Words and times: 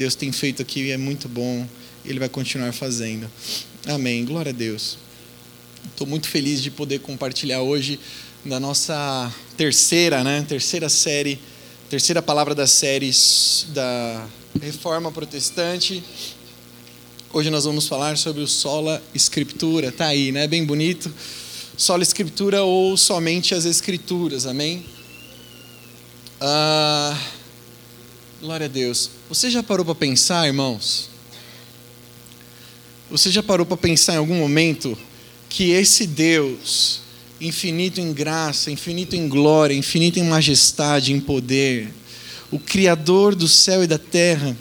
Deus 0.00 0.14
tem 0.14 0.32
feito 0.32 0.62
aqui 0.62 0.90
é 0.90 0.96
muito 0.96 1.28
bom 1.28 1.68
Ele 2.06 2.18
vai 2.18 2.30
continuar 2.30 2.72
fazendo. 2.72 3.30
Amém. 3.86 4.24
Glória 4.24 4.48
a 4.48 4.54
Deus. 4.54 4.96
Estou 5.90 6.06
muito 6.06 6.26
feliz 6.26 6.62
de 6.62 6.70
poder 6.70 7.00
compartilhar 7.00 7.60
hoje 7.60 8.00
da 8.42 8.58
nossa 8.58 9.30
terceira, 9.58 10.24
né? 10.24 10.42
Terceira 10.48 10.88
série, 10.88 11.38
terceira 11.90 12.22
palavra 12.22 12.54
das 12.54 12.70
séries 12.70 13.66
da 13.74 14.26
Reforma 14.62 15.12
Protestante. 15.12 16.02
Hoje 17.30 17.50
nós 17.50 17.64
vamos 17.66 17.86
falar 17.86 18.16
sobre 18.16 18.40
o 18.40 18.46
sola 18.46 19.02
escritura. 19.14 19.92
Tá 19.92 20.06
aí, 20.06 20.32
né? 20.32 20.48
Bem 20.48 20.64
bonito. 20.64 21.12
Sola 21.76 22.02
escritura 22.02 22.62
ou 22.62 22.96
somente 22.96 23.54
as 23.54 23.66
escrituras. 23.66 24.46
Amém. 24.46 24.82
Ah, 26.40 27.22
glória 28.40 28.64
a 28.64 28.68
Deus. 28.70 29.19
Você 29.30 29.48
já 29.48 29.62
parou 29.62 29.86
para 29.86 29.94
pensar, 29.94 30.48
irmãos? 30.48 31.08
Você 33.08 33.30
já 33.30 33.40
parou 33.40 33.64
para 33.64 33.76
pensar 33.76 34.14
em 34.14 34.16
algum 34.16 34.34
momento 34.34 34.98
que 35.48 35.70
esse 35.70 36.04
Deus, 36.04 37.02
infinito 37.40 38.00
em 38.00 38.12
graça, 38.12 38.72
infinito 38.72 39.14
em 39.14 39.28
glória, 39.28 39.72
infinito 39.72 40.18
em 40.18 40.24
majestade, 40.24 41.12
em 41.12 41.20
poder, 41.20 41.94
o 42.50 42.58
Criador 42.58 43.36
do 43.36 43.46
céu 43.46 43.84
e 43.84 43.86
da 43.86 43.98
terra, 43.98 44.56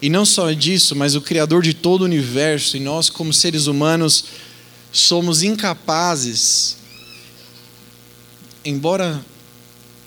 e 0.00 0.08
não 0.08 0.24
só 0.24 0.52
disso, 0.52 0.94
mas 0.94 1.16
o 1.16 1.20
Criador 1.20 1.60
de 1.60 1.74
todo 1.74 2.02
o 2.02 2.04
universo, 2.04 2.76
e 2.76 2.80
nós, 2.80 3.10
como 3.10 3.32
seres 3.32 3.66
humanos, 3.66 4.26
somos 4.92 5.42
incapazes, 5.42 6.76
embora 8.64 9.20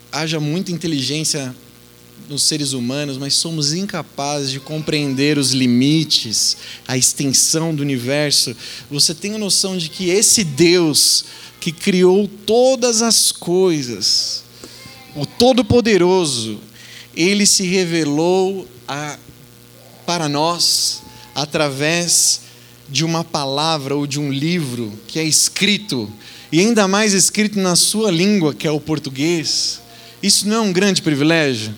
haja 0.09 0.39
muita 0.39 0.71
inteligência 0.71 1.53
nos 2.29 2.43
seres 2.43 2.73
humanos, 2.73 3.17
mas 3.17 3.33
somos 3.33 3.73
incapazes 3.73 4.51
de 4.51 4.59
compreender 4.59 5.37
os 5.37 5.51
limites, 5.51 6.57
a 6.87 6.95
extensão 6.95 7.73
do 7.73 7.81
universo. 7.81 8.55
Você 8.89 9.15
tem 9.15 9.33
a 9.33 9.39
noção 9.39 9.75
de 9.75 9.89
que 9.89 10.09
esse 10.09 10.43
Deus 10.43 11.25
que 11.59 11.71
criou 11.71 12.27
todas 12.45 13.01
as 13.01 13.31
coisas, 13.31 14.43
o 15.15 15.25
Todo-Poderoso, 15.25 16.59
ele 17.15 17.45
se 17.45 17.63
revelou 17.63 18.67
a, 18.87 19.17
para 20.05 20.29
nós 20.29 21.01
através 21.35 22.41
de 22.87 23.03
uma 23.03 23.23
palavra 23.23 23.95
ou 23.95 24.07
de 24.07 24.19
um 24.19 24.31
livro 24.31 24.93
que 25.07 25.19
é 25.19 25.23
escrito, 25.23 26.11
e 26.51 26.59
ainda 26.59 26.87
mais 26.87 27.13
escrito 27.13 27.59
na 27.59 27.75
sua 27.75 28.09
língua, 28.09 28.53
que 28.53 28.67
é 28.67 28.71
o 28.71 28.79
português. 28.79 29.79
Isso 30.21 30.47
não 30.47 30.55
é 30.55 30.61
um 30.61 30.73
grande 30.73 31.01
privilégio? 31.01 31.73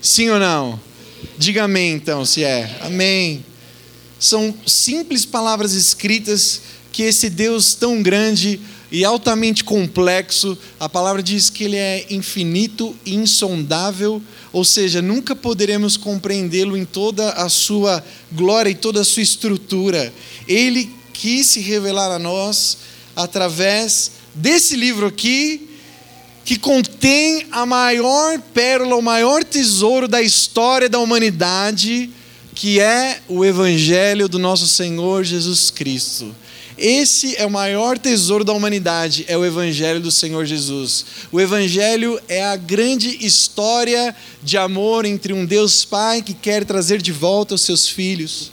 Sim 0.00 0.30
ou 0.30 0.38
não? 0.38 0.80
Diga 1.36 1.64
amém 1.64 1.92
então, 1.92 2.24
se 2.24 2.44
é. 2.44 2.78
Amém. 2.82 3.44
São 4.18 4.54
simples 4.66 5.24
palavras 5.24 5.72
escritas 5.72 6.60
que 6.92 7.02
esse 7.02 7.28
Deus 7.28 7.74
tão 7.74 8.02
grande 8.02 8.60
e 8.90 9.04
altamente 9.04 9.62
complexo, 9.64 10.56
a 10.80 10.88
palavra 10.88 11.22
diz 11.22 11.50
que 11.50 11.64
ele 11.64 11.76
é 11.76 12.06
infinito 12.10 12.96
e 13.04 13.14
insondável, 13.14 14.22
ou 14.52 14.64
seja, 14.64 15.02
nunca 15.02 15.36
poderemos 15.36 15.96
compreendê-lo 15.96 16.76
em 16.76 16.84
toda 16.84 17.32
a 17.32 17.48
sua 17.48 18.02
glória 18.32 18.70
e 18.70 18.74
toda 18.74 19.02
a 19.02 19.04
sua 19.04 19.22
estrutura. 19.22 20.12
Ele 20.46 20.90
quis 21.12 21.48
se 21.48 21.60
revelar 21.60 22.10
a 22.10 22.18
nós 22.18 22.78
através 23.14 24.12
desse 24.34 24.74
livro 24.74 25.06
aqui, 25.06 25.67
que 26.48 26.58
contém 26.58 27.46
a 27.50 27.66
maior 27.66 28.40
pérola, 28.54 28.96
o 28.96 29.02
maior 29.02 29.44
tesouro 29.44 30.08
da 30.08 30.22
história 30.22 30.88
da 30.88 30.98
humanidade, 30.98 32.08
que 32.54 32.80
é 32.80 33.20
o 33.28 33.44
Evangelho 33.44 34.30
do 34.30 34.38
nosso 34.38 34.66
Senhor 34.66 35.24
Jesus 35.24 35.70
Cristo. 35.70 36.34
Esse 36.78 37.36
é 37.36 37.44
o 37.44 37.50
maior 37.50 37.98
tesouro 37.98 38.44
da 38.44 38.54
humanidade, 38.54 39.26
é 39.28 39.36
o 39.36 39.44
Evangelho 39.44 40.00
do 40.00 40.10
Senhor 40.10 40.46
Jesus. 40.46 41.04
O 41.30 41.38
Evangelho 41.38 42.18
é 42.28 42.42
a 42.42 42.56
grande 42.56 43.26
história 43.26 44.16
de 44.42 44.56
amor 44.56 45.04
entre 45.04 45.34
um 45.34 45.44
Deus 45.44 45.84
Pai 45.84 46.22
que 46.22 46.32
quer 46.32 46.64
trazer 46.64 47.02
de 47.02 47.12
volta 47.12 47.56
os 47.56 47.60
seus 47.60 47.86
filhos. 47.86 48.50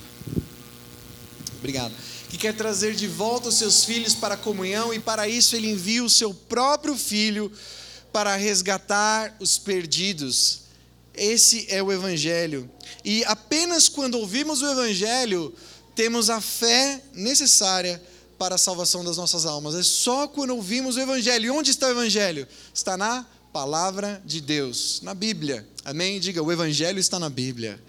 Obrigado. 1.59 1.93
Que 2.29 2.37
quer 2.37 2.53
trazer 2.53 2.93
de 2.93 3.07
volta 3.07 3.47
os 3.47 3.55
seus 3.55 3.85
filhos 3.85 4.13
para 4.13 4.33
a 4.33 4.37
comunhão 4.37 4.93
e 4.93 4.99
para 4.99 5.29
isso 5.29 5.55
ele 5.55 5.71
envia 5.71 6.03
o 6.03 6.09
seu 6.09 6.33
próprio 6.33 6.97
filho 6.97 7.49
para 8.15 8.37
resgatar 8.37 9.35
os 9.41 9.57
perdidos. 9.57 10.61
Esse 11.13 11.65
é 11.67 11.83
o 11.83 11.91
Evangelho. 11.91 12.71
E 13.03 13.25
apenas 13.25 13.89
quando 13.89 14.15
ouvimos 14.17 14.61
o 14.61 14.71
Evangelho, 14.71 15.53
temos 15.93 16.29
a 16.29 16.39
fé 16.39 17.01
necessária 17.11 18.01
para 18.37 18.55
a 18.55 18.57
salvação 18.57 19.03
das 19.03 19.17
nossas 19.17 19.45
almas. 19.45 19.75
É 19.75 19.83
só 19.83 20.29
quando 20.29 20.51
ouvimos 20.51 20.95
o 20.95 21.01
Evangelho. 21.01 21.47
E 21.47 21.49
onde 21.49 21.71
está 21.71 21.87
o 21.87 21.91
Evangelho? 21.91 22.47
Está 22.73 22.95
na 22.95 23.25
palavra 23.51 24.23
de 24.23 24.39
Deus, 24.39 25.01
na 25.03 25.13
Bíblia. 25.13 25.67
Amém? 25.83 26.17
Diga, 26.17 26.41
o 26.41 26.49
Evangelho 26.49 26.99
está 26.99 27.19
na 27.19 27.29
Bíblia. 27.29 27.83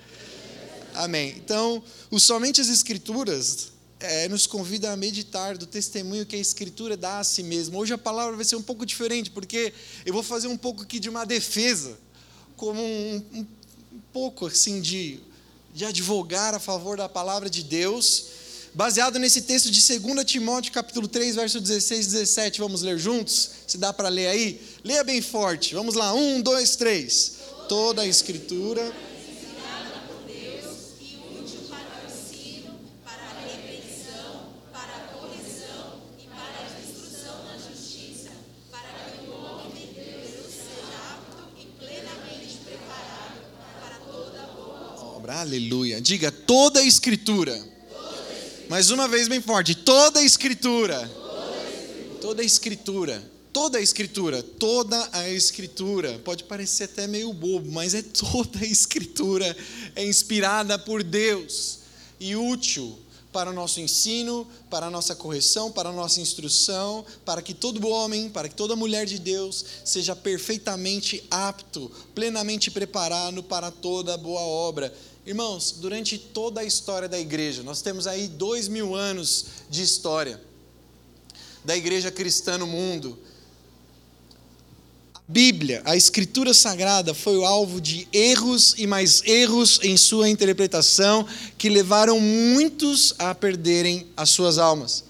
Amém. 0.92 1.36
Então, 1.36 1.80
o 2.10 2.18
somente 2.18 2.60
as 2.60 2.68
Escrituras 2.68 3.68
é, 4.00 4.28
nos 4.28 4.46
convida 4.46 4.92
a 4.92 4.96
meditar 4.96 5.56
do 5.56 5.66
testemunho 5.66 6.26
que 6.26 6.36
a 6.36 6.38
Escritura 6.38 6.96
dá 6.96 7.20
a 7.20 7.24
si 7.24 7.42
mesma. 7.42 7.78
Hoje 7.78 7.94
a 7.94 7.98
palavra 7.98 8.36
vai 8.36 8.44
ser 8.44 8.56
um 8.56 8.62
pouco 8.62 8.84
diferente, 8.84 9.30
porque 9.30 9.72
eu 10.04 10.12
vou 10.12 10.22
fazer 10.22 10.48
um 10.48 10.56
pouco 10.56 10.82
aqui 10.82 10.98
de 10.98 11.08
uma 11.08 11.24
defesa, 11.24 11.98
como 12.56 12.80
um, 12.80 13.22
um, 13.32 13.46
um 13.92 14.00
pouco 14.12 14.46
assim 14.46 14.80
de, 14.80 15.20
de 15.74 15.84
advogar 15.84 16.54
a 16.54 16.58
favor 16.58 16.96
da 16.96 17.08
palavra 17.08 17.48
de 17.48 17.62
Deus, 17.62 18.26
baseado 18.74 19.18
nesse 19.18 19.42
texto 19.42 19.70
de 19.70 19.98
2 19.98 20.24
Timóteo, 20.24 20.72
capítulo 20.72 21.08
3, 21.08 21.36
verso 21.36 21.60
16 21.60 22.06
e 22.06 22.10
17. 22.10 22.60
Vamos 22.60 22.82
ler 22.82 22.98
juntos? 22.98 23.50
Se 23.66 23.78
dá 23.78 23.92
para 23.92 24.10
ler 24.10 24.26
aí? 24.26 24.60
Leia 24.84 25.02
bem 25.02 25.22
forte. 25.22 25.74
Vamos 25.74 25.94
lá, 25.94 26.12
um, 26.12 26.42
dois, 26.42 26.76
três. 26.76 27.36
Toda 27.68 28.02
a 28.02 28.06
Escritura 28.06 28.94
Aleluia. 45.46 46.00
Diga 46.00 46.32
toda 46.32 46.80
a 46.80 46.82
escritura. 46.82 47.56
Mais 48.68 48.90
uma 48.90 49.06
vez 49.06 49.28
bem 49.28 49.40
forte. 49.40 49.76
Toda 49.76 50.18
a 50.18 50.22
escritura. 50.24 51.08
Toda 52.20 52.42
a 52.42 52.44
escritura. 52.44 53.22
Toda 53.52 53.78
a 53.78 53.80
escritura. 53.80 54.42
Toda 54.42 55.08
a 55.12 55.30
escritura. 55.30 56.18
Pode 56.24 56.42
parecer 56.42 56.84
até 56.84 57.06
meio 57.06 57.32
bobo, 57.32 57.70
mas 57.70 57.94
é 57.94 58.02
toda 58.02 58.58
a 58.58 58.66
escritura 58.66 59.56
é 59.94 60.04
inspirada 60.04 60.76
por 60.80 61.04
Deus 61.04 61.78
e 62.18 62.34
útil 62.34 62.98
para 63.32 63.50
o 63.50 63.52
nosso 63.52 63.80
ensino, 63.80 64.46
para 64.70 64.86
a 64.86 64.90
nossa 64.90 65.14
correção, 65.14 65.70
para 65.70 65.90
a 65.90 65.92
nossa 65.92 66.22
instrução, 66.22 67.04
para 67.24 67.42
que 67.42 67.52
todo 67.52 67.86
homem, 67.86 68.30
para 68.30 68.48
que 68.48 68.54
toda 68.54 68.74
mulher 68.74 69.04
de 69.04 69.18
Deus 69.18 69.62
seja 69.84 70.16
perfeitamente 70.16 71.22
apto, 71.30 71.92
plenamente 72.14 72.70
preparado 72.70 73.42
para 73.42 73.70
toda 73.70 74.16
boa 74.16 74.40
obra. 74.40 74.92
Irmãos, 75.26 75.74
durante 75.80 76.16
toda 76.18 76.60
a 76.60 76.64
história 76.64 77.08
da 77.08 77.18
igreja, 77.18 77.64
nós 77.64 77.82
temos 77.82 78.06
aí 78.06 78.28
dois 78.28 78.68
mil 78.68 78.94
anos 78.94 79.46
de 79.68 79.82
história 79.82 80.40
da 81.64 81.76
igreja 81.76 82.12
cristã 82.12 82.56
no 82.56 82.66
mundo. 82.66 83.18
A 85.12 85.20
Bíblia, 85.26 85.82
a 85.84 85.96
Escritura 85.96 86.54
Sagrada, 86.54 87.12
foi 87.12 87.36
o 87.36 87.44
alvo 87.44 87.80
de 87.80 88.06
erros 88.12 88.76
e 88.78 88.86
mais 88.86 89.20
erros 89.24 89.80
em 89.82 89.96
sua 89.96 90.28
interpretação 90.28 91.26
que 91.58 91.68
levaram 91.68 92.20
muitos 92.20 93.12
a 93.18 93.34
perderem 93.34 94.06
as 94.16 94.30
suas 94.30 94.58
almas. 94.58 95.05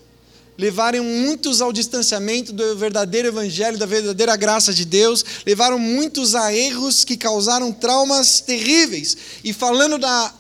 Levaram 0.59 1.05
muitos 1.05 1.61
ao 1.61 1.73
distanciamento 1.73 2.53
do 2.53 2.77
verdadeiro 2.77 3.29
evangelho, 3.29 3.79
da 3.79 3.87
verdadeira 3.87 4.37
graça 4.37 4.73
de 4.73 4.85
Deus, 4.85 5.25
levaram 5.45 5.79
muitos 5.79 6.35
a 6.35 6.53
erros 6.53 7.05
que 7.05 7.17
causaram 7.17 7.73
traumas 7.73 8.41
terríveis. 8.41 9.17
E 9.45 9.53
falando 9.53 9.99
da 9.99 10.33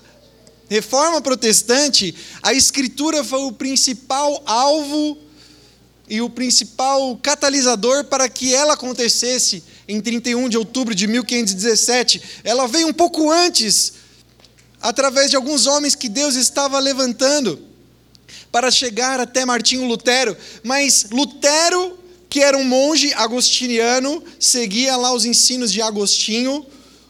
reforma 0.68 1.20
protestante, 1.20 2.14
a 2.42 2.52
escritura 2.52 3.22
foi 3.22 3.40
o 3.40 3.52
principal 3.52 4.42
alvo 4.46 5.18
e 6.08 6.20
o 6.20 6.30
principal 6.30 7.16
catalisador 7.22 8.04
para 8.04 8.28
que 8.28 8.54
ela 8.54 8.74
acontecesse 8.74 9.62
em 9.88 10.00
31 10.00 10.48
de 10.48 10.56
outubro 10.56 10.94
de 10.94 11.06
1517. 11.06 12.22
Ela 12.44 12.66
veio 12.66 12.88
um 12.88 12.92
pouco 12.92 13.30
antes, 13.30 13.92
através 14.80 15.30
de 15.30 15.36
alguns 15.36 15.66
homens 15.66 15.94
que 15.94 16.08
Deus 16.08 16.36
estava 16.36 16.78
levantando 16.78 17.65
para 18.56 18.70
chegar 18.70 19.20
até 19.20 19.44
Martinho 19.44 19.84
Lutero, 19.84 20.34
mas 20.62 21.08
Lutero, 21.10 21.98
que 22.26 22.40
era 22.40 22.56
um 22.56 22.64
monge 22.64 23.12
agostiniano, 23.12 24.24
seguia 24.40 24.96
lá 24.96 25.12
os 25.12 25.26
ensinos 25.26 25.70
de 25.70 25.82
Agostinho, 25.82 26.64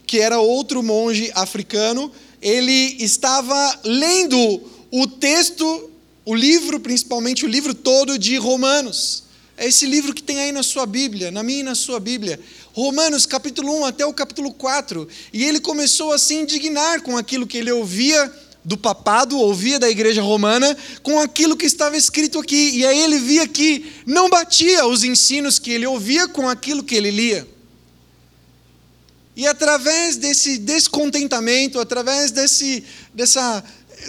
que 0.05 0.19
era 0.19 0.41
outro 0.41 0.83
monge 0.83 1.31
africano, 1.37 2.11
ele 2.43 2.97
estava 2.99 3.81
lendo 3.85 4.61
o 4.91 5.07
texto, 5.07 5.89
o 6.25 6.35
livro, 6.35 6.81
principalmente 6.81 7.45
o 7.45 7.49
livro 7.49 7.73
todo 7.73 8.19
de 8.19 8.37
Romanos. 8.39 9.23
É 9.57 9.69
esse 9.69 9.87
livro 9.87 10.13
que 10.13 10.25
tem 10.25 10.41
aí 10.41 10.51
na 10.51 10.65
sua 10.65 10.85
Bíblia, 10.85 11.31
na 11.31 11.45
minha 11.45 11.61
e 11.61 11.63
na 11.63 11.77
sua 11.77 12.01
Bíblia. 12.01 12.41
Romanos 12.73 13.25
capítulo 13.25 13.73
1 13.83 13.85
até 13.85 14.05
o 14.05 14.13
capítulo 14.13 14.53
4. 14.53 15.07
E 15.33 15.45
ele 15.45 15.61
começou 15.61 16.13
a 16.13 16.19
se 16.19 16.35
indignar 16.35 17.03
com 17.03 17.17
aquilo 17.17 17.47
que 17.47 17.59
ele 17.59 17.71
ouvia 17.71 18.35
do 18.67 18.77
papado, 18.77 19.39
ouvia 19.39 19.79
da 19.79 19.89
igreja 19.89 20.21
romana, 20.21 20.77
com 21.01 21.21
aquilo 21.21 21.57
que 21.57 21.67
estava 21.67 21.97
escrito 21.97 22.41
aqui. 22.41 22.71
E 22.75 22.85
aí 22.85 22.99
ele 22.99 23.21
via 23.21 23.47
que 23.47 23.93
não 24.05 24.29
batia 24.29 24.85
os 24.85 25.05
ensinos 25.05 25.61
que 25.61 25.71
ele 25.71 25.87
ouvia 25.87 26.27
com 26.27 26.49
aquilo 26.49 26.83
que 26.83 26.97
ele 26.97 27.13
lia. 27.13 27.47
E 29.37 29.47
através 29.47 30.17
desse 30.17 30.59
descontentamento, 30.59 31.79
através 31.79 32.33
desse, 32.33 32.83
dessa, 33.15 33.63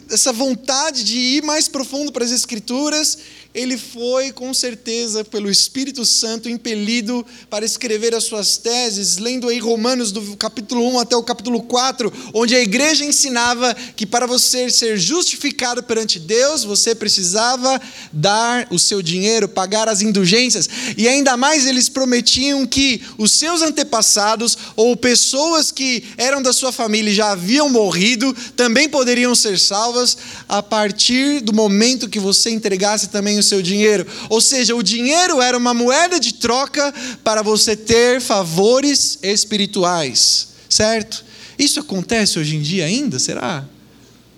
dessa 0.07 0.33
vontade 0.33 1.03
de 1.03 1.19
ir 1.19 1.43
mais 1.43 1.67
profundo 1.67 2.11
para 2.11 2.25
as 2.25 2.31
Escrituras, 2.31 3.15
ele 3.57 3.75
foi, 3.75 4.31
com 4.31 4.53
certeza, 4.53 5.25
pelo 5.25 5.49
Espírito 5.49 6.05
Santo, 6.05 6.47
impelido 6.47 7.25
para 7.49 7.65
escrever 7.65 8.13
as 8.13 8.23
suas 8.23 8.55
teses, 8.57 9.17
lendo 9.17 9.49
aí 9.49 9.57
Romanos 9.57 10.11
do 10.11 10.37
capítulo 10.37 10.87
1 10.93 10.99
até 10.99 11.15
o 11.15 11.23
capítulo 11.23 11.63
4, 11.63 12.13
onde 12.35 12.55
a 12.55 12.61
igreja 12.61 13.03
ensinava 13.03 13.75
que 13.95 14.05
para 14.05 14.27
você 14.27 14.69
ser 14.69 14.95
justificado 14.95 15.81
perante 15.81 16.19
Deus, 16.19 16.63
você 16.63 16.93
precisava 16.93 17.81
dar 18.13 18.67
o 18.69 18.77
seu 18.77 19.01
dinheiro, 19.01 19.49
pagar 19.49 19.89
as 19.89 20.03
indulgências, 20.03 20.69
e 20.95 21.07
ainda 21.07 21.35
mais 21.35 21.65
eles 21.65 21.89
prometiam 21.89 22.63
que 22.63 23.01
os 23.17 23.31
seus 23.31 23.63
antepassados 23.63 24.55
ou 24.75 24.95
pessoas 24.95 25.71
que 25.71 26.03
eram 26.15 26.43
da 26.43 26.53
sua 26.53 26.71
família 26.71 27.09
e 27.09 27.15
já 27.15 27.31
haviam 27.31 27.69
morrido 27.69 28.35
também 28.55 28.87
poderiam 28.87 29.33
ser 29.33 29.57
salvas 29.57 30.15
a 30.47 30.61
partir 30.61 31.41
do 31.41 31.51
momento 31.51 32.07
que 32.07 32.19
você 32.19 32.51
entregasse 32.51 33.07
também 33.07 33.39
o 33.39 33.46
seu 33.47 33.61
dinheiro. 33.61 34.05
Ou 34.29 34.41
seja, 34.41 34.75
o 34.75 34.83
dinheiro 34.83 35.41
era 35.41 35.57
uma 35.57 35.73
moeda 35.73 36.19
de 36.19 36.33
troca 36.35 36.93
para 37.23 37.41
você 37.41 37.75
ter 37.75 38.21
favores 38.21 39.17
espirituais, 39.23 40.49
certo? 40.69 41.25
Isso 41.57 41.79
acontece 41.79 42.37
hoje 42.37 42.55
em 42.55 42.61
dia 42.61 42.85
ainda, 42.85 43.17
será? 43.17 43.67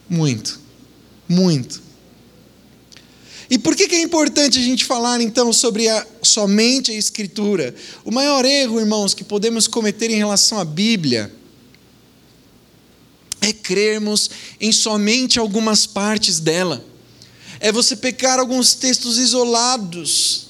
Muito, 0.10 0.60
muito. 1.28 1.90
E 3.50 3.58
por 3.58 3.76
que, 3.76 3.84
é 3.96 4.02
importante 4.02 4.60
a 4.60 4.62
gente 4.62 4.86
falar 4.86 5.20
então 5.22 5.52
sobre 5.52 5.88
a, 5.88 6.06
somente 6.22 6.92
a 6.92 6.94
Escritura? 6.94 7.74
O 8.06 8.12
maior 8.12 8.46
erro, 8.46 8.80
irmãos, 8.80 9.14
que 9.14 9.24
podemos 9.24 9.68
cometer 9.68 10.12
em 10.12 10.18
relação 10.18 10.60
à 10.60 10.66
Bíblia 10.66 11.34
é 13.42 13.52
crermos 13.52 14.30
em 14.62 14.72
somente 14.72 15.40
algumas 15.40 15.88
partes 15.88 16.40
dela 16.40 16.86
é 17.60 17.72
você 17.72 17.96
pegar 17.96 18.40
alguns 18.40 18.74
textos 18.74 19.18
isolados 19.18 20.48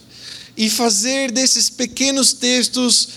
e 0.56 0.70
fazer 0.70 1.32
desses 1.32 1.70
pequenos 1.70 2.34
textos 2.34 3.10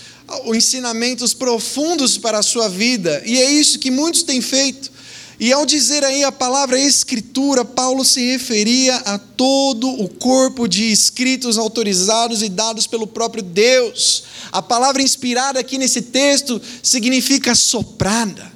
ensinamentos 0.53 1.33
profundos 1.33 2.17
para 2.17 2.39
a 2.39 2.43
sua 2.43 2.67
vida. 2.67 3.21
E 3.25 3.37
é 3.37 3.51
isso 3.51 3.79
que 3.79 3.91
muitos 3.91 4.23
têm 4.23 4.41
feito. 4.41 4.91
E 5.39 5.51
ao 5.51 5.65
dizer 5.65 6.03
aí 6.03 6.23
a 6.23 6.31
palavra 6.31 6.79
escritura, 6.79 7.65
Paulo 7.65 8.05
se 8.05 8.21
referia 8.31 8.95
a 8.97 9.17
todo 9.17 9.89
o 9.89 10.07
corpo 10.07 10.67
de 10.67 10.91
escritos 10.91 11.57
autorizados 11.57 12.41
e 12.41 12.49
dados 12.49 12.87
pelo 12.87 13.05
próprio 13.05 13.43
Deus. 13.43 14.23
A 14.51 14.61
palavra 14.61 15.01
inspirada 15.01 15.59
aqui 15.59 15.77
nesse 15.77 16.01
texto 16.03 16.61
significa 16.81 17.53
soprada 17.55 18.53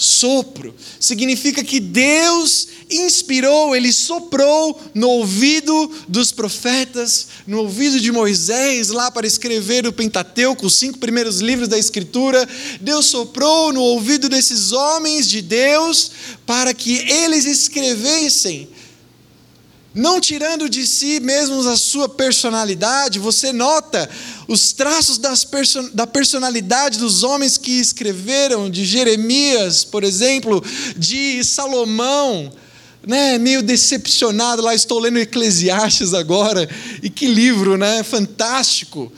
sopro. 0.00 0.74
Significa 0.98 1.62
que 1.62 1.78
Deus 1.78 2.68
inspirou, 2.90 3.74
ele 3.74 3.92
soprou 3.92 4.80
no 4.94 5.08
ouvido 5.08 5.90
dos 6.08 6.32
profetas, 6.32 7.28
no 7.46 7.60
ouvido 7.60 8.00
de 8.00 8.10
Moisés, 8.10 8.88
lá 8.88 9.10
para 9.10 9.26
escrever 9.26 9.86
o 9.86 9.92
Pentateuco, 9.92 10.66
os 10.66 10.76
cinco 10.76 10.98
primeiros 10.98 11.40
livros 11.40 11.68
da 11.68 11.78
Escritura. 11.78 12.48
Deus 12.80 13.06
soprou 13.06 13.72
no 13.72 13.80
ouvido 13.80 14.28
desses 14.28 14.72
homens 14.72 15.28
de 15.28 15.42
Deus 15.42 16.10
para 16.44 16.74
que 16.74 16.98
eles 17.10 17.44
escrevessem 17.44 18.68
não 19.94 20.20
tirando 20.20 20.68
de 20.68 20.86
si 20.86 21.18
mesmos 21.18 21.66
a 21.66 21.76
sua 21.76 22.08
personalidade, 22.08 23.18
você 23.18 23.52
nota 23.52 24.08
os 24.46 24.72
traços 24.72 25.18
da 25.92 26.06
personalidade 26.06 26.98
dos 26.98 27.24
homens 27.24 27.58
que 27.58 27.72
escreveram, 27.72 28.70
de 28.70 28.84
Jeremias, 28.84 29.84
por 29.84 30.04
exemplo, 30.04 30.62
de 30.96 31.42
Salomão, 31.42 32.52
né, 33.06 33.38
meio 33.38 33.62
decepcionado 33.62 34.62
lá, 34.62 34.74
estou 34.74 34.98
lendo 34.98 35.18
Eclesiastes 35.18 36.12
agora, 36.14 36.68
e 37.02 37.08
que 37.08 37.26
livro, 37.26 37.76
né, 37.76 38.02
fantástico. 38.02 39.10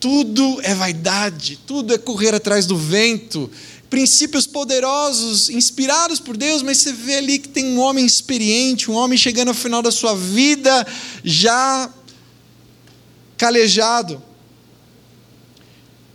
Tudo 0.00 0.60
é 0.62 0.74
vaidade, 0.74 1.58
tudo 1.66 1.94
é 1.94 1.98
correr 1.98 2.34
atrás 2.34 2.66
do 2.66 2.76
vento, 2.76 3.50
princípios 3.88 4.46
poderosos, 4.46 5.48
inspirados 5.48 6.18
por 6.18 6.36
Deus, 6.36 6.62
mas 6.62 6.78
você 6.78 6.92
vê 6.92 7.16
ali 7.16 7.38
que 7.38 7.48
tem 7.48 7.64
um 7.64 7.78
homem 7.78 8.04
experiente, 8.04 8.90
um 8.90 8.94
homem 8.94 9.16
chegando 9.16 9.48
ao 9.48 9.54
final 9.54 9.80
da 9.80 9.90
sua 9.90 10.14
vida 10.14 10.86
já 11.22 11.88
calejado. 13.38 14.20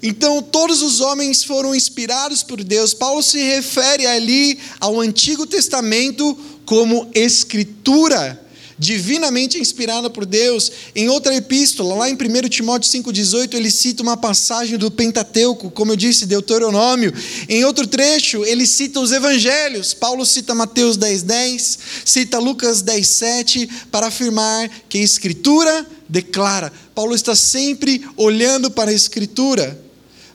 Então, 0.02 0.42
todos 0.42 0.82
os 0.82 1.02
homens 1.02 1.44
foram 1.44 1.76
inspirados 1.76 2.42
por 2.42 2.64
Deus. 2.64 2.94
Paulo 2.94 3.22
se 3.22 3.40
refere 3.40 4.08
ali 4.08 4.58
ao 4.80 5.00
Antigo 5.00 5.46
Testamento 5.46 6.38
como 6.66 7.10
escritura 7.14 8.40
divinamente 8.80 9.60
inspirada 9.60 10.10
por 10.10 10.26
Deus. 10.26 10.72
Em 10.96 11.10
outra 11.10 11.36
epístola, 11.36 11.96
lá 11.96 12.10
em 12.10 12.14
1 12.14 12.48
Timóteo 12.48 12.90
5,18, 12.90 13.54
ele 13.56 13.70
cita 13.70 14.02
uma 14.02 14.16
passagem 14.16 14.78
do 14.78 14.90
Pentateuco, 14.90 15.70
como 15.70 15.92
eu 15.92 15.98
disse, 15.98 16.26
Deuteronômio. 16.26 17.14
Em 17.50 17.66
outro 17.66 17.86
trecho, 17.86 18.46
ele 18.46 18.66
cita 18.66 19.02
os 19.02 19.12
evangelhos. 19.12 19.94
Paulo 19.94 20.26
cita 20.26 20.56
Mateus 20.56 20.98
10,10, 20.98 21.24
10, 21.24 21.80
cita 22.06 22.40
Lucas 22.40 22.82
10,7, 22.82 23.70
para 23.92 24.08
afirmar 24.08 24.70
que 24.88 24.98
a 24.98 25.04
Escritura 25.04 25.86
declara. 26.08 26.72
Paulo 26.96 27.14
está 27.14 27.36
sempre 27.36 28.08
olhando 28.16 28.72
para 28.72 28.92
a 28.92 28.94
Escritura. 28.94 29.89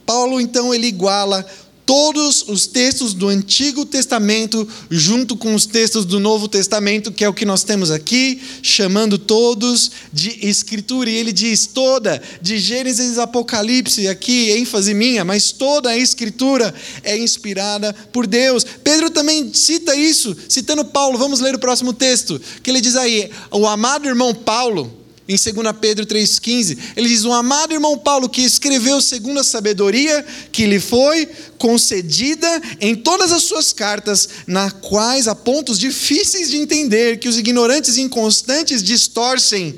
Paulo, 0.05 0.41
então, 0.41 0.75
ele 0.75 0.87
iguala 0.87 1.45
todos 1.87 2.45
os 2.49 2.67
textos 2.67 3.13
do 3.13 3.29
Antigo 3.29 3.85
Testamento 3.85 4.67
junto 4.91 5.37
com 5.37 5.55
os 5.55 5.67
textos 5.67 6.05
do 6.05 6.19
Novo 6.19 6.49
Testamento, 6.49 7.13
que 7.13 7.25
é 7.25 7.29
o 7.29 7.35
que 7.35 7.45
nós 7.45 7.63
temos 7.63 7.91
aqui, 7.91 8.41
chamando 8.63 9.19
todos 9.19 9.91
de 10.13 10.47
Escritura. 10.47 11.11
E 11.11 11.15
ele 11.15 11.33
diz 11.33 11.67
toda, 11.67 12.23
de 12.41 12.59
Gênesis 12.59 13.19
Apocalipse, 13.19 14.09
aqui 14.09 14.51
ênfase 14.53 14.95
minha, 14.95 15.25
mas 15.25 15.53
toda 15.53 15.91
a 15.91 15.97
Escritura 15.97 16.75
é 17.03 17.17
inspirada 17.19 17.93
por 18.13 18.27
Deus. 18.27 18.65
Pedro 18.83 19.11
também 19.11 19.53
cita 19.53 19.95
isso, 19.95 20.35
citando 20.49 20.85
Paulo. 20.85 21.19
Vamos 21.19 21.41
ler 21.41 21.55
o 21.55 21.59
próximo 21.59 21.93
texto, 21.93 22.41
que 22.63 22.71
ele 22.71 22.81
diz 22.81 22.97
aí: 22.97 23.31
o 23.51 23.67
amado 23.67 24.09
irmão 24.09 24.35
Paulo 24.35 25.04
em 25.27 25.37
2 25.37 25.77
Pedro 25.81 26.05
3,15, 26.05 26.77
ele 26.97 27.09
diz: 27.09 27.25
O 27.25 27.33
amado 27.33 27.73
irmão 27.73 27.97
Paulo, 27.97 28.29
que 28.29 28.43
escreveu 28.43 29.01
segundo 29.01 29.41
a 29.41 29.45
sabedoria 29.45 30.25
que 30.53 30.67
lhe 30.67 30.79
foi 30.79 31.27
concedida 31.57 32.63
em 32.79 32.95
todas 32.95 33.33
as 33.33 33.43
suas 33.45 33.73
cartas, 33.73 34.29
na 34.47 34.71
quais 34.71 35.27
há 35.27 35.35
pontos 35.35 35.79
difíceis 35.79 36.51
de 36.51 36.59
entender, 36.59 37.19
que 37.19 37.29
os 37.29 37.39
ignorantes 37.39 37.97
e 37.97 38.03
inconstantes 38.03 38.83
distorcem, 38.83 39.75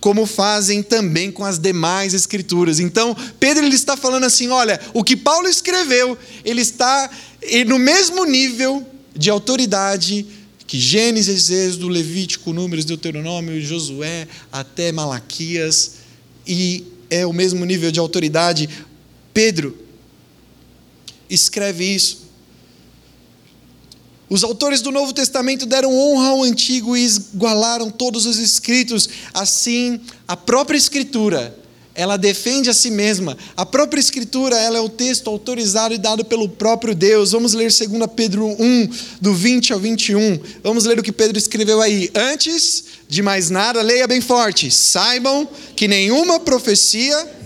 como 0.00 0.26
fazem 0.26 0.82
também 0.82 1.30
com 1.32 1.46
as 1.46 1.58
demais 1.58 2.12
escrituras. 2.12 2.78
Então, 2.78 3.16
Pedro 3.38 3.64
ele 3.64 3.76
está 3.76 3.96
falando 3.96 4.24
assim: 4.24 4.48
olha, 4.48 4.78
o 4.92 5.02
que 5.02 5.16
Paulo 5.16 5.48
escreveu, 5.48 6.16
ele 6.44 6.60
está 6.60 7.10
no 7.66 7.78
mesmo 7.78 8.26
nível 8.26 8.86
de 9.16 9.30
autoridade 9.30 10.26
que 10.70 10.78
Gênesis, 10.78 11.50
Êxodo, 11.50 11.88
Levítico, 11.88 12.52
Números, 12.52 12.84
Deuteronômio, 12.84 13.60
Josué, 13.60 14.28
até 14.52 14.92
Malaquias, 14.92 15.94
e 16.46 16.84
é 17.10 17.26
o 17.26 17.32
mesmo 17.32 17.64
nível 17.64 17.90
de 17.90 17.98
autoridade. 17.98 18.68
Pedro 19.34 19.76
escreve 21.28 21.84
isso. 21.84 22.20
Os 24.28 24.44
autores 24.44 24.80
do 24.80 24.92
Novo 24.92 25.12
Testamento 25.12 25.66
deram 25.66 25.92
honra 25.92 26.28
ao 26.28 26.44
Antigo 26.44 26.96
e 26.96 27.04
igualaram 27.04 27.90
todos 27.90 28.24
os 28.24 28.38
escritos. 28.38 29.08
Assim, 29.34 30.00
a 30.28 30.36
própria 30.36 30.78
Escritura, 30.78 31.58
ela 31.94 32.16
defende 32.16 32.70
a 32.70 32.74
si 32.74 32.90
mesma. 32.90 33.36
A 33.56 33.66
própria 33.66 34.00
Escritura, 34.00 34.56
ela 34.56 34.78
é 34.78 34.80
o 34.80 34.88
texto 34.88 35.28
autorizado 35.28 35.94
e 35.94 35.98
dado 35.98 36.24
pelo 36.24 36.48
próprio 36.48 36.94
Deus. 36.94 37.32
Vamos 37.32 37.52
ler 37.52 37.70
2 37.70 37.88
Pedro 38.14 38.46
1, 38.46 38.88
do 39.20 39.34
20 39.34 39.72
ao 39.72 39.80
21. 39.80 40.40
Vamos 40.62 40.84
ler 40.84 40.98
o 40.98 41.02
que 41.02 41.12
Pedro 41.12 41.36
escreveu 41.36 41.80
aí. 41.82 42.10
Antes 42.14 42.84
de 43.08 43.22
mais 43.22 43.50
nada, 43.50 43.82
leia 43.82 44.06
bem 44.06 44.20
forte. 44.20 44.70
Saibam 44.70 45.48
que 45.74 45.88
nenhuma 45.88 46.40
profecia 46.40 47.40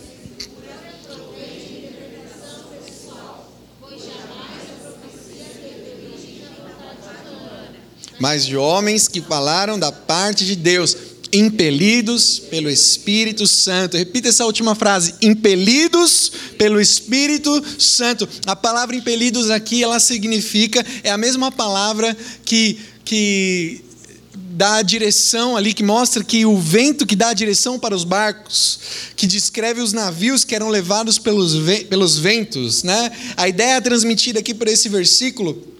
mas 8.19 8.47
de 8.47 8.57
homens 8.57 9.09
que 9.09 9.21
falaram 9.21 9.79
da 9.79 9.93
parte 9.93 10.47
de 10.47 10.57
Deus, 10.57 10.97
impelidos 11.35 12.39
pelo 12.39 12.71
Espírito 12.71 13.47
Santo. 13.47 13.97
Repita 13.97 14.29
essa 14.29 14.47
última 14.47 14.75
frase: 14.75 15.15
impelidos 15.21 16.33
pelo 16.57 16.81
Espírito 16.81 17.63
Santo. 17.79 18.29
A 18.47 18.55
palavra 18.55 18.97
impelidos 18.97 19.51
aqui, 19.51 19.83
ela 19.83 19.99
significa, 19.99 20.85
é 21.03 21.11
a 21.11 21.19
mesma 21.19 21.51
palavra 21.51 22.17
que, 22.45 22.79
que 23.05 23.85
dá 24.55 24.77
a 24.77 24.83
direção 24.83 25.57
ali, 25.57 25.75
que 25.75 25.83
mostra 25.83 26.23
que 26.23 26.47
o 26.47 26.57
vento 26.57 27.05
que 27.05 27.17
dá 27.17 27.31
a 27.31 27.35
direção 27.35 27.79
para 27.79 27.95
os 27.95 28.05
barcos, 28.05 28.79
que 29.17 29.27
descreve 29.27 29.81
os 29.81 29.93
navios 29.93 30.45
que 30.45 30.55
eram 30.55 30.69
levados 30.69 31.19
pelos, 31.19 31.55
pelos 31.89 32.17
ventos. 32.17 32.85
Né? 32.85 33.11
A 33.37 33.49
ideia 33.49 33.81
transmitida 33.83 34.39
aqui 34.39 34.55
por 34.55 34.69
esse 34.69 34.89
versículo 34.89 35.75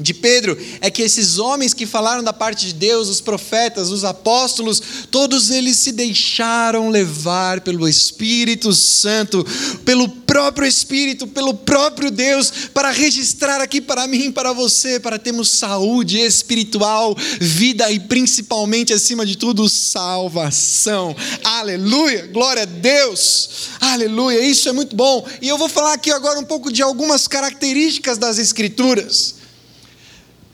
de 0.00 0.12
Pedro 0.12 0.56
é 0.80 0.90
que 0.90 1.02
esses 1.02 1.38
homens 1.38 1.72
que 1.72 1.86
falaram 1.86 2.22
da 2.22 2.32
parte 2.32 2.66
de 2.66 2.74
Deus, 2.74 3.08
os 3.08 3.20
profetas, 3.20 3.90
os 3.90 4.04
apóstolos, 4.04 4.82
todos 5.10 5.50
eles 5.50 5.78
se 5.78 5.92
deixaram 5.92 6.90
levar 6.90 7.60
pelo 7.62 7.88
Espírito 7.88 8.72
Santo, 8.72 9.44
pelo 9.84 10.08
próprio 10.08 10.66
Espírito, 10.66 11.26
pelo 11.26 11.54
próprio 11.54 12.10
Deus, 12.10 12.52
para 12.74 12.90
registrar 12.90 13.60
aqui 13.60 13.80
para 13.80 14.06
mim 14.06 14.30
para 14.30 14.52
você, 14.52 15.00
para 15.00 15.18
termos 15.18 15.48
saúde 15.50 16.18
espiritual, 16.18 17.16
vida 17.40 17.90
e 17.90 17.98
principalmente, 18.00 18.92
acima 18.92 19.24
de 19.24 19.36
tudo, 19.36 19.68
salvação. 19.68 21.16
Aleluia! 21.42 22.26
Glória 22.26 22.64
a 22.64 22.66
Deus! 22.66 23.70
Aleluia! 23.80 24.40
Isso 24.40 24.68
é 24.68 24.72
muito 24.72 24.94
bom. 24.94 25.26
E 25.40 25.48
eu 25.48 25.56
vou 25.56 25.68
falar 25.68 25.94
aqui 25.94 26.10
agora 26.10 26.38
um 26.38 26.44
pouco 26.44 26.70
de 26.72 26.82
algumas 26.82 27.26
características 27.26 28.18
das 28.18 28.38
Escrituras. 28.38 29.45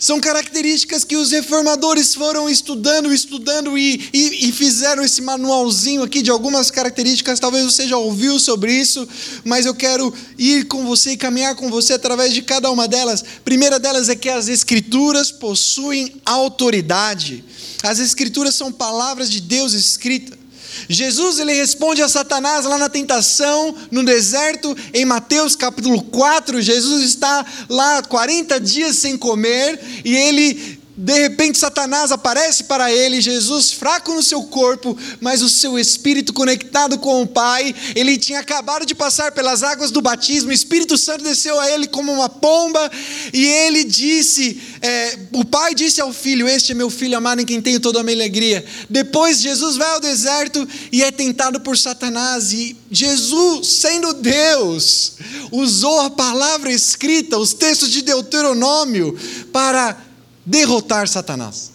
São 0.02 0.18
características 0.18 1.04
que 1.04 1.14
os 1.14 1.30
reformadores 1.30 2.12
foram 2.12 2.50
estudando, 2.50 3.14
estudando 3.14 3.78
e, 3.78 4.10
e, 4.12 4.48
e, 4.48 4.52
fizeram 4.52 5.04
esse 5.04 5.22
manualzinho 5.22 6.02
aqui 6.02 6.22
de 6.22 6.28
algumas 6.28 6.72
características. 6.72 7.38
Talvez 7.38 7.64
você 7.64 7.86
já 7.86 7.96
ouviu 7.96 8.36
sobre 8.40 8.72
isso, 8.72 9.06
mas 9.44 9.64
eu 9.64 9.72
quero 9.72 10.12
ir 10.36 10.64
com 10.64 10.84
você 10.84 11.12
e 11.12 11.16
caminhar 11.16 11.54
com 11.54 11.70
você 11.70 11.92
através 11.92 12.34
de 12.34 12.42
cada 12.42 12.68
uma 12.72 12.88
delas. 12.88 13.24
Primeira 13.44 13.78
delas 13.78 14.08
é 14.08 14.16
que 14.16 14.28
as 14.28 14.48
Escrituras 14.48 15.30
possuem 15.30 16.20
autoridade. 16.26 17.44
As 17.80 18.00
Escrituras 18.00 18.56
são 18.56 18.72
palavras 18.72 19.30
de 19.30 19.40
Deus 19.40 19.72
escritas. 19.72 20.41
Jesus 20.88 21.38
ele 21.38 21.52
responde 21.52 22.02
a 22.02 22.08
Satanás 22.08 22.64
lá 22.64 22.78
na 22.78 22.88
tentação, 22.88 23.74
no 23.90 24.04
deserto, 24.04 24.76
em 24.92 25.04
Mateus 25.04 25.56
capítulo 25.56 26.02
4. 26.02 26.60
Jesus 26.60 27.04
está 27.04 27.44
lá 27.68 28.02
40 28.02 28.60
dias 28.60 28.96
sem 28.96 29.16
comer 29.16 29.80
e 30.04 30.14
ele 30.14 30.81
de 31.02 31.14
repente, 31.14 31.58
Satanás 31.58 32.12
aparece 32.12 32.62
para 32.62 32.92
ele, 32.92 33.20
Jesus 33.20 33.72
fraco 33.72 34.14
no 34.14 34.22
seu 34.22 34.44
corpo, 34.44 34.96
mas 35.20 35.42
o 35.42 35.48
seu 35.48 35.76
espírito 35.76 36.32
conectado 36.32 36.96
com 36.96 37.22
o 37.22 37.26
Pai. 37.26 37.74
Ele 37.96 38.16
tinha 38.16 38.38
acabado 38.38 38.86
de 38.86 38.94
passar 38.94 39.32
pelas 39.32 39.64
águas 39.64 39.90
do 39.90 40.00
batismo, 40.00 40.50
o 40.50 40.52
Espírito 40.52 40.96
Santo 40.96 41.24
desceu 41.24 41.58
a 41.58 41.68
ele 41.68 41.88
como 41.88 42.12
uma 42.12 42.28
pomba, 42.28 42.88
e 43.32 43.44
ele 43.44 43.82
disse: 43.82 44.62
é, 44.80 45.18
O 45.32 45.44
Pai 45.44 45.74
disse 45.74 46.00
ao 46.00 46.12
filho: 46.12 46.46
Este 46.46 46.70
é 46.70 46.74
meu 46.76 46.88
filho 46.88 47.18
amado 47.18 47.40
em 47.40 47.46
quem 47.46 47.60
tenho 47.60 47.80
toda 47.80 47.98
a 47.98 48.04
minha 48.04 48.16
alegria. 48.16 48.64
Depois, 48.88 49.40
Jesus 49.40 49.76
vai 49.76 49.94
ao 49.94 50.00
deserto 50.00 50.68
e 50.92 51.02
é 51.02 51.10
tentado 51.10 51.58
por 51.58 51.76
Satanás, 51.76 52.52
e 52.52 52.76
Jesus, 52.88 53.66
sendo 53.66 54.14
Deus, 54.14 55.14
usou 55.50 55.98
a 55.98 56.10
palavra 56.10 56.72
escrita, 56.72 57.38
os 57.38 57.52
textos 57.52 57.90
de 57.90 58.02
Deuteronômio, 58.02 59.18
para 59.52 60.11
derrotar 60.44 61.08
Satanás, 61.08 61.72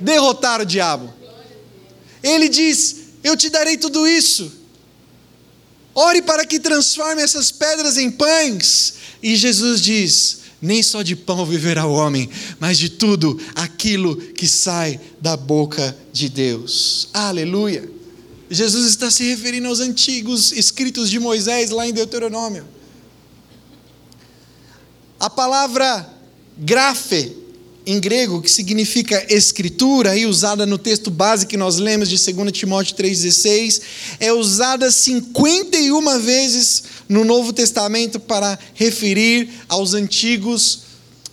derrotar 0.00 0.60
o 0.60 0.66
diabo. 0.66 1.12
Ele 2.22 2.48
diz: 2.48 2.96
Eu 3.22 3.36
te 3.36 3.48
darei 3.48 3.76
tudo 3.76 4.06
isso. 4.06 4.52
Ore 5.94 6.20
para 6.20 6.44
que 6.44 6.60
transforme 6.60 7.22
essas 7.22 7.50
pedras 7.50 7.96
em 7.96 8.10
pães. 8.10 8.94
E 9.22 9.36
Jesus 9.36 9.80
diz: 9.80 10.40
Nem 10.60 10.82
só 10.82 11.02
de 11.02 11.16
pão 11.16 11.46
viverá 11.46 11.86
o 11.86 11.92
homem, 11.92 12.28
mas 12.58 12.78
de 12.78 12.90
tudo 12.90 13.40
aquilo 13.54 14.16
que 14.16 14.46
sai 14.46 15.00
da 15.20 15.36
boca 15.36 15.96
de 16.12 16.28
Deus. 16.28 17.08
Aleluia. 17.14 17.96
Jesus 18.48 18.86
está 18.86 19.10
se 19.10 19.24
referindo 19.24 19.66
aos 19.68 19.80
antigos 19.80 20.52
escritos 20.52 21.10
de 21.10 21.18
Moisés 21.18 21.70
lá 21.70 21.86
em 21.86 21.92
Deuteronômio. 21.92 22.64
A 25.18 25.28
palavra 25.30 26.08
grafe 26.56 27.34
em 27.86 28.00
grego, 28.00 28.42
que 28.42 28.50
significa 28.50 29.24
escritura, 29.32 30.10
aí 30.10 30.26
usada 30.26 30.66
no 30.66 30.76
texto 30.76 31.08
base 31.08 31.46
que 31.46 31.56
nós 31.56 31.76
lemos 31.76 32.08
de 32.08 32.16
2 32.16 32.50
Timóteo 32.50 32.96
3,16, 32.96 33.80
é 34.18 34.32
usada 34.32 34.90
51 34.90 36.18
vezes 36.18 36.82
no 37.08 37.24
Novo 37.24 37.52
Testamento 37.52 38.18
para 38.18 38.58
referir 38.74 39.48
aos 39.68 39.94
antigos, 39.94 40.80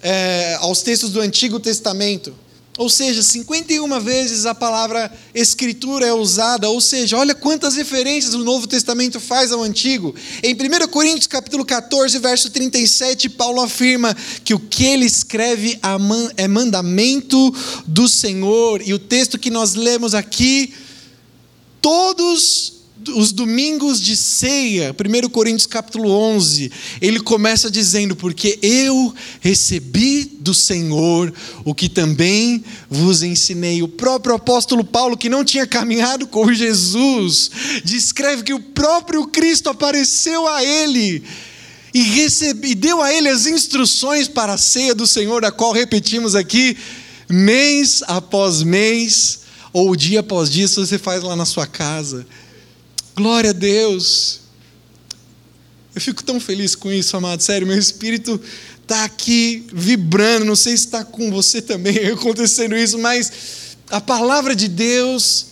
é, 0.04 0.56
aos 0.60 0.84
textos 0.84 1.10
do 1.10 1.20
Antigo 1.20 1.60
Testamento. 1.60 2.43
Ou 2.76 2.90
seja, 2.90 3.22
51 3.22 4.00
vezes 4.00 4.48
a 4.48 4.56
palavra 4.56 5.12
escritura 5.34 6.08
é 6.08 6.14
usada, 6.14 6.70
ou 6.70 6.82
seja, 6.82 7.18
olha 7.18 7.36
quantas 7.36 7.76
referências 7.76 8.34
o 8.34 8.40
Novo 8.40 8.66
Testamento 8.66 9.20
faz 9.20 9.52
ao 9.52 9.62
Antigo. 9.62 10.16
Em 10.42 10.56
1 10.56 10.88
Coríntios 10.88 11.28
capítulo 11.28 11.64
14, 11.64 12.18
verso 12.18 12.50
37, 12.50 13.30
Paulo 13.30 13.62
afirma 13.62 14.16
que 14.44 14.56
o 14.56 14.60
que 14.60 14.86
ele 14.86 15.06
escreve 15.06 15.80
é 16.36 16.48
mandamento 16.48 17.56
do 17.86 18.10
Senhor. 18.10 18.82
E 18.84 18.92
o 18.92 19.00
texto 19.00 19.38
que 19.38 19.52
nós 19.52 19.76
lemos 19.76 20.16
aqui, 20.16 20.74
todos 21.80 22.74
os 23.16 23.32
domingos 23.32 24.00
de 24.00 24.16
ceia, 24.16 24.94
1 24.94 25.30
Coríntios 25.30 25.66
capítulo 25.66 26.10
11, 26.10 26.72
ele 27.02 27.20
começa 27.20 27.70
dizendo: 27.70 28.16
Porque 28.16 28.60
eu 28.62 29.14
recebi 29.40 30.26
do 30.40 30.54
Senhor 30.54 31.34
o 31.66 31.74
que 31.74 31.90
também 31.90 32.64
vos 32.90 33.24
ensinei. 33.24 33.82
O 33.82 33.88
próprio 33.88 34.36
apóstolo 34.36 34.84
Paulo, 34.84 35.18
que 35.18 35.30
não 35.30 35.44
tinha 35.44 35.68
caminhado 35.68 36.28
com 36.28 36.54
Jesus, 36.54 37.52
descreve 37.84 38.44
que 38.44 38.54
o 38.54 38.60
próprio 38.60 39.28
Cristo 39.28 39.70
apareceu 39.70 40.48
a 40.48 40.64
ele. 40.64 41.24
E, 41.94 42.02
recebe, 42.02 42.70
e 42.70 42.76
deu 42.76 43.02
a 43.02 43.14
ele 43.14 43.30
as 43.30 43.46
instruções 43.46 44.28
para 44.28 44.54
a 44.54 44.58
ceia 44.58 44.96
do 44.96 45.06
Senhor, 45.06 45.46
a 45.46 45.52
qual 45.52 45.72
repetimos 45.72 46.36
aqui, 46.36 46.76
mês 47.30 48.02
após 48.08 48.64
mês, 48.64 49.42
ou 49.72 49.96
dia 49.96 50.22
após 50.22 50.50
dia, 50.50 50.68
se 50.68 50.76
você 50.76 50.98
faz 50.98 51.24
lá 51.24 51.36
na 51.36 51.46
sua 51.46 51.68
casa. 51.68 52.26
Glória 53.16 53.52
a 53.52 53.54
Deus. 53.54 54.40
Eu 55.94 56.02
fico 56.02 56.24
tão 56.24 56.40
feliz 56.40 56.74
com 56.74 56.92
isso, 56.92 57.16
amado. 57.16 57.44
Sério, 57.44 57.68
meu 57.68 57.78
espírito 57.78 58.42
está 58.82 59.04
aqui 59.04 59.68
vibrando. 59.72 60.46
Não 60.46 60.56
sei 60.56 60.76
se 60.76 60.86
está 60.86 61.06
com 61.06 61.30
você 61.30 61.62
também 61.62 61.96
acontecendo 62.10 62.76
isso, 62.76 62.98
mas 62.98 63.32
a 63.92 64.02
palavra 64.02 64.56
de 64.56 64.68
Deus, 64.68 65.46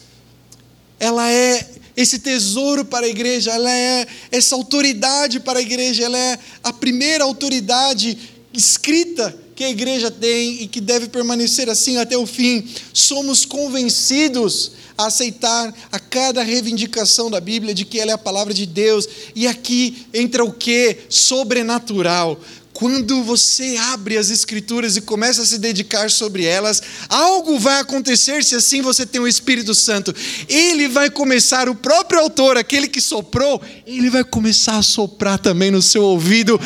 ela 1.00 1.32
é 1.32 1.70
esse 1.96 2.18
tesouro 2.18 2.84
para 2.84 3.06
a 3.06 3.10
igreja, 3.10 3.52
ela 3.52 3.72
é 3.72 4.08
essa 4.32 4.56
autoridade 4.56 5.40
para 5.40 5.60
a 5.60 5.62
igreja, 5.62 6.06
ela 6.06 6.18
é 6.18 6.40
a 6.64 6.74
primeira 6.74 7.24
autoridade 7.24 8.18
escrita 8.52 9.38
que 9.56 9.64
a 9.64 9.70
igreja 9.70 10.10
tem 10.10 10.64
e 10.64 10.68
que 10.68 10.82
deve 10.82 11.10
permanecer 11.10 11.70
assim 11.70 11.98
até 11.98 12.18
o 12.18 12.26
fim. 12.26 12.68
Somos 12.92 13.46
convencidos 13.46 14.72
aceitar 15.08 15.74
a 15.92 16.00
cada 16.00 16.44
reivindicação 16.44 17.30
da 17.30 17.40
Bíblia 17.40 17.74
de 17.74 17.86
que 17.86 18.00
ela 18.00 18.12
é 18.12 18.14
a 18.14 18.18
palavra 18.18 18.54
de 18.54 18.66
Deus. 18.66 19.08
E 19.36 19.48
aqui 19.48 20.08
entra 20.14 20.44
o 20.44 20.52
que? 20.52 20.98
Sobrenatural. 21.10 22.40
quando 22.74 23.24
você 23.24 23.78
abre 23.78 24.18
as 24.18 24.32
Escrituras 24.32 24.98
e 24.98 25.02
começa 25.02 25.44
a 25.44 25.46
se 25.46 25.60
dedicar 25.60 26.10
sobre 26.10 26.46
elas, 26.46 26.82
algo 27.10 27.60
vai 27.60 27.80
acontecer 27.80 28.44
se 28.44 28.56
assim 28.56 28.82
você 28.82 29.06
tem 29.06 29.22
o 29.22 29.28
Espírito 29.28 29.76
Santo. 29.76 30.16
Ele 30.50 30.88
vai 30.88 31.10
começar, 31.10 31.70
o 31.70 31.76
próprio 31.76 32.20
autor, 32.20 32.58
aquele 32.58 32.88
que 32.88 33.00
soprou, 33.00 33.62
ele 33.86 34.10
vai 34.10 34.24
começar 34.24 34.78
a 34.78 34.82
soprar 34.82 35.38
também 35.38 35.70
no 35.70 35.82
seu 35.82 36.04
ouvido, 36.04 36.60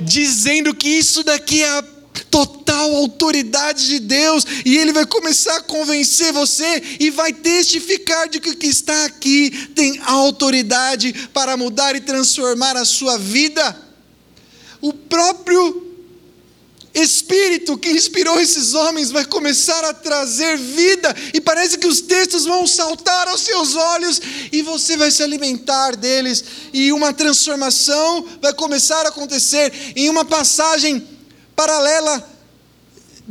dizendo 0.00 0.74
que 0.74 0.88
isso 0.88 1.22
daqui 1.22 1.62
é 1.62 1.78
a 1.78 1.84
total 2.30 2.94
autoridade 2.96 3.86
de 3.86 3.98
Deus, 3.98 4.44
e 4.64 4.76
Ele 4.76 4.92
vai 4.92 5.06
começar 5.06 5.56
a 5.56 5.62
convencer 5.62 6.32
você 6.32 6.82
e 6.98 7.10
vai 7.10 7.32
testificar 7.32 8.28
de 8.28 8.40
que 8.40 8.50
o 8.50 8.56
que 8.56 8.66
está 8.66 9.04
aqui 9.04 9.50
tem 9.74 10.00
autoridade 10.04 11.12
para 11.32 11.56
mudar 11.56 11.94
e 11.96 12.00
transformar 12.00 12.76
a 12.76 12.84
sua 12.84 13.18
vida. 13.18 13.76
O 14.80 14.92
próprio 14.92 15.88
Espírito 16.92 17.78
que 17.78 17.90
inspirou 17.90 18.40
esses 18.40 18.74
homens 18.74 19.12
vai 19.12 19.24
começar 19.24 19.84
a 19.84 19.94
trazer 19.94 20.56
vida, 20.58 21.14
e 21.32 21.40
parece 21.40 21.78
que 21.78 21.86
os 21.86 22.00
textos 22.00 22.44
vão 22.44 22.66
saltar 22.66 23.28
aos 23.28 23.42
seus 23.42 23.76
olhos, 23.76 24.20
e 24.50 24.60
você 24.62 24.96
vai 24.96 25.10
se 25.12 25.22
alimentar 25.22 25.94
deles, 25.94 26.42
e 26.72 26.92
uma 26.92 27.12
transformação 27.12 28.26
vai 28.42 28.52
começar 28.52 29.06
a 29.06 29.10
acontecer. 29.10 29.72
Em 29.94 30.08
uma 30.08 30.24
passagem 30.24 31.06
paralela, 31.60 32.26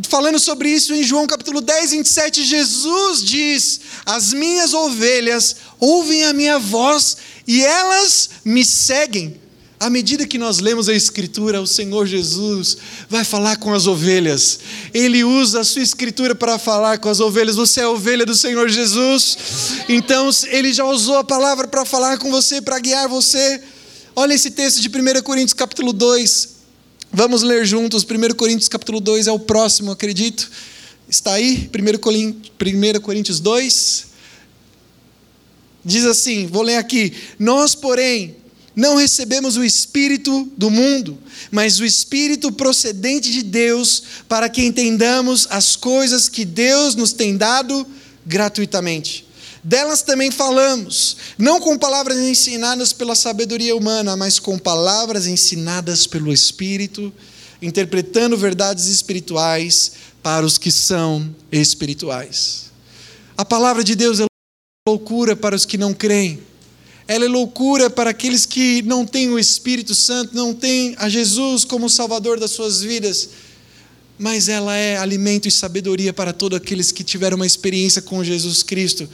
falando 0.07 0.38
sobre 0.38 0.69
isso 0.69 0.93
em 0.93 1.01
João 1.01 1.25
capítulo 1.25 1.62
10, 1.62 1.91
27, 1.93 2.43
Jesus 2.43 3.24
diz: 3.24 3.81
As 4.05 4.31
minhas 4.33 4.71
ovelhas 4.71 5.55
ouvem 5.79 6.25
a 6.25 6.31
minha 6.31 6.59
voz 6.59 7.17
e 7.48 7.65
elas 7.65 8.29
me 8.45 8.63
seguem. 8.63 9.41
À 9.79 9.89
medida 9.89 10.27
que 10.27 10.38
nós 10.38 10.59
lemos 10.59 10.88
a 10.89 10.93
Escritura, 10.93 11.59
o 11.59 11.65
Senhor 11.65 12.05
Jesus 12.05 12.77
vai 13.09 13.24
falar 13.24 13.55
com 13.55 13.74
as 13.74 13.88
ovelhas. 13.88 14.59
Ele 14.93 15.24
usa 15.24 15.62
a 15.62 15.63
sua 15.63 15.81
Escritura 15.81 16.36
para 16.36 16.59
falar 16.59 17.00
com 17.00 17.09
as 17.09 17.19
ovelhas. 17.19 17.55
Você 17.55 17.81
é 17.81 17.88
ovelha 17.88 18.27
do 18.27 18.36
Senhor 18.36 18.69
Jesus. 18.69 19.38
Então, 19.88 20.29
ele 20.50 20.71
já 20.71 20.86
usou 20.86 21.17
a 21.17 21.24
palavra 21.24 21.67
para 21.67 21.83
falar 21.83 22.19
com 22.19 22.29
você, 22.29 22.62
para 22.62 22.77
guiar 22.77 23.07
você. 23.07 23.59
Olha 24.15 24.36
esse 24.36 24.51
texto 24.51 24.81
de 24.81 24.89
1 24.89 25.24
Coríntios, 25.24 25.53
capítulo 25.53 25.93
2, 25.93 26.59
Vamos 27.12 27.42
ler 27.42 27.66
juntos, 27.66 28.04
1 28.04 28.36
Coríntios 28.36 28.68
capítulo 28.68 29.00
2 29.00 29.25
é 29.25 29.32
o 29.32 29.39
próximo, 29.39 29.92
acredito. 29.92 30.50
Está 31.08 31.34
aí, 31.34 31.70
1 31.74 33.00
Coríntios 33.01 33.39
2. 33.39 34.06
Diz 35.84 36.06
assim, 36.06 36.46
vou 36.46 36.62
ler 36.62 36.75
aqui: 36.75 37.12
Nós, 37.39 37.74
porém, 37.74 38.36
não 38.75 38.96
recebemos 38.96 39.58
o 39.58 39.63
Espírito 39.63 40.51
do 40.56 40.70
mundo, 40.70 41.18
mas 41.50 41.80
o 41.80 41.86
Espírito 41.86 42.51
procedente 42.51 43.32
de 43.32 43.42
Deus, 43.42 44.04
para 44.28 44.48
que 44.48 44.63
entendamos 44.63 45.48
as 45.50 45.75
coisas 45.75 46.30
que 46.30 46.46
Deus 46.46 46.94
nos 46.94 47.12
tem 47.12 47.36
dado 47.36 47.88
gratuitamente. 48.24 49.25
Delas 49.63 50.01
também 50.01 50.32
falamos, 50.32 51.18
não 51.38 51.60
com 51.60 51.78
palavras 51.78 52.18
ensinadas 52.18 52.94
pela 52.94 53.13
sabedoria 53.13 53.75
humana, 53.75 54.16
mas 54.16 54.39
com 54.39 54.58
palavras 54.58 55.28
ensinadas 55.28 56.08
pelo 56.08 56.32
Espírito, 56.32 57.12
interpretando 57.62 58.38
verdades 58.38 58.86
espirituais 58.86 59.92
para 60.24 60.46
os 60.46 60.58
que 60.58 60.72
são 60.72 61.36
espirituais. 61.51 62.72
A 63.36 63.44
palavra 63.44 63.84
de 63.84 63.96
Deus 63.96 64.22
é 64.22 64.25
loucura 64.88 65.36
para 65.36 65.56
os 65.56 65.66
que 65.66 65.78
não 65.78 65.94
creem. 65.94 66.39
Ela 67.06 67.25
é 67.25 67.28
loucura 67.28 67.89
para 67.89 68.12
aqueles 68.12 68.46
que 68.46 68.82
não 68.84 69.06
têm 69.06 69.30
o 69.30 69.39
Espírito 69.39 69.94
Santo, 69.94 70.36
não 70.36 70.54
têm 70.54 70.96
a 70.98 71.10
Jesus 71.10 71.66
como 71.66 71.89
Salvador 71.89 72.39
das 72.39 72.51
suas 72.51 72.82
vidas. 72.82 73.30
Mas 74.18 74.48
ela 74.48 74.75
é 74.75 74.98
alimento 74.98 75.48
e 75.48 75.51
sabedoria 75.51 76.13
para 76.13 76.32
todos 76.32 76.58
aqueles 76.58 76.92
que 76.92 77.04
tiveram 77.04 77.36
uma 77.36 77.48
experiência 77.48 78.01
com 78.01 78.24
Jesus 78.24 78.63
Cristo 78.63 79.10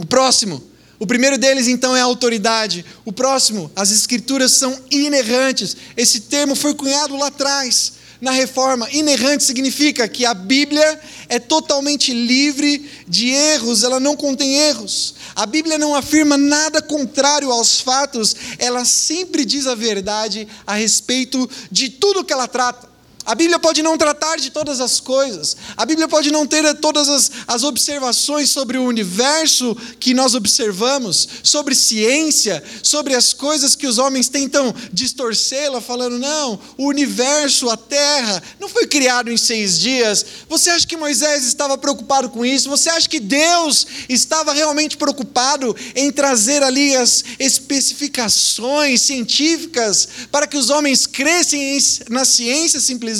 o 0.00 0.06
próximo, 0.06 0.62
o 0.98 1.06
primeiro 1.06 1.38
deles 1.38 1.68
então 1.68 1.94
é 1.94 2.00
a 2.00 2.04
autoridade. 2.04 2.84
O 3.04 3.12
próximo, 3.12 3.70
as 3.76 3.90
escrituras 3.90 4.52
são 4.52 4.76
inerrantes. 4.90 5.76
Esse 5.96 6.20
termo 6.20 6.56
foi 6.56 6.74
cunhado 6.74 7.16
lá 7.16 7.28
atrás, 7.28 7.92
na 8.20 8.32
reforma. 8.32 8.88
Inerrante 8.90 9.44
significa 9.44 10.08
que 10.08 10.26
a 10.26 10.34
Bíblia 10.34 11.00
é 11.28 11.38
totalmente 11.38 12.12
livre 12.12 12.90
de 13.06 13.28
erros, 13.28 13.84
ela 13.84 14.00
não 14.00 14.16
contém 14.16 14.54
erros. 14.56 15.14
A 15.36 15.46
Bíblia 15.46 15.78
não 15.78 15.94
afirma 15.94 16.36
nada 16.36 16.82
contrário 16.82 17.52
aos 17.52 17.80
fatos, 17.80 18.34
ela 18.58 18.84
sempre 18.84 19.44
diz 19.44 19.68
a 19.68 19.76
verdade 19.76 20.48
a 20.66 20.74
respeito 20.74 21.48
de 21.70 21.90
tudo 21.90 22.24
que 22.24 22.32
ela 22.32 22.48
trata. 22.48 22.87
A 23.28 23.34
Bíblia 23.34 23.58
pode 23.58 23.82
não 23.82 23.98
tratar 23.98 24.36
de 24.36 24.48
todas 24.48 24.80
as 24.80 25.00
coisas, 25.00 25.54
a 25.76 25.84
Bíblia 25.84 26.08
pode 26.08 26.30
não 26.30 26.46
ter 26.46 26.74
todas 26.76 27.10
as, 27.10 27.30
as 27.46 27.62
observações 27.62 28.50
sobre 28.50 28.78
o 28.78 28.84
universo 28.84 29.76
que 30.00 30.14
nós 30.14 30.34
observamos, 30.34 31.28
sobre 31.42 31.74
ciência, 31.74 32.64
sobre 32.82 33.14
as 33.14 33.34
coisas 33.34 33.76
que 33.76 33.86
os 33.86 33.98
homens 33.98 34.30
tentam 34.30 34.74
distorcê-la, 34.90 35.78
falando, 35.78 36.18
não, 36.18 36.58
o 36.78 36.86
universo, 36.86 37.68
a 37.68 37.76
terra, 37.76 38.42
não 38.58 38.66
foi 38.66 38.86
criado 38.86 39.30
em 39.30 39.36
seis 39.36 39.78
dias. 39.78 40.24
Você 40.48 40.70
acha 40.70 40.86
que 40.86 40.96
Moisés 40.96 41.44
estava 41.44 41.76
preocupado 41.76 42.30
com 42.30 42.46
isso? 42.46 42.70
Você 42.70 42.88
acha 42.88 43.06
que 43.06 43.20
Deus 43.20 43.86
estava 44.08 44.54
realmente 44.54 44.96
preocupado 44.96 45.76
em 45.94 46.10
trazer 46.10 46.62
ali 46.62 46.96
as 46.96 47.22
especificações 47.38 49.02
científicas 49.02 50.08
para 50.32 50.46
que 50.46 50.56
os 50.56 50.70
homens 50.70 51.06
crescem 51.06 51.78
na 52.08 52.24
ciência 52.24 52.80
simplesmente? 52.80 53.17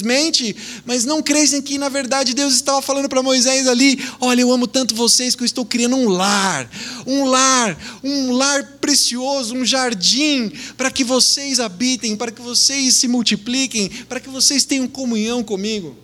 Mas 0.84 1.04
não 1.04 1.22
crescem 1.22 1.62
que 1.62 1.78
na 1.78 1.88
verdade 1.88 2.34
Deus 2.34 2.54
estava 2.54 2.80
falando 2.82 3.08
para 3.08 3.22
Moisés 3.22 3.66
ali: 3.66 3.98
olha, 4.20 4.40
eu 4.40 4.52
amo 4.52 4.66
tanto 4.66 4.94
vocês 4.94 5.34
que 5.34 5.42
eu 5.42 5.46
estou 5.46 5.64
criando 5.64 5.96
um 5.96 6.08
lar, 6.08 6.70
um 7.06 7.24
lar, 7.24 8.00
um 8.02 8.32
lar 8.32 8.64
precioso, 8.80 9.54
um 9.54 9.64
jardim, 9.64 10.52
para 10.76 10.90
que 10.90 11.04
vocês 11.04 11.60
habitem, 11.60 12.16
para 12.16 12.30
que 12.30 12.42
vocês 12.42 12.96
se 12.96 13.08
multipliquem, 13.08 13.88
para 14.08 14.20
que 14.20 14.28
vocês 14.28 14.64
tenham 14.64 14.86
comunhão 14.86 15.42
comigo. 15.42 15.96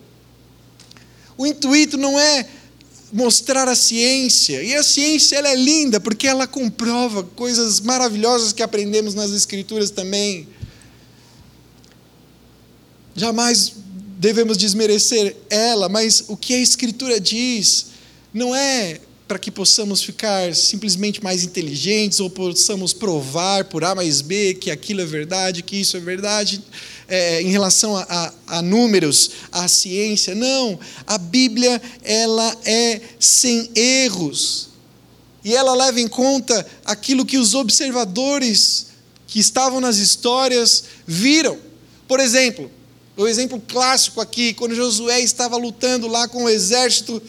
O 1.37 1.45
intuito 1.45 1.97
não 1.97 2.19
é 2.19 2.47
mostrar 3.11 3.67
a 3.67 3.75
ciência. 3.75 4.61
E 4.61 4.75
a 4.75 4.83
ciência 4.83 5.37
ela 5.37 5.49
é 5.49 5.55
linda 5.55 5.99
porque 5.99 6.27
ela 6.27 6.47
comprova 6.47 7.23
coisas 7.23 7.79
maravilhosas 7.79 8.51
que 8.51 8.63
aprendemos 8.63 9.13
nas 9.13 9.31
escrituras 9.31 9.89
também. 9.89 10.47
Jamais 13.15 13.73
devemos 14.17 14.57
desmerecer 14.57 15.35
ela, 15.49 15.87
mas 15.87 16.25
o 16.27 16.35
que 16.35 16.53
a 16.53 16.59
Escritura 16.59 17.19
diz 17.19 17.87
não 18.33 18.53
é 18.53 18.99
para 19.27 19.39
que 19.39 19.49
possamos 19.49 20.03
ficar 20.03 20.53
simplesmente 20.53 21.23
mais 21.23 21.43
inteligentes 21.43 22.19
ou 22.19 22.29
possamos 22.29 22.93
provar 22.93 23.65
por 23.65 23.83
A 23.83 23.95
mais 23.95 24.21
B 24.21 24.53
que 24.53 24.69
aquilo 24.69 25.01
é 25.01 25.05
verdade, 25.05 25.63
que 25.63 25.77
isso 25.77 25.97
é 25.97 25.99
verdade, 25.99 26.61
é, 27.07 27.41
em 27.41 27.49
relação 27.49 27.95
a, 27.95 28.03
a, 28.03 28.57
a, 28.57 28.61
números, 28.61 29.31
à 29.51 29.67
ciência. 29.67 30.35
Não, 30.35 30.79
a 31.07 31.17
Bíblia 31.17 31.81
ela 32.03 32.55
é 32.65 33.01
sem 33.19 33.69
erros 33.73 34.69
e 35.43 35.55
ela 35.55 35.73
leva 35.73 35.99
em 35.99 36.07
conta 36.07 36.65
aquilo 36.83 37.25
que 37.25 37.37
os 37.37 37.53
observadores 37.53 38.87
que 39.27 39.39
estavam 39.39 39.79
nas 39.79 39.97
histórias 39.97 40.83
viram. 41.07 41.57
Por 42.07 42.19
exemplo, 42.19 42.69
o 43.17 43.27
exemplo 43.27 43.61
clássico 43.67 44.19
aqui, 44.19 44.53
quando 44.53 44.75
Josué 44.75 45.21
estava 45.21 45.57
lutando 45.57 46.07
lá 46.07 46.27
com 46.27 46.45
o 46.45 46.49
exército 46.49 47.21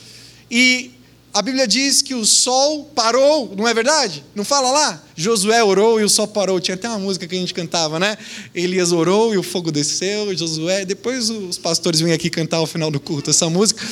e 0.50 0.90
a 1.36 1.42
Bíblia 1.42 1.66
diz 1.68 2.00
que 2.00 2.14
o 2.14 2.24
sol 2.24 2.90
parou, 2.94 3.54
não 3.54 3.68
é 3.68 3.74
verdade? 3.74 4.24
Não 4.34 4.42
fala 4.42 4.70
lá? 4.70 5.02
Josué 5.14 5.62
orou 5.62 6.00
e 6.00 6.04
o 6.04 6.08
sol 6.08 6.26
parou. 6.26 6.58
Tinha 6.58 6.76
até 6.76 6.88
uma 6.88 6.98
música 6.98 7.26
que 7.26 7.36
a 7.36 7.38
gente 7.38 7.52
cantava, 7.52 7.98
né? 7.98 8.16
Elias 8.54 8.90
orou 8.90 9.34
e 9.34 9.36
o 9.36 9.42
fogo 9.42 9.70
desceu, 9.70 10.34
Josué. 10.34 10.86
Depois 10.86 11.28
os 11.28 11.58
pastores 11.58 12.00
vêm 12.00 12.14
aqui 12.14 12.30
cantar 12.30 12.56
ao 12.56 12.66
final 12.66 12.90
do 12.90 12.98
culto 12.98 13.28
essa 13.28 13.50
música. 13.50 13.86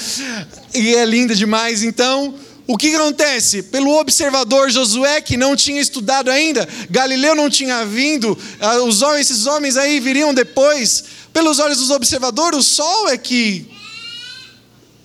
E 0.75 0.95
é 0.95 1.05
linda 1.05 1.35
demais. 1.35 1.83
Então, 1.83 2.35
o 2.67 2.79
que 2.79 2.95
acontece? 2.95 3.65
Pelo 3.65 3.91
observador 4.01 4.71
Josué, 4.71 5.21
que 5.21 5.37
não 5.37 5.55
tinha 5.55 5.83
estudado 5.83 6.31
ainda, 6.31 6.67
Galileu 6.91 7.35
não 7.35 7.51
tinha 7.51 7.85
vindo, 7.85 8.39
ah, 8.59 9.21
esses 9.21 9.45
homens 9.45 9.77
aí 9.77 10.01
viriam 10.01 10.33
depois. 10.33 11.05
Pelos 11.35 11.59
olhos 11.59 11.79
dos 11.79 11.91
observadores, 11.91 12.61
o 12.61 12.63
sol 12.63 13.09
é 13.09 13.19
que 13.19 13.69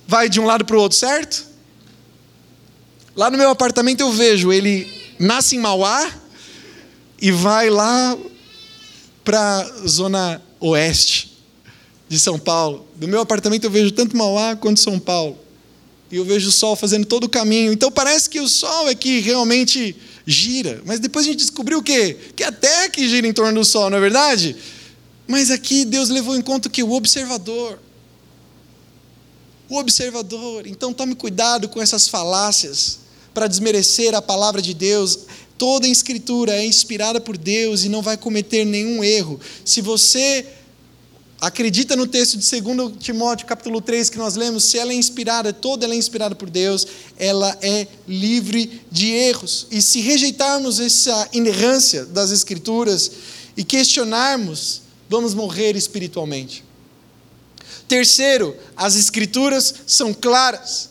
vai 0.07 0.29
de 0.29 0.39
um 0.39 0.45
lado 0.45 0.63
para 0.63 0.77
o 0.77 0.79
outro, 0.79 0.95
certo? 0.95 1.43
Lá 3.15 3.31
no 3.31 3.37
meu 3.37 3.49
apartamento 3.49 4.01
eu 4.01 4.11
vejo, 4.11 4.53
ele 4.53 4.87
nasce 5.17 5.55
em 5.55 5.59
Mauá 5.59 6.07
e 7.19 7.31
vai 7.31 7.71
lá 7.71 8.15
para 9.25 9.61
a 9.61 9.87
zona 9.87 10.39
oeste 10.59 11.35
de 12.07 12.19
São 12.19 12.37
Paulo. 12.37 12.87
Do 12.95 13.07
meu 13.07 13.21
apartamento 13.21 13.63
eu 13.63 13.71
vejo 13.71 13.91
tanto 13.91 14.15
Mauá 14.15 14.55
quanto 14.55 14.79
São 14.79 14.99
Paulo. 14.99 15.35
E 16.11 16.17
eu 16.17 16.23
vejo 16.23 16.49
o 16.49 16.51
sol 16.51 16.75
fazendo 16.75 17.07
todo 17.07 17.23
o 17.23 17.29
caminho. 17.29 17.73
Então 17.73 17.91
parece 17.91 18.29
que 18.29 18.39
o 18.39 18.47
sol 18.47 18.87
é 18.87 18.93
que 18.93 19.19
realmente 19.19 19.95
gira. 20.27 20.79
Mas 20.85 20.99
depois 20.99 21.25
a 21.25 21.29
gente 21.29 21.39
descobriu 21.39 21.79
o 21.79 21.83
quê? 21.83 22.15
Que 22.35 22.43
a 22.43 22.51
Terra 22.51 22.89
que 22.89 23.09
gira 23.09 23.25
em 23.25 23.33
torno 23.33 23.59
do 23.59 23.65
sol, 23.65 23.89
não 23.89 23.97
é 23.97 24.01
verdade? 24.01 24.55
Mas 25.29 25.51
aqui 25.51 25.85
Deus 25.85 26.09
levou 26.09 26.35
em 26.35 26.41
conta 26.41 26.71
que 26.71 26.81
o 26.81 26.91
observador. 26.91 27.77
O 29.69 29.77
observador. 29.77 30.65
Então 30.65 30.91
tome 30.91 31.13
cuidado 31.13 31.69
com 31.69 31.79
essas 31.79 32.07
falácias 32.07 32.97
para 33.31 33.45
desmerecer 33.45 34.15
a 34.15 34.23
palavra 34.23 34.59
de 34.59 34.73
Deus. 34.73 35.19
Toda 35.55 35.85
a 35.85 35.89
escritura 35.89 36.53
é 36.53 36.65
inspirada 36.65 37.21
por 37.21 37.37
Deus 37.37 37.83
e 37.83 37.89
não 37.89 38.01
vai 38.01 38.17
cometer 38.17 38.65
nenhum 38.65 39.03
erro. 39.03 39.39
Se 39.63 39.81
você 39.81 40.47
acredita 41.39 41.95
no 41.95 42.07
texto 42.07 42.35
de 42.35 42.61
2 42.61 42.93
Timóteo 42.97 43.45
capítulo 43.45 43.81
3 43.81 44.09
que 44.09 44.17
nós 44.17 44.35
lemos, 44.35 44.63
se 44.63 44.79
ela 44.79 44.91
é 44.91 44.95
inspirada, 44.95 45.53
toda 45.53 45.85
ela 45.85 45.93
é 45.93 45.97
inspirada 45.97 46.33
por 46.33 46.49
Deus, 46.49 46.87
ela 47.19 47.55
é 47.61 47.85
livre 48.07 48.81
de 48.91 49.11
erros. 49.11 49.67
E 49.69 49.79
se 49.79 50.01
rejeitarmos 50.01 50.79
essa 50.79 51.29
inerrância 51.31 52.03
das 52.03 52.31
escrituras 52.31 53.11
e 53.55 53.63
questionarmos, 53.63 54.88
vamos 55.09 55.33
morrer 55.33 55.75
espiritualmente. 55.75 56.63
Terceiro, 57.87 58.55
as 58.77 58.95
escrituras 58.95 59.73
são 59.87 60.13
claras. 60.13 60.89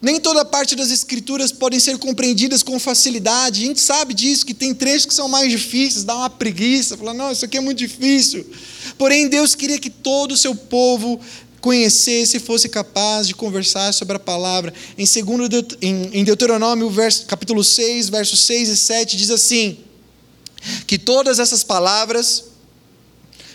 Nem 0.00 0.20
toda 0.20 0.44
parte 0.44 0.76
das 0.76 0.90
escrituras 0.90 1.50
podem 1.50 1.80
ser 1.80 1.96
compreendidas 1.96 2.62
com 2.62 2.78
facilidade. 2.78 3.62
A 3.62 3.66
gente 3.66 3.80
sabe 3.80 4.12
disso, 4.12 4.44
que 4.44 4.52
tem 4.52 4.74
trechos 4.74 5.06
que 5.06 5.14
são 5.14 5.26
mais 5.28 5.50
difíceis, 5.50 6.04
dá 6.04 6.14
uma 6.14 6.28
preguiça, 6.28 6.98
fala, 6.98 7.14
não, 7.14 7.32
isso 7.32 7.46
aqui 7.46 7.56
é 7.56 7.60
muito 7.60 7.78
difícil. 7.78 8.46
Porém, 8.98 9.28
Deus 9.28 9.54
queria 9.54 9.78
que 9.78 9.88
todo 9.88 10.32
o 10.32 10.36
seu 10.36 10.54
povo 10.54 11.18
conhecesse 11.62 12.36
e 12.36 12.40
fosse 12.40 12.68
capaz 12.68 13.26
de 13.26 13.34
conversar 13.34 13.94
sobre 13.94 14.16
a 14.16 14.20
palavra. 14.20 14.74
Em, 14.98 15.06
segundo, 15.06 15.48
em 15.80 16.22
Deuteronômio, 16.22 16.90
verso, 16.90 17.24
capítulo 17.24 17.64
6, 17.64 18.10
versos 18.10 18.40
6 18.40 18.68
e 18.68 18.76
7, 18.76 19.16
diz 19.16 19.30
assim: 19.30 19.78
que 20.86 20.98
todas 20.98 21.38
essas 21.38 21.62
palavras 21.62 22.44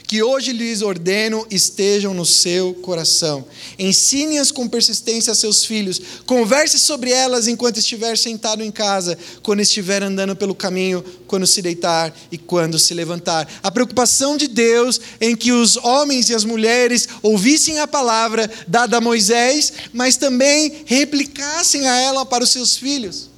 que 0.10 0.24
hoje 0.24 0.52
lhes 0.52 0.82
ordeno 0.82 1.46
estejam 1.52 2.16
no 2.16 2.26
seu 2.26 2.74
coração. 2.74 3.46
Ensine-as 3.78 4.52
com 4.52 4.68
persistência 4.68 5.32
a 5.32 5.36
seus 5.36 5.64
filhos. 5.64 6.02
Converse 6.26 6.80
sobre 6.80 7.12
elas 7.12 7.48
enquanto 7.48 7.78
estiver 7.78 8.18
sentado 8.18 8.64
em 8.64 8.72
casa, 8.72 9.16
quando 9.44 9.60
estiver 9.60 10.02
andando 10.02 10.36
pelo 10.36 10.56
caminho, 10.56 11.06
quando 11.28 11.46
se 11.46 11.62
deitar 11.62 12.12
e 12.32 12.40
quando 12.40 12.80
se 12.80 12.92
levantar. 12.96 13.48
A 13.62 13.70
preocupação 13.70 14.36
de 14.36 14.48
Deus 14.48 15.00
em 15.22 15.36
que 15.36 15.52
os 15.52 15.78
homens 15.78 16.28
e 16.32 16.34
as 16.34 16.44
mulheres 16.44 17.08
ouvissem 17.22 17.78
a 17.78 17.86
palavra 17.86 18.50
dada 18.68 18.98
a 18.98 19.02
Moisés, 19.02 19.72
mas 19.94 20.18
também 20.18 20.82
replicassem 20.88 21.88
a 21.88 21.96
ela 21.96 22.26
para 22.26 22.44
os 22.44 22.50
seus 22.50 22.76
filhos. 22.76 23.29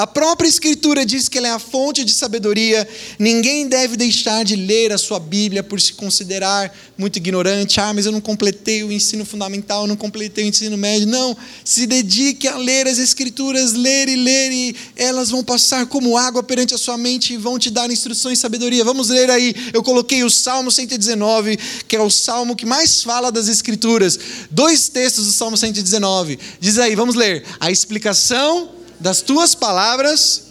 A 0.00 0.06
própria 0.06 0.48
Escritura 0.48 1.04
diz 1.04 1.28
que 1.28 1.36
ela 1.36 1.48
é 1.48 1.50
a 1.50 1.58
fonte 1.58 2.06
de 2.06 2.14
sabedoria. 2.14 2.88
Ninguém 3.18 3.68
deve 3.68 3.98
deixar 3.98 4.42
de 4.46 4.56
ler 4.56 4.94
a 4.94 4.96
sua 4.96 5.20
Bíblia 5.20 5.62
por 5.62 5.78
se 5.78 5.92
considerar 5.92 6.74
muito 6.96 7.18
ignorante. 7.18 7.78
Ah, 7.78 7.92
mas 7.92 8.06
eu 8.06 8.12
não 8.12 8.20
completei 8.20 8.82
o 8.82 8.90
ensino 8.90 9.26
fundamental, 9.26 9.82
eu 9.82 9.88
não 9.88 9.96
completei 9.96 10.44
o 10.44 10.48
ensino 10.48 10.74
médio. 10.78 11.06
Não, 11.06 11.36
se 11.62 11.86
dedique 11.86 12.48
a 12.48 12.56
ler 12.56 12.88
as 12.88 12.98
Escrituras, 12.98 13.74
ler 13.74 14.08
e 14.08 14.16
ler, 14.16 14.50
e 14.50 14.76
elas 14.96 15.28
vão 15.28 15.44
passar 15.44 15.84
como 15.84 16.16
água 16.16 16.42
perante 16.42 16.72
a 16.72 16.78
sua 16.78 16.96
mente 16.96 17.34
e 17.34 17.36
vão 17.36 17.58
te 17.58 17.68
dar 17.68 17.90
instruções 17.90 18.38
e 18.38 18.40
sabedoria. 18.40 18.82
Vamos 18.82 19.10
ler 19.10 19.30
aí. 19.30 19.54
Eu 19.70 19.82
coloquei 19.82 20.24
o 20.24 20.30
Salmo 20.30 20.70
119, 20.70 21.58
que 21.86 21.94
é 21.94 22.00
o 22.00 22.08
salmo 22.08 22.56
que 22.56 22.64
mais 22.64 23.02
fala 23.02 23.30
das 23.30 23.48
Escrituras. 23.48 24.18
Dois 24.50 24.88
textos 24.88 25.26
do 25.26 25.32
Salmo 25.32 25.58
119. 25.58 26.38
Diz 26.58 26.78
aí, 26.78 26.96
vamos 26.96 27.14
ler. 27.14 27.44
A 27.60 27.70
explicação 27.70 28.79
das 29.00 29.22
tuas 29.22 29.54
palavras. 29.54 30.42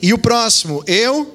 E 0.00 0.12
o 0.12 0.18
próximo, 0.18 0.82
eu. 0.86 1.34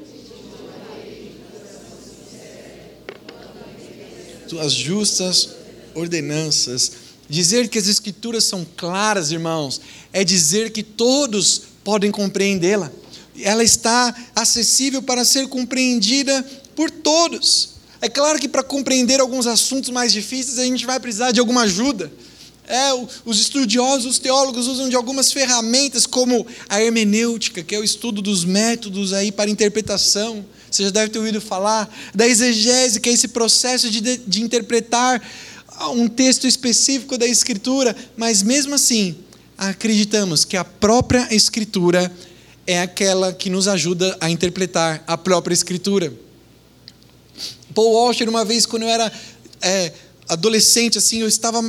Tuas 4.49 4.73
justas 4.73 5.49
ordenanças. 5.93 6.91
Dizer 7.29 7.69
que 7.69 7.77
as 7.77 7.87
Escrituras 7.87 8.43
são 8.43 8.67
claras, 8.75 9.31
irmãos, 9.31 9.79
é 10.11 10.23
dizer 10.23 10.71
que 10.71 10.83
todos 10.83 11.61
podem 11.83 12.11
compreendê-la. 12.11 12.91
Ela 13.39 13.63
está 13.63 14.13
acessível 14.35 15.01
para 15.01 15.23
ser 15.23 15.47
compreendida 15.47 16.43
por 16.75 16.91
todos. 16.91 17.69
É 18.01 18.09
claro 18.09 18.39
que 18.39 18.49
para 18.49 18.63
compreender 18.63 19.21
alguns 19.21 19.47
assuntos 19.47 19.89
mais 19.89 20.11
difíceis 20.11 20.59
a 20.59 20.65
gente 20.65 20.85
vai 20.85 20.99
precisar 20.99 21.31
de 21.31 21.39
alguma 21.39 21.61
ajuda. 21.61 22.11
É, 22.71 22.93
os 23.25 23.37
estudiosos, 23.37 24.05
os 24.05 24.17
teólogos 24.17 24.65
usam 24.65 24.87
de 24.87 24.95
algumas 24.95 25.29
ferramentas, 25.29 26.05
como 26.05 26.47
a 26.69 26.81
hermenêutica, 26.81 27.61
que 27.61 27.75
é 27.75 27.77
o 27.77 27.83
estudo 27.83 28.21
dos 28.21 28.45
métodos 28.45 29.11
aí 29.11 29.29
para 29.29 29.49
interpretação. 29.49 30.45
Você 30.69 30.83
já 30.85 30.89
deve 30.89 31.11
ter 31.11 31.19
ouvido 31.19 31.41
falar. 31.41 31.93
Da 32.15 32.25
exegese, 32.25 33.01
que 33.01 33.09
é 33.09 33.11
esse 33.11 33.27
processo 33.27 33.89
de, 33.89 33.99
de 33.99 34.41
interpretar 34.41 35.21
um 35.93 36.07
texto 36.07 36.47
específico 36.47 37.17
da 37.17 37.27
Escritura. 37.27 37.93
Mas 38.15 38.41
mesmo 38.41 38.73
assim, 38.73 39.17
acreditamos 39.57 40.45
que 40.45 40.55
a 40.55 40.63
própria 40.63 41.27
Escritura 41.29 42.09
é 42.65 42.79
aquela 42.79 43.33
que 43.33 43.49
nos 43.49 43.67
ajuda 43.67 44.15
a 44.21 44.29
interpretar 44.29 45.03
a 45.05 45.17
própria 45.17 45.53
Escritura. 45.53 46.13
Paul 47.75 47.95
Washer, 47.95 48.29
uma 48.29 48.45
vez, 48.45 48.65
quando 48.65 48.83
eu 48.83 48.89
era 48.89 49.11
é, 49.61 49.91
adolescente, 50.29 50.97
assim, 50.97 51.19
eu 51.19 51.27
estava 51.27 51.61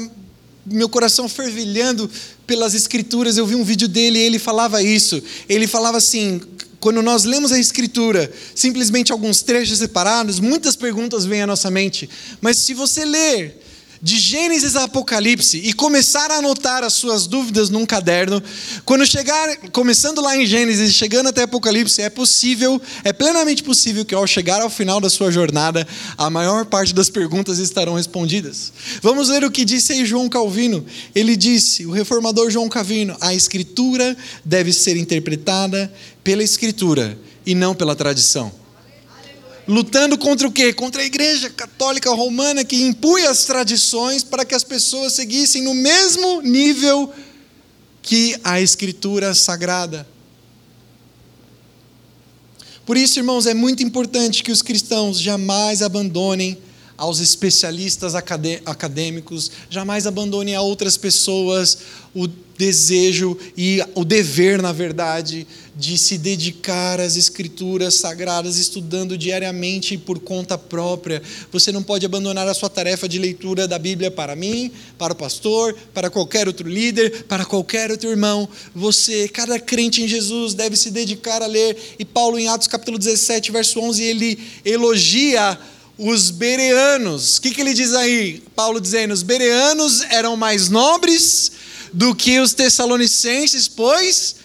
meu 0.64 0.88
coração 0.88 1.28
fervilhando 1.28 2.10
pelas 2.46 2.74
escrituras, 2.74 3.36
eu 3.36 3.46
vi 3.46 3.54
um 3.54 3.64
vídeo 3.64 3.88
dele 3.88 4.18
e 4.18 4.22
ele 4.22 4.38
falava 4.38 4.82
isso. 4.82 5.22
Ele 5.48 5.66
falava 5.66 5.98
assim: 5.98 6.40
quando 6.80 7.00
nós 7.00 7.24
lemos 7.24 7.52
a 7.52 7.58
escritura, 7.58 8.32
simplesmente 8.54 9.12
alguns 9.12 9.42
trechos 9.42 9.78
separados, 9.78 10.40
muitas 10.40 10.74
perguntas 10.74 11.24
vêm 11.24 11.42
à 11.42 11.46
nossa 11.46 11.70
mente. 11.70 12.10
Mas 12.40 12.58
se 12.58 12.74
você 12.74 13.04
ler 13.04 13.61
de 14.02 14.18
Gênesis 14.18 14.74
a 14.74 14.84
Apocalipse 14.84 15.58
e 15.58 15.72
começar 15.72 16.28
a 16.32 16.38
anotar 16.38 16.82
as 16.82 16.92
suas 16.92 17.28
dúvidas 17.28 17.70
num 17.70 17.86
caderno, 17.86 18.42
quando 18.84 19.06
chegar, 19.06 19.56
começando 19.70 20.20
lá 20.20 20.36
em 20.36 20.44
Gênesis 20.44 20.90
e 20.90 20.92
chegando 20.92 21.28
até 21.28 21.42
Apocalipse, 21.42 22.02
é 22.02 22.10
possível, 22.10 22.82
é 23.04 23.12
plenamente 23.12 23.62
possível 23.62 24.04
que 24.04 24.12
ao 24.12 24.26
chegar 24.26 24.60
ao 24.60 24.68
final 24.68 25.00
da 25.00 25.08
sua 25.08 25.30
jornada, 25.30 25.86
a 26.18 26.28
maior 26.28 26.66
parte 26.66 26.92
das 26.92 27.08
perguntas 27.08 27.60
estarão 27.60 27.94
respondidas. 27.94 28.72
Vamos 29.00 29.28
ver 29.28 29.44
o 29.44 29.50
que 29.52 29.64
disse 29.64 29.92
aí 29.92 30.04
João 30.04 30.28
Calvino. 30.28 30.84
Ele 31.14 31.36
disse, 31.36 31.86
o 31.86 31.92
reformador 31.92 32.50
João 32.50 32.68
Calvino, 32.68 33.16
a 33.20 33.32
escritura 33.32 34.16
deve 34.44 34.72
ser 34.72 34.96
interpretada 34.96 35.92
pela 36.24 36.42
escritura 36.42 37.16
e 37.46 37.54
não 37.54 37.72
pela 37.72 37.94
tradição 37.94 38.61
lutando 39.72 40.18
contra 40.18 40.46
o 40.46 40.52
quê? 40.52 40.70
Contra 40.70 41.00
a 41.00 41.04
igreja 41.04 41.48
católica 41.48 42.10
romana 42.10 42.62
que 42.62 42.76
impunha 42.82 43.30
as 43.30 43.44
tradições 43.44 44.22
para 44.22 44.44
que 44.44 44.54
as 44.54 44.62
pessoas 44.62 45.14
seguissem 45.14 45.62
no 45.62 45.72
mesmo 45.72 46.42
nível 46.42 47.10
que 48.02 48.38
a 48.44 48.60
escritura 48.60 49.32
sagrada. 49.32 50.06
Por 52.84 52.98
isso, 52.98 53.18
irmãos, 53.18 53.46
é 53.46 53.54
muito 53.54 53.82
importante 53.82 54.42
que 54.42 54.52
os 54.52 54.60
cristãos 54.60 55.18
jamais 55.18 55.80
abandonem 55.80 56.58
aos 57.02 57.18
especialistas 57.18 58.14
acadêmicos, 58.14 59.50
jamais 59.68 60.06
abandonem 60.06 60.54
a 60.54 60.62
outras 60.62 60.96
pessoas 60.96 61.78
o 62.14 62.28
desejo 62.56 63.36
e 63.56 63.80
o 63.96 64.04
dever, 64.04 64.62
na 64.62 64.70
verdade, 64.70 65.44
de 65.74 65.98
se 65.98 66.16
dedicar 66.16 67.00
às 67.00 67.16
escrituras 67.16 67.94
sagradas, 67.94 68.56
estudando 68.56 69.18
diariamente 69.18 69.98
por 69.98 70.20
conta 70.20 70.56
própria. 70.56 71.20
Você 71.50 71.72
não 71.72 71.82
pode 71.82 72.06
abandonar 72.06 72.46
a 72.46 72.54
sua 72.54 72.70
tarefa 72.70 73.08
de 73.08 73.18
leitura 73.18 73.66
da 73.66 73.80
Bíblia 73.80 74.08
para 74.08 74.36
mim, 74.36 74.70
para 74.96 75.12
o 75.12 75.16
pastor, 75.16 75.74
para 75.92 76.08
qualquer 76.08 76.46
outro 76.46 76.68
líder, 76.68 77.24
para 77.24 77.44
qualquer 77.44 77.90
outro 77.90 78.10
irmão. 78.10 78.48
Você, 78.76 79.26
cada 79.26 79.58
crente 79.58 80.02
em 80.02 80.06
Jesus, 80.06 80.54
deve 80.54 80.76
se 80.76 80.92
dedicar 80.92 81.42
a 81.42 81.46
ler. 81.46 81.76
E 81.98 82.04
Paulo, 82.04 82.38
em 82.38 82.46
Atos 82.46 82.68
capítulo 82.68 82.96
17, 82.96 83.50
verso 83.50 83.80
11, 83.80 84.04
ele 84.04 84.38
elogia 84.64 85.58
os 86.02 86.30
bereanos. 86.30 87.38
O 87.38 87.42
que, 87.42 87.52
que 87.52 87.60
ele 87.60 87.74
diz 87.74 87.94
aí? 87.94 88.42
Paulo 88.56 88.80
dizendo: 88.80 89.12
os 89.12 89.22
bereanos 89.22 90.02
eram 90.10 90.36
mais 90.36 90.68
nobres 90.68 91.52
do 91.92 92.14
que 92.14 92.40
os 92.40 92.52
tessalonicenses, 92.52 93.68
pois 93.68 94.36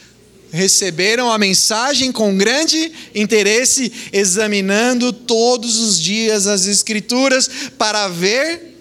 receberam 0.51 1.31
a 1.31 1.37
mensagem 1.37 2.11
com 2.11 2.37
grande 2.37 2.91
interesse, 3.13 3.91
examinando 4.13 5.11
todos 5.11 5.77
os 5.79 5.99
dias 5.99 6.47
as 6.47 6.65
Escrituras 6.65 7.49
para 7.77 8.07
ver. 8.07 8.75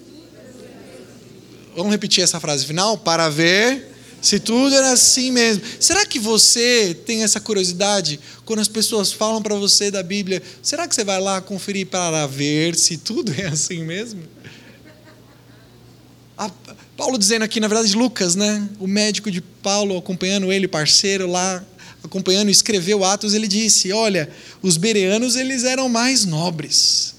Vamos 1.75 1.91
repetir 1.91 2.23
essa 2.23 2.39
frase 2.39 2.65
final? 2.65 2.97
Para 2.97 3.29
ver 3.29 3.96
se 4.21 4.39
tudo 4.39 4.75
era 4.75 4.91
assim 4.91 5.31
mesmo. 5.31 5.63
Será 5.79 6.05
que 6.05 6.19
você 6.19 6.93
tem 7.05 7.23
essa 7.23 7.39
curiosidade 7.39 8.19
quando 8.45 8.59
as 8.59 8.67
pessoas 8.67 9.11
falam 9.11 9.41
para 9.41 9.55
você 9.55 9.91
da 9.91 10.01
Bíblia? 10.03 10.41
Será 10.61 10.87
que 10.87 10.95
você 10.95 11.03
vai 11.03 11.19
lá 11.19 11.41
conferir 11.41 11.87
para 11.87 12.25
ver 12.27 12.75
se 12.75 12.97
tudo 12.97 13.33
é 13.37 13.47
assim 13.47 13.83
mesmo? 13.83 14.21
A 16.37 16.51
Paulo 16.95 17.17
dizendo 17.17 17.43
aqui, 17.43 17.59
na 17.59 17.67
verdade, 17.67 17.95
Lucas, 17.95 18.35
né? 18.35 18.67
O 18.79 18.87
médico 18.87 19.31
de 19.31 19.41
Paulo 19.41 19.97
acompanhando 19.97 20.51
ele, 20.51 20.67
parceiro 20.67 21.27
lá, 21.27 21.63
acompanhando, 22.03 22.49
escreveu 22.49 23.03
Atos, 23.03 23.33
ele 23.33 23.47
disse: 23.47 23.91
Olha, 23.91 24.29
os 24.61 24.77
bereanos 24.77 25.35
eles 25.35 25.63
eram 25.63 25.89
mais 25.89 26.25
nobres 26.25 27.17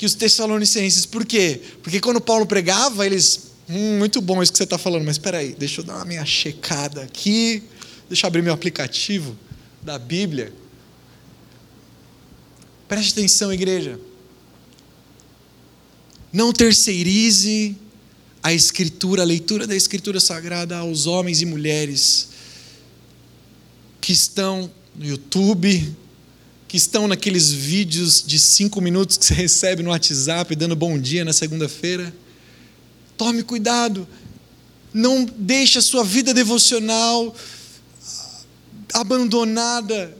que 0.00 0.06
os 0.06 0.14
tessalonicenses. 0.14 1.04
Por 1.04 1.26
quê? 1.26 1.60
Porque 1.82 2.00
quando 2.00 2.22
Paulo 2.22 2.46
pregava, 2.46 3.04
eles. 3.04 3.49
Hum, 3.72 3.98
muito 3.98 4.20
bom 4.20 4.42
isso 4.42 4.50
que 4.50 4.58
você 4.58 4.64
está 4.64 4.76
falando, 4.76 5.04
mas 5.04 5.14
espera 5.14 5.38
aí, 5.38 5.54
deixa 5.56 5.80
eu 5.80 5.84
dar 5.84 5.94
uma 5.94 6.04
minha 6.04 6.26
checada 6.26 7.02
aqui, 7.02 7.62
deixa 8.08 8.26
eu 8.26 8.28
abrir 8.28 8.42
meu 8.42 8.52
aplicativo 8.52 9.38
da 9.80 9.96
Bíblia. 9.96 10.52
Preste 12.88 13.12
atenção, 13.12 13.52
igreja. 13.52 14.00
Não 16.32 16.52
terceirize 16.52 17.76
a 18.42 18.52
escritura, 18.52 19.22
a 19.22 19.24
leitura 19.24 19.68
da 19.68 19.76
escritura 19.76 20.18
sagrada 20.18 20.76
aos 20.78 21.06
homens 21.06 21.40
e 21.40 21.46
mulheres 21.46 22.30
que 24.00 24.12
estão 24.12 24.68
no 24.96 25.06
YouTube, 25.06 25.94
que 26.66 26.76
estão 26.76 27.06
naqueles 27.06 27.52
vídeos 27.52 28.20
de 28.26 28.40
cinco 28.40 28.80
minutos 28.80 29.16
que 29.16 29.26
você 29.26 29.34
recebe 29.34 29.80
no 29.84 29.90
WhatsApp 29.90 30.56
dando 30.56 30.74
bom 30.74 30.98
dia 30.98 31.24
na 31.24 31.32
segunda-feira. 31.32 32.12
Tome 33.20 33.42
cuidado, 33.42 34.08
não 34.94 35.26
deixe 35.26 35.78
a 35.78 35.82
sua 35.82 36.02
vida 36.02 36.32
devocional 36.32 37.36
abandonada 38.94 40.16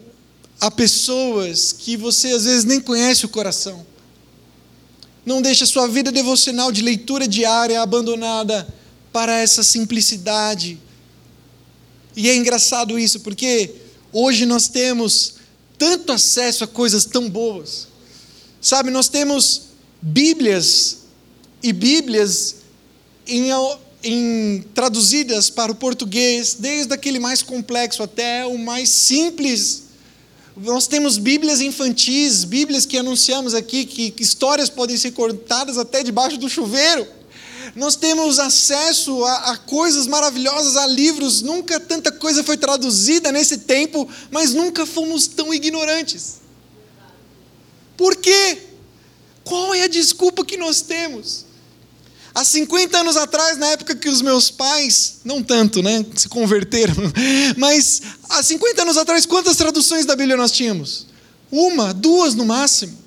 a 0.60 0.70
pessoas 0.70 1.72
que 1.72 1.96
você 1.96 2.28
às 2.28 2.44
vezes 2.44 2.64
nem 2.64 2.78
conhece 2.78 3.24
o 3.24 3.30
coração. 3.30 3.86
Não 5.24 5.40
deixe 5.40 5.64
a 5.64 5.66
sua 5.66 5.88
vida 5.88 6.12
devocional 6.12 6.70
de 6.70 6.82
leitura 6.82 7.26
diária 7.26 7.80
abandonada 7.80 8.68
para 9.10 9.34
essa 9.34 9.62
simplicidade. 9.62 10.78
E 12.14 12.28
é 12.28 12.36
engraçado 12.36 12.98
isso, 12.98 13.20
porque 13.20 13.76
hoje 14.12 14.44
nós 14.44 14.68
temos 14.68 15.36
tanto 15.78 16.12
acesso 16.12 16.64
a 16.64 16.66
coisas 16.66 17.06
tão 17.06 17.30
boas. 17.30 17.88
Sabe, 18.60 18.90
nós 18.90 19.08
temos 19.08 19.68
Bíblias 20.02 20.98
e 21.62 21.72
Bíblias 21.72 22.59
em, 23.30 23.50
em, 24.02 24.64
traduzidas 24.74 25.48
para 25.48 25.72
o 25.72 25.74
português, 25.74 26.54
desde 26.54 26.92
aquele 26.92 27.18
mais 27.18 27.42
complexo 27.42 28.02
até 28.02 28.44
o 28.44 28.58
mais 28.58 28.88
simples 28.88 29.90
nós 30.56 30.86
temos 30.86 31.16
Bíblias 31.16 31.60
infantis, 31.60 32.44
Bíblias 32.44 32.84
que 32.84 32.98
anunciamos 32.98 33.54
aqui, 33.54 33.86
que, 33.86 34.10
que 34.10 34.22
histórias 34.22 34.68
podem 34.68 34.96
ser 34.96 35.12
contadas 35.12 35.78
até 35.78 36.02
debaixo 36.02 36.36
do 36.36 36.48
chuveiro. 36.50 37.06
Nós 37.74 37.96
temos 37.96 38.38
acesso 38.38 39.24
a, 39.24 39.52
a, 39.52 39.56
coisas 39.56 40.06
maravilhosas, 40.06 40.76
a 40.76 40.86
livros. 40.86 41.40
Nunca 41.40 41.80
tanta 41.80 42.12
coisa 42.12 42.44
foi 42.44 42.56
traduzida 42.56 43.30
nesse 43.32 43.58
tempo, 43.58 44.08
mas 44.30 44.52
nunca 44.52 44.84
fomos 44.84 45.26
tão 45.28 45.54
ignorantes. 45.54 46.40
Por 47.96 48.16
quê? 48.16 48.58
Qual 49.44 49.74
é 49.74 49.84
a 49.84 49.88
desculpa 49.88 50.44
que 50.44 50.56
nós 50.56 50.82
temos? 50.82 51.46
Há 52.34 52.44
50 52.44 52.98
anos 52.98 53.16
atrás, 53.16 53.58
na 53.58 53.66
época 53.68 53.94
que 53.94 54.08
os 54.08 54.22
meus 54.22 54.50
pais, 54.50 55.16
não 55.24 55.42
tanto, 55.42 55.82
né, 55.82 56.04
se 56.14 56.28
converteram, 56.28 56.94
mas 57.56 58.00
há 58.28 58.42
50 58.42 58.82
anos 58.82 58.96
atrás, 58.96 59.26
quantas 59.26 59.56
traduções 59.56 60.06
da 60.06 60.14
Bíblia 60.14 60.36
nós 60.36 60.52
tínhamos? 60.52 61.06
Uma, 61.50 61.92
duas 61.92 62.34
no 62.34 62.44
máximo. 62.44 62.98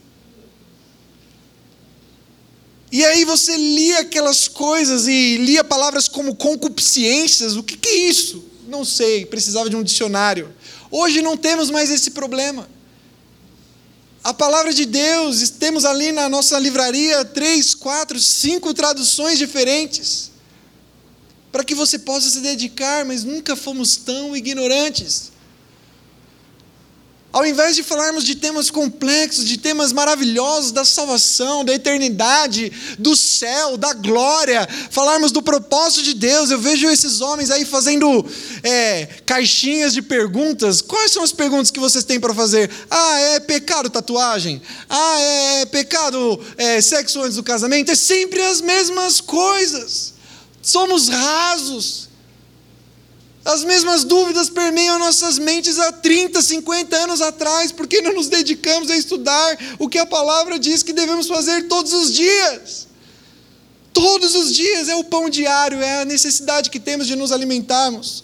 E 2.91 3.03
aí 3.03 3.25
você 3.25 3.57
lia 3.57 4.01
aquelas 4.01 4.47
coisas 4.47 5.07
e 5.07 5.37
lia 5.37 5.63
palavras 5.63 6.07
como 6.07 6.35
concupiscências, 6.35 7.55
o 7.55 7.63
que, 7.63 7.75
que 7.75 7.89
é 7.89 7.95
isso? 8.09 8.45
Não 8.67 8.85
sei, 8.85 9.25
precisava 9.25 9.69
de 9.69 9.75
um 9.75 9.81
dicionário. 9.81 10.53
Hoje 10.91 11.21
não 11.21 11.35
temos 11.35 11.71
mais 11.71 11.89
esse 11.89 12.11
problema. 12.11 12.69
A 14.23 14.33
palavra 14.33 14.73
de 14.73 14.85
Deus, 14.85 15.49
temos 15.49 15.83
ali 15.83 16.13
na 16.13 16.29
nossa 16.29 16.57
livraria 16.57 17.25
três, 17.25 17.75
quatro, 17.75 18.17
cinco 18.17 18.73
traduções 18.73 19.37
diferentes, 19.37 20.31
para 21.51 21.61
que 21.61 21.75
você 21.75 21.99
possa 21.99 22.29
se 22.29 22.39
dedicar, 22.39 23.03
mas 23.03 23.25
nunca 23.25 23.53
fomos 23.53 23.97
tão 23.97 24.35
ignorantes. 24.35 25.32
Ao 27.33 27.43
invés 27.43 27.75
de 27.75 27.81
falarmos 27.81 28.23
de 28.23 28.35
temas 28.35 28.69
complexos, 28.69 29.47
de 29.47 29.57
temas 29.57 29.91
maravilhosos 29.91 30.71
da 30.71 30.85
salvação, 30.85 31.65
da 31.65 31.73
eternidade, 31.73 32.71
do 32.99 33.15
céu, 33.15 33.75
da 33.75 33.91
glória, 33.91 34.69
falarmos 34.91 35.31
do 35.31 35.41
propósito 35.41 36.03
de 36.03 36.13
Deus, 36.13 36.51
eu 36.51 36.59
vejo 36.59 36.87
esses 36.87 37.21
homens 37.21 37.49
aí 37.49 37.65
fazendo 37.65 38.23
é, 38.61 39.07
caixinhas 39.25 39.93
de 39.93 40.03
perguntas. 40.03 40.79
Quais 40.79 41.11
são 41.11 41.23
as 41.23 41.31
perguntas 41.31 41.71
que 41.71 41.79
vocês 41.79 42.03
têm 42.03 42.19
para 42.19 42.35
fazer? 42.35 42.69
Ah, 42.87 43.19
é 43.19 43.39
pecado 43.39 43.89
tatuagem? 43.89 44.61
Ah, 44.87 45.19
é 45.19 45.65
pecado 45.65 46.39
é, 46.55 46.79
sexo 46.81 47.19
antes 47.19 47.37
do 47.37 47.41
casamento? 47.41 47.89
É 47.89 47.95
sempre 47.95 48.43
as 48.43 48.61
mesmas 48.61 49.19
coisas. 49.19 50.13
Somos 50.61 51.09
rasos. 51.09 52.12
As 53.45 53.63
mesmas 53.63 54.05
dúvidas 54.05 54.49
permeiam 54.49 54.97
nossas 54.97 55.37
mentes 55.37 55.77
há 55.77 55.91
30, 55.91 56.41
50 56.41 56.95
anos 56.95 57.21
atrás, 57.21 57.71
porque 57.71 58.01
não 58.01 58.13
nos 58.13 58.29
dedicamos 58.29 58.89
a 58.89 58.95
estudar 58.95 59.57
o 59.77 59.89
que 59.89 59.99
a 59.99 60.05
palavra 60.05 60.57
diz 60.57 60.81
que 60.81 60.93
devemos 60.93 61.27
fazer 61.27 61.67
todos 61.67 61.91
os 61.91 62.13
dias. 62.13 62.87
Todos 63.91 64.33
os 64.33 64.55
dias 64.55 64.87
é 64.87 64.95
o 64.95 65.03
pão 65.03 65.29
diário, 65.29 65.79
é 65.79 66.01
a 66.01 66.05
necessidade 66.05 66.69
que 66.69 66.79
temos 66.79 67.05
de 67.05 67.15
nos 67.15 67.31
alimentarmos. 67.31 68.23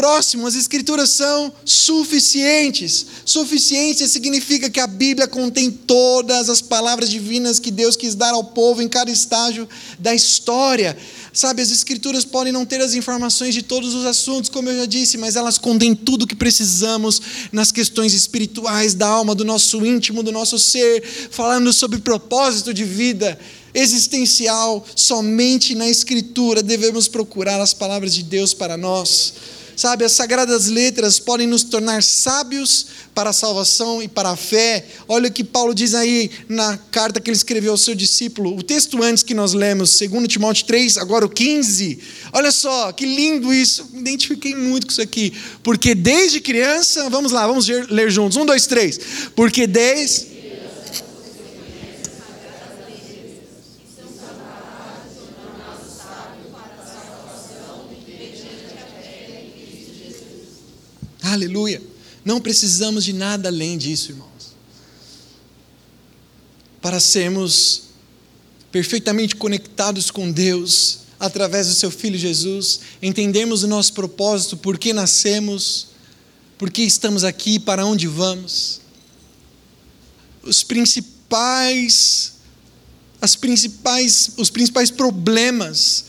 Próximo, 0.00 0.46
as 0.46 0.54
escrituras 0.54 1.10
são 1.10 1.52
suficientes. 1.62 3.04
Suficiência 3.22 4.08
significa 4.08 4.70
que 4.70 4.80
a 4.80 4.86
Bíblia 4.86 5.28
contém 5.28 5.70
todas 5.70 6.48
as 6.48 6.62
palavras 6.62 7.10
divinas 7.10 7.58
que 7.58 7.70
Deus 7.70 7.96
quis 7.96 8.14
dar 8.14 8.32
ao 8.32 8.42
povo 8.42 8.80
em 8.80 8.88
cada 8.88 9.10
estágio 9.10 9.68
da 9.98 10.14
história. 10.14 10.96
Sabe, 11.34 11.60
as 11.60 11.70
escrituras 11.70 12.24
podem 12.24 12.50
não 12.50 12.64
ter 12.64 12.80
as 12.80 12.94
informações 12.94 13.52
de 13.52 13.60
todos 13.60 13.92
os 13.94 14.06
assuntos, 14.06 14.48
como 14.48 14.70
eu 14.70 14.78
já 14.78 14.86
disse, 14.86 15.18
mas 15.18 15.36
elas 15.36 15.58
contêm 15.58 15.94
tudo 15.94 16.22
o 16.22 16.26
que 16.26 16.34
precisamos 16.34 17.20
nas 17.52 17.70
questões 17.70 18.14
espirituais 18.14 18.94
da 18.94 19.06
alma, 19.06 19.34
do 19.34 19.44
nosso 19.44 19.84
íntimo, 19.84 20.22
do 20.22 20.32
nosso 20.32 20.58
ser, 20.58 21.02
falando 21.30 21.74
sobre 21.74 21.98
propósito 21.98 22.72
de 22.72 22.84
vida 22.86 23.38
existencial. 23.74 24.82
Somente 24.96 25.74
na 25.74 25.90
escritura 25.90 26.62
devemos 26.62 27.06
procurar 27.06 27.60
as 27.60 27.74
palavras 27.74 28.14
de 28.14 28.22
Deus 28.22 28.54
para 28.54 28.78
nós. 28.78 29.59
Sabe, 29.80 30.04
as 30.04 30.12
sagradas 30.12 30.66
letras 30.66 31.18
podem 31.18 31.46
nos 31.46 31.62
tornar 31.62 32.02
sábios 32.02 32.84
para 33.14 33.30
a 33.30 33.32
salvação 33.32 34.02
e 34.02 34.08
para 34.08 34.28
a 34.28 34.36
fé. 34.36 34.84
Olha 35.08 35.30
o 35.30 35.32
que 35.32 35.42
Paulo 35.42 35.74
diz 35.74 35.94
aí 35.94 36.30
na 36.50 36.76
carta 36.76 37.18
que 37.18 37.30
ele 37.30 37.36
escreveu 37.38 37.72
ao 37.72 37.78
seu 37.78 37.94
discípulo. 37.94 38.54
O 38.54 38.62
texto 38.62 39.02
antes 39.02 39.22
que 39.22 39.32
nós 39.32 39.54
lemos, 39.54 39.98
2 39.98 40.28
Timóteo 40.28 40.66
3, 40.66 40.98
agora 40.98 41.24
o 41.24 41.30
15. 41.30 41.98
Olha 42.30 42.52
só, 42.52 42.92
que 42.92 43.06
lindo 43.06 43.54
isso. 43.54 43.88
Me 43.94 44.00
identifiquei 44.00 44.54
muito 44.54 44.86
com 44.86 44.92
isso 44.92 45.00
aqui. 45.00 45.32
Porque 45.62 45.94
desde 45.94 46.42
criança, 46.42 47.08
vamos 47.08 47.32
lá, 47.32 47.46
vamos 47.46 47.66
ler 47.66 48.10
juntos. 48.10 48.36
Um, 48.36 48.44
dois, 48.44 48.66
três. 48.66 49.00
Porque 49.34 49.66
desde 49.66 50.29
Aleluia. 61.22 61.82
Não 62.24 62.40
precisamos 62.40 63.04
de 63.04 63.12
nada 63.12 63.48
além 63.48 63.76
disso, 63.78 64.12
irmãos. 64.12 64.54
Para 66.80 67.00
sermos 67.00 67.84
perfeitamente 68.70 69.36
conectados 69.36 70.10
com 70.10 70.30
Deus 70.30 71.00
através 71.18 71.66
do 71.66 71.74
seu 71.74 71.90
filho 71.90 72.18
Jesus, 72.18 72.80
entendermos 73.02 73.62
o 73.62 73.68
nosso 73.68 73.92
propósito, 73.92 74.56
por 74.56 74.78
que 74.78 74.92
nascemos, 74.92 75.88
por 76.56 76.70
que 76.70 76.82
estamos 76.82 77.24
aqui, 77.24 77.58
para 77.58 77.84
onde 77.84 78.06
vamos. 78.06 78.80
Os 80.42 80.62
principais 80.62 82.34
as 83.20 83.36
principais 83.36 84.30
os 84.38 84.48
principais 84.48 84.90
problemas 84.90 86.06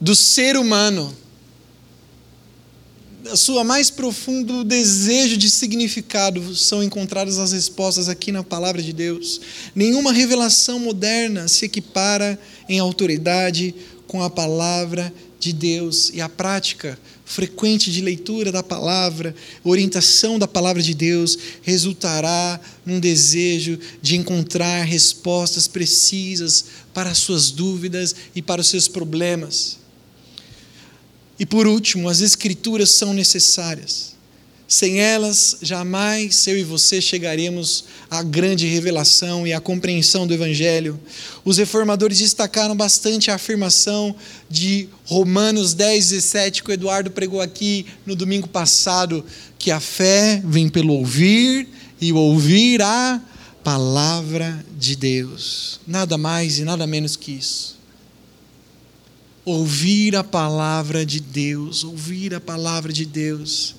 do 0.00 0.16
ser 0.16 0.56
humano 0.56 1.14
sua 3.36 3.64
mais 3.64 3.90
profundo 3.90 4.64
desejo 4.64 5.36
de 5.36 5.50
significado 5.50 6.54
são 6.54 6.82
encontradas 6.82 7.38
as 7.38 7.52
respostas 7.52 8.08
aqui 8.08 8.32
na 8.32 8.42
palavra 8.42 8.82
de 8.82 8.92
Deus. 8.92 9.40
Nenhuma 9.74 10.12
revelação 10.12 10.78
moderna 10.78 11.48
se 11.48 11.64
equipara 11.64 12.38
em 12.68 12.78
autoridade 12.78 13.74
com 14.06 14.22
a 14.22 14.30
palavra 14.30 15.12
de 15.38 15.52
Deus 15.52 16.10
e 16.14 16.20
a 16.20 16.28
prática 16.28 16.98
frequente 17.24 17.90
de 17.90 18.00
leitura 18.00 18.52
da 18.52 18.62
palavra, 18.62 19.34
orientação 19.64 20.38
da 20.38 20.46
palavra 20.46 20.82
de 20.82 20.94
Deus, 20.94 21.38
resultará 21.62 22.60
num 22.84 23.00
desejo 23.00 23.78
de 24.00 24.16
encontrar 24.16 24.84
respostas 24.84 25.66
precisas 25.66 26.64
para 26.92 27.10
as 27.10 27.18
suas 27.18 27.50
dúvidas 27.50 28.14
e 28.34 28.42
para 28.42 28.60
os 28.60 28.68
seus 28.68 28.86
problemas. 28.86 29.81
E 31.38 31.46
por 31.46 31.66
último, 31.66 32.08
as 32.08 32.20
Escrituras 32.20 32.90
são 32.90 33.12
necessárias. 33.12 34.12
Sem 34.72 35.00
elas, 35.00 35.58
jamais 35.60 36.46
eu 36.46 36.56
e 36.56 36.62
você 36.62 36.98
chegaremos 36.98 37.84
à 38.10 38.22
grande 38.22 38.66
revelação 38.66 39.46
e 39.46 39.52
à 39.52 39.60
compreensão 39.60 40.26
do 40.26 40.32
Evangelho. 40.32 40.98
Os 41.44 41.58
reformadores 41.58 42.20
destacaram 42.20 42.74
bastante 42.74 43.30
a 43.30 43.34
afirmação 43.34 44.16
de 44.48 44.88
Romanos 45.04 45.74
10, 45.74 46.08
17, 46.08 46.62
que 46.62 46.70
o 46.70 46.72
Eduardo 46.72 47.10
pregou 47.10 47.42
aqui 47.42 47.84
no 48.06 48.16
domingo 48.16 48.48
passado, 48.48 49.22
que 49.58 49.70
a 49.70 49.78
fé 49.78 50.40
vem 50.42 50.70
pelo 50.70 50.94
ouvir 50.94 51.68
e 52.00 52.10
ouvir 52.10 52.80
a 52.80 53.20
palavra 53.62 54.64
de 54.78 54.96
Deus. 54.96 55.80
Nada 55.86 56.16
mais 56.16 56.58
e 56.58 56.64
nada 56.64 56.86
menos 56.86 57.14
que 57.14 57.32
isso. 57.32 57.81
Ouvir 59.44 60.14
a 60.14 60.22
palavra 60.22 61.04
de 61.04 61.18
Deus, 61.18 61.82
ouvir 61.82 62.34
a 62.34 62.40
palavra 62.40 62.92
de 62.92 63.04
Deus. 63.04 63.74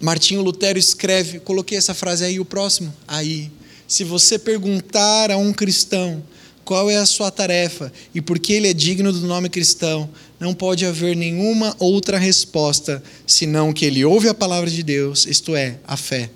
Martinho 0.00 0.40
Lutero 0.40 0.78
escreve, 0.78 1.40
coloquei 1.40 1.76
essa 1.76 1.92
frase 1.92 2.24
aí, 2.24 2.40
o 2.40 2.44
próximo, 2.44 2.94
aí. 3.06 3.50
Se 3.86 4.02
você 4.02 4.38
perguntar 4.38 5.30
a 5.30 5.36
um 5.36 5.52
cristão 5.52 6.22
qual 6.64 6.88
é 6.88 6.96
a 6.96 7.04
sua 7.04 7.30
tarefa 7.30 7.92
e 8.14 8.20
por 8.20 8.38
que 8.38 8.54
ele 8.54 8.68
é 8.68 8.72
digno 8.72 9.12
do 9.12 9.26
nome 9.26 9.50
cristão, 9.50 10.08
não 10.38 10.54
pode 10.54 10.86
haver 10.86 11.14
nenhuma 11.14 11.76
outra 11.78 12.16
resposta 12.16 13.02
senão 13.26 13.72
que 13.72 13.84
ele 13.84 14.04
ouve 14.04 14.28
a 14.28 14.34
palavra 14.34 14.70
de 14.70 14.82
Deus, 14.82 15.26
isto 15.26 15.54
é, 15.54 15.78
a 15.86 15.96
fé. 15.96 16.30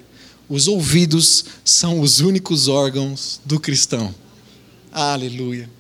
Os 0.49 0.69
ouvidos 0.69 1.47
são 1.65 2.01
os 2.01 2.21
únicos 2.21 2.69
órgãos 2.69 3.41
do 3.47 3.59
cristão. 3.59 4.15
Aleluia. 4.93 5.71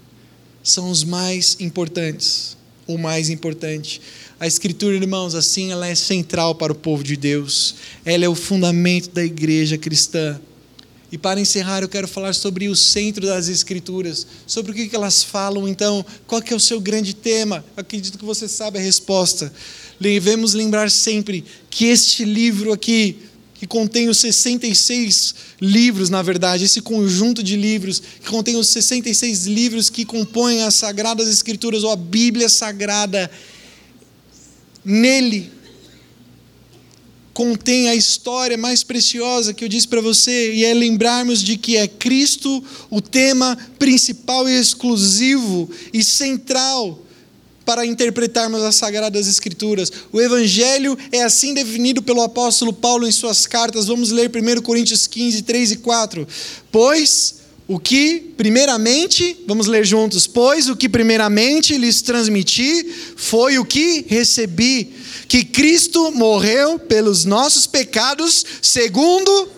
São 0.64 0.90
os 0.90 1.04
mais 1.04 1.58
importantes, 1.60 2.56
o 2.86 2.96
mais 2.96 3.28
importante. 3.28 4.00
A 4.40 4.46
Escritura, 4.46 4.96
irmãos, 4.96 5.34
assim, 5.34 5.70
ela 5.70 5.86
é 5.86 5.94
central 5.94 6.54
para 6.54 6.72
o 6.72 6.74
povo 6.74 7.04
de 7.04 7.16
Deus. 7.16 7.74
Ela 8.02 8.24
é 8.24 8.28
o 8.28 8.34
fundamento 8.34 9.10
da 9.10 9.22
igreja 9.22 9.76
cristã. 9.76 10.40
E 11.12 11.18
para 11.18 11.38
encerrar, 11.38 11.82
eu 11.82 11.88
quero 11.88 12.08
falar 12.08 12.32
sobre 12.32 12.66
o 12.66 12.74
centro 12.74 13.26
das 13.26 13.46
Escrituras, 13.48 14.26
sobre 14.46 14.72
o 14.72 14.74
que 14.74 14.96
elas 14.96 15.22
falam, 15.22 15.68
então, 15.68 16.04
qual 16.26 16.42
que 16.42 16.52
é 16.52 16.56
o 16.56 16.60
seu 16.60 16.80
grande 16.80 17.14
tema? 17.14 17.64
Acredito 17.76 18.18
que 18.18 18.24
você 18.24 18.48
sabe 18.48 18.78
a 18.78 18.82
resposta. 18.82 19.52
Devemos 20.00 20.54
lembrar 20.54 20.90
sempre 20.90 21.44
que 21.70 21.84
este 21.84 22.24
livro 22.24 22.72
aqui, 22.72 23.18
que 23.54 23.66
contém 23.66 24.08
os 24.08 24.18
66 24.18 25.34
livros, 25.60 26.10
na 26.10 26.20
verdade, 26.22 26.64
esse 26.64 26.80
conjunto 26.80 27.42
de 27.42 27.56
livros, 27.56 28.00
que 28.00 28.28
contém 28.28 28.56
os 28.56 28.68
66 28.68 29.46
livros 29.46 29.88
que 29.88 30.04
compõem 30.04 30.62
as 30.62 30.74
Sagradas 30.74 31.28
Escrituras, 31.28 31.84
ou 31.84 31.90
a 31.90 31.96
Bíblia 31.96 32.48
Sagrada, 32.48 33.30
nele 34.84 35.52
contém 37.32 37.88
a 37.88 37.94
história 37.94 38.56
mais 38.56 38.84
preciosa 38.84 39.52
que 39.52 39.64
eu 39.64 39.68
disse 39.68 39.88
para 39.88 40.00
você, 40.00 40.54
e 40.54 40.64
é 40.64 40.72
lembrarmos 40.72 41.42
de 41.42 41.56
que 41.56 41.76
é 41.76 41.88
Cristo 41.88 42.62
o 42.88 43.00
tema 43.00 43.58
principal 43.78 44.48
e 44.48 44.52
exclusivo 44.52 45.68
e 45.92 46.04
central 46.04 47.03
para 47.64 47.86
interpretarmos 47.86 48.62
as 48.62 48.76
Sagradas 48.76 49.26
Escrituras. 49.26 49.90
O 50.12 50.20
Evangelho 50.20 50.96
é 51.10 51.22
assim 51.22 51.54
definido 51.54 52.02
pelo 52.02 52.22
apóstolo 52.22 52.72
Paulo 52.72 53.06
em 53.06 53.12
suas 53.12 53.46
cartas. 53.46 53.86
Vamos 53.86 54.10
ler 54.10 54.30
1 54.30 54.62
Coríntios 54.62 55.06
15, 55.06 55.42
3 55.42 55.72
e 55.72 55.76
4. 55.76 56.26
Pois 56.70 57.44
o 57.66 57.78
que 57.78 58.34
primeiramente, 58.36 59.38
vamos 59.46 59.66
ler 59.66 59.86
juntos, 59.86 60.26
pois 60.26 60.68
o 60.68 60.76
que 60.76 60.88
primeiramente 60.88 61.78
lhes 61.78 62.02
transmiti 62.02 62.86
foi 63.16 63.58
o 63.58 63.64
que 63.64 64.04
recebi, 64.06 64.92
que 65.26 65.44
Cristo 65.44 66.12
morreu 66.12 66.78
pelos 66.78 67.24
nossos 67.24 67.66
pecados, 67.66 68.44
segundo 68.60 69.48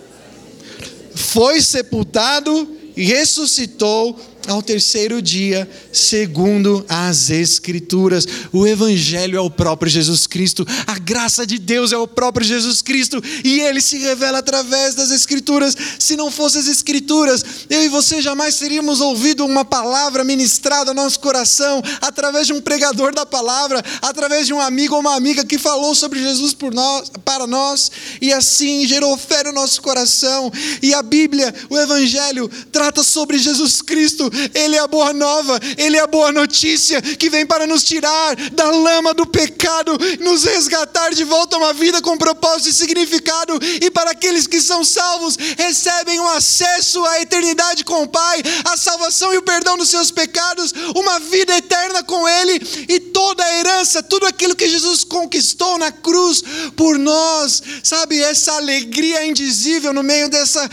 foi 1.13 1.59
sepultado 1.61 2.77
e 2.95 3.03
ressuscitou 3.03 4.17
ao 4.47 4.61
terceiro 4.61 5.21
dia, 5.21 5.69
segundo 5.91 6.85
as 6.87 7.29
Escrituras. 7.29 8.25
O 8.51 8.65
Evangelho 8.65 9.37
é 9.37 9.41
o 9.41 9.49
próprio 9.49 9.91
Jesus 9.91 10.25
Cristo, 10.25 10.65
a 10.87 10.97
graça 10.97 11.45
de 11.45 11.57
Deus 11.59 11.91
é 11.91 11.97
o 11.97 12.07
próprio 12.07 12.45
Jesus 12.45 12.81
Cristo, 12.81 13.21
e 13.43 13.59
ele 13.59 13.81
se 13.81 13.97
revela 13.97 14.39
através 14.39 14.95
das 14.95 15.11
Escrituras. 15.11 15.75
Se 15.99 16.15
não 16.15 16.31
fossem 16.31 16.61
as 16.61 16.67
Escrituras, 16.67 17.43
eu 17.69 17.83
e 17.83 17.89
você 17.89 18.21
jamais 18.21 18.57
teríamos 18.57 19.01
ouvido 19.01 19.45
uma 19.45 19.65
palavra 19.65 20.23
ministrada 20.23 20.91
ao 20.91 20.95
nosso 20.95 21.19
coração, 21.19 21.83
através 22.01 22.47
de 22.47 22.53
um 22.53 22.61
pregador 22.61 23.13
da 23.13 23.25
palavra, 23.25 23.83
através 24.01 24.47
de 24.47 24.53
um 24.53 24.61
amigo 24.61 24.95
ou 24.95 25.01
uma 25.01 25.15
amiga 25.15 25.45
que 25.45 25.57
falou 25.57 25.93
sobre 25.93 26.21
Jesus 26.21 26.53
por 26.53 26.73
nós, 26.73 27.11
para 27.25 27.45
nós, 27.45 27.91
e 28.21 28.31
assim 28.31 28.87
gerou 28.87 29.17
fé 29.17 29.43
no 29.43 29.51
nosso 29.51 29.81
coração. 29.81 30.51
E 30.81 30.93
a 30.93 31.01
Bíblia, 31.01 31.53
o 31.69 31.77
Evangelho, 31.77 32.49
trata 32.71 33.03
sobre 33.03 33.37
Jesus 33.37 33.81
Cristo 33.81 34.31
ele 34.53 34.75
é 34.75 34.79
a 34.79 34.87
boa 34.87 35.13
nova, 35.13 35.59
Ele 35.77 35.97
é 35.97 35.99
a 35.99 36.07
boa 36.07 36.31
notícia 36.31 37.01
que 37.01 37.29
vem 37.29 37.45
para 37.45 37.67
nos 37.67 37.83
tirar 37.83 38.35
da 38.51 38.69
lama 38.69 39.13
do 39.13 39.25
pecado, 39.25 39.97
nos 40.19 40.43
resgatar 40.43 41.13
de 41.13 41.23
volta 41.23 41.55
a 41.55 41.59
uma 41.59 41.73
vida 41.73 42.01
com 42.01 42.17
propósito 42.17 42.69
e 42.69 42.73
significado, 42.73 43.59
e 43.81 43.89
para 43.89 44.11
aqueles 44.11 44.47
que 44.47 44.61
são 44.61 44.83
salvos, 44.83 45.37
recebem 45.57 46.19
um 46.19 46.27
acesso 46.27 47.03
à 47.05 47.21
eternidade 47.21 47.83
com 47.83 48.03
o 48.03 48.07
Pai, 48.07 48.41
a 48.65 48.77
salvação 48.77 49.33
e 49.33 49.37
o 49.37 49.41
perdão 49.41 49.77
dos 49.77 49.89
seus 49.89 50.11
pecados, 50.11 50.73
uma 50.95 51.19
vida 51.19 51.55
eterna 51.55 52.03
com 52.03 52.27
Ele 52.27 52.61
e 52.87 52.99
toda 52.99 53.43
a 53.43 53.59
herança, 53.59 54.03
tudo 54.03 54.25
aquilo 54.25 54.55
que 54.55 54.69
Jesus 54.69 55.03
conquistou 55.03 55.77
na 55.77 55.91
cruz 55.91 56.43
por 56.75 56.97
nós, 56.97 57.61
sabe? 57.83 58.21
Essa 58.21 58.53
alegria 58.53 59.25
indizível 59.25 59.93
no 59.93 60.03
meio 60.03 60.29
dessa, 60.29 60.69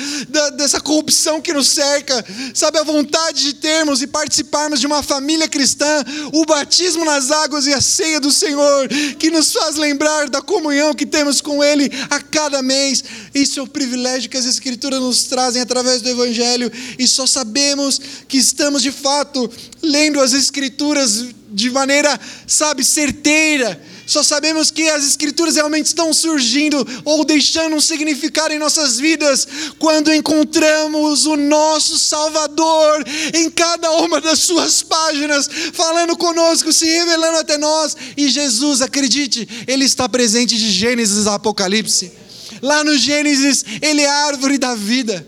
dessa 0.57 0.81
corrupção 0.81 1.40
que 1.40 1.53
nos 1.53 1.68
cerca, 1.68 2.24
sabe? 2.55 2.79
A 2.79 2.83
vontade 2.83 3.44
de 3.44 3.54
termos 3.55 4.03
e 4.03 4.07
participarmos 4.07 4.81
de 4.81 4.87
uma 4.87 5.03
família 5.03 5.49
cristã, 5.49 6.05
o 6.33 6.45
batismo 6.45 7.05
nas 7.05 7.31
águas 7.31 7.67
e 7.67 7.73
a 7.73 7.81
ceia 7.81 8.21
do 8.21 8.31
Senhor, 8.31 8.88
que 9.19 9.31
nos 9.31 9.53
faz 9.53 9.77
lembrar 9.77 10.29
da 10.29 10.43
comunhão 10.43 10.95
que 10.95 11.07
temos 11.07 11.40
com 11.40 11.62
Ele 11.62 11.90
a 12.11 12.21
cada 12.21 12.61
mês. 12.61 13.03
Isso 13.35 13.61
é 13.61 13.62
o 13.62 13.67
privilégio 13.67 14.29
que 14.29 14.37
as 14.37 14.45
Escrituras 14.45 15.01
nos 15.01 15.25
trazem 15.25 15.62
através 15.62 16.03
do 16.03 16.09
Evangelho, 16.09 16.71
e 16.99 17.09
só 17.09 17.27
sabemos 17.27 18.01
que 18.29 18.37
estamos 18.37 18.83
de 18.83 18.93
fato 18.93 19.51
lendo 19.83 20.21
as 20.21 20.33
Escrituras 20.33 21.27
de 21.51 21.71
maneira, 21.71 22.21
sabe, 22.47 22.85
certeira 22.85 23.81
só 24.07 24.23
sabemos 24.23 24.71
que 24.71 24.88
as 24.88 25.05
Escrituras 25.07 25.57
realmente 25.57 25.87
estão 25.87 26.12
surgindo 26.12 26.87
ou 27.05 27.25
deixando 27.25 27.75
um 27.77 27.81
significado 27.81 28.53
em 28.53 28.59
nossas 28.59 28.99
vidas 28.99 29.47
quando 29.79 30.12
encontramos 30.12 31.25
o 31.27 31.37
nosso 31.37 31.99
Salvador 31.99 33.05
em 33.33 33.51
cada 33.51 33.90
uma 33.93 34.21
das 34.21 34.40
suas 34.40 34.83
páginas, 34.83 35.49
falando 35.73 36.17
conosco, 36.17 36.73
se 36.73 36.85
revelando 36.85 37.38
até 37.38 37.57
nós. 37.57 37.97
E 38.17 38.29
Jesus, 38.29 38.83
acredite, 38.83 39.49
Ele 39.67 39.85
está 39.85 40.09
presente 40.09 40.57
de 40.57 40.71
Gênesis 40.71 41.27
a 41.27 41.35
Apocalipse. 41.35 42.12
Lá 42.61 42.85
no 42.85 42.97
Gênesis, 42.97 43.64
Ele 43.81 44.03
é 44.03 44.09
a 44.09 44.27
árvore 44.27 44.59
da 44.59 44.75
vida. 44.75 45.27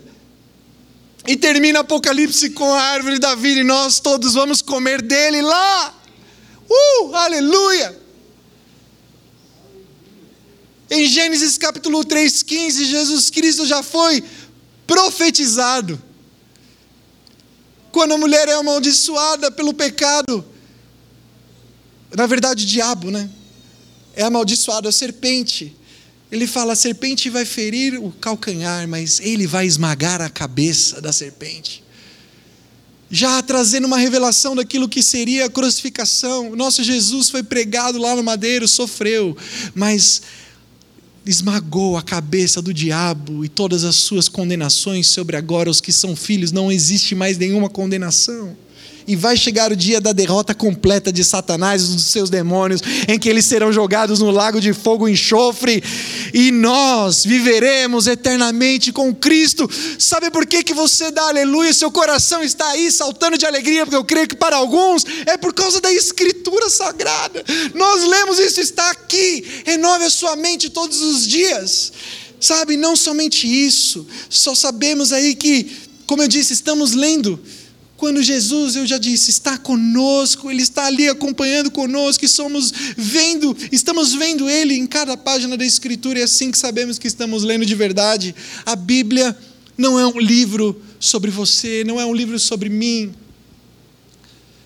E 1.27 1.35
termina 1.35 1.79
Apocalipse 1.79 2.51
com 2.51 2.73
a 2.73 2.81
árvore 2.81 3.19
da 3.19 3.35
vida, 3.35 3.61
e 3.61 3.63
nós 3.63 3.99
todos 3.99 4.33
vamos 4.33 4.61
comer 4.61 5.01
dele 5.01 5.41
lá. 5.41 5.93
Uh, 6.69 7.15
aleluia! 7.15 8.06
Em 10.89 11.05
Gênesis 11.05 11.57
capítulo 11.57 12.05
3,15, 12.05 12.85
Jesus 12.85 13.29
Cristo 13.29 13.65
já 13.65 13.83
foi 13.83 14.23
profetizado. 14.85 16.01
Quando 17.91 18.13
a 18.13 18.17
mulher 18.17 18.47
é 18.47 18.53
amaldiçoada 18.53 19.51
pelo 19.51 19.73
pecado, 19.73 20.45
na 22.15 22.25
verdade, 22.25 22.63
o 22.63 22.67
diabo, 22.67 23.11
né? 23.11 23.29
É 24.15 24.23
amaldiçoado, 24.23 24.87
a 24.87 24.91
serpente. 24.91 25.75
Ele 26.31 26.47
fala: 26.47 26.73
a 26.73 26.75
serpente 26.75 27.29
vai 27.29 27.43
ferir 27.43 28.01
o 28.01 28.11
calcanhar, 28.11 28.87
mas 28.87 29.19
ele 29.19 29.45
vai 29.45 29.65
esmagar 29.65 30.21
a 30.21 30.29
cabeça 30.29 31.01
da 31.01 31.11
serpente. 31.11 31.83
Já 33.09 33.41
trazendo 33.41 33.87
uma 33.87 33.97
revelação 33.97 34.55
daquilo 34.55 34.89
que 34.89 35.01
seria 35.01 35.45
a 35.45 35.49
crucificação. 35.49 36.55
Nosso 36.55 36.83
Jesus 36.83 37.29
foi 37.29 37.43
pregado 37.43 37.97
lá 37.97 38.15
no 38.15 38.23
madeiro, 38.23 38.67
sofreu, 38.67 39.35
mas 39.73 40.21
esmagou 41.29 41.97
a 41.97 42.01
cabeça 42.01 42.61
do 42.61 42.73
diabo 42.73 43.43
e 43.43 43.49
todas 43.49 43.83
as 43.83 43.95
suas 43.95 44.29
condenações 44.29 45.07
sobre 45.07 45.35
agora 45.35 45.69
os 45.69 45.81
que 45.81 45.91
são 45.91 46.15
filhos, 46.15 46.51
não 46.51 46.71
existe 46.71 47.15
mais 47.15 47.37
nenhuma 47.37 47.69
condenação. 47.69 48.55
E 49.07 49.15
vai 49.15 49.37
chegar 49.37 49.71
o 49.71 49.75
dia 49.75 50.01
da 50.01 50.11
derrota 50.11 50.53
completa 50.53 51.13
de 51.13 51.23
Satanás 51.23 51.81
e 51.81 51.93
dos 51.93 52.05
seus 52.07 52.29
demônios, 52.29 52.81
em 53.07 53.17
que 53.17 53.29
eles 53.29 53.45
serão 53.45 53.71
jogados 53.71 54.19
no 54.19 54.29
lago 54.29 54.59
de 54.59 54.73
fogo 54.73 55.07
e 55.07 55.13
enxofre, 55.13 55.81
e 56.33 56.51
nós 56.51 57.23
viveremos 57.23 58.05
eternamente 58.05 58.91
com 58.91 59.15
Cristo. 59.15 59.69
Sabe 59.97 60.29
por 60.29 60.45
que, 60.45 60.61
que 60.61 60.73
você 60.73 61.09
dá 61.09 61.29
aleluia? 61.29 61.73
Seu 61.73 61.89
coração 61.89 62.43
está 62.43 62.67
aí 62.71 62.91
saltando 62.91 63.37
de 63.37 63.45
alegria, 63.45 63.85
porque 63.85 63.95
eu 63.95 64.03
creio 64.03 64.27
que 64.27 64.35
para 64.35 64.57
alguns 64.57 65.05
é 65.25 65.37
por 65.37 65.53
causa 65.53 65.79
da 65.79 65.91
Escritura 65.91 66.69
Sagrada. 66.69 67.43
Nós 67.73 68.03
lemos 68.03 68.39
isso, 68.39 68.59
está 68.59 68.91
aqui. 68.91 69.43
Renove 69.65 70.03
a 70.03 70.09
sua 70.09 70.35
mente 70.35 70.69
todos 70.69 71.01
os 71.01 71.25
dias. 71.25 71.93
Sabe, 72.39 72.77
não 72.77 72.95
somente 72.95 73.47
isso, 73.47 74.05
só 74.29 74.53
sabemos 74.53 75.11
aí 75.11 75.33
que, 75.33 75.71
como 76.05 76.21
eu 76.21 76.27
disse, 76.27 76.53
estamos 76.53 76.93
lendo 76.93 77.39
quando 77.97 78.21
Jesus, 78.21 78.75
eu 78.75 78.85
já 78.85 78.99
disse, 78.99 79.31
está 79.31 79.57
conosco, 79.57 80.51
Ele 80.51 80.61
está 80.61 80.85
ali 80.85 81.09
acompanhando 81.09 81.71
conosco, 81.71 82.23
e 82.23 82.27
somos 82.27 82.71
vendo, 82.95 83.57
estamos 83.71 84.13
vendo 84.13 84.47
Ele 84.47 84.75
em 84.75 84.85
cada 84.85 85.17
página 85.17 85.57
da 85.57 85.65
Escritura, 85.65 86.19
e 86.19 86.21
é 86.21 86.25
assim 86.25 86.51
que 86.51 86.59
sabemos 86.59 86.99
que 86.99 87.07
estamos 87.07 87.41
lendo 87.41 87.65
de 87.65 87.73
verdade. 87.73 88.35
A 88.65 88.75
Bíblia 88.75 89.35
não 89.75 89.99
é 89.99 90.05
um 90.05 90.19
livro 90.19 90.79
sobre 90.99 91.31
você, 91.31 91.83
não 91.83 91.99
é 91.99 92.05
um 92.05 92.13
livro 92.13 92.39
sobre 92.39 92.69
mim. 92.69 93.11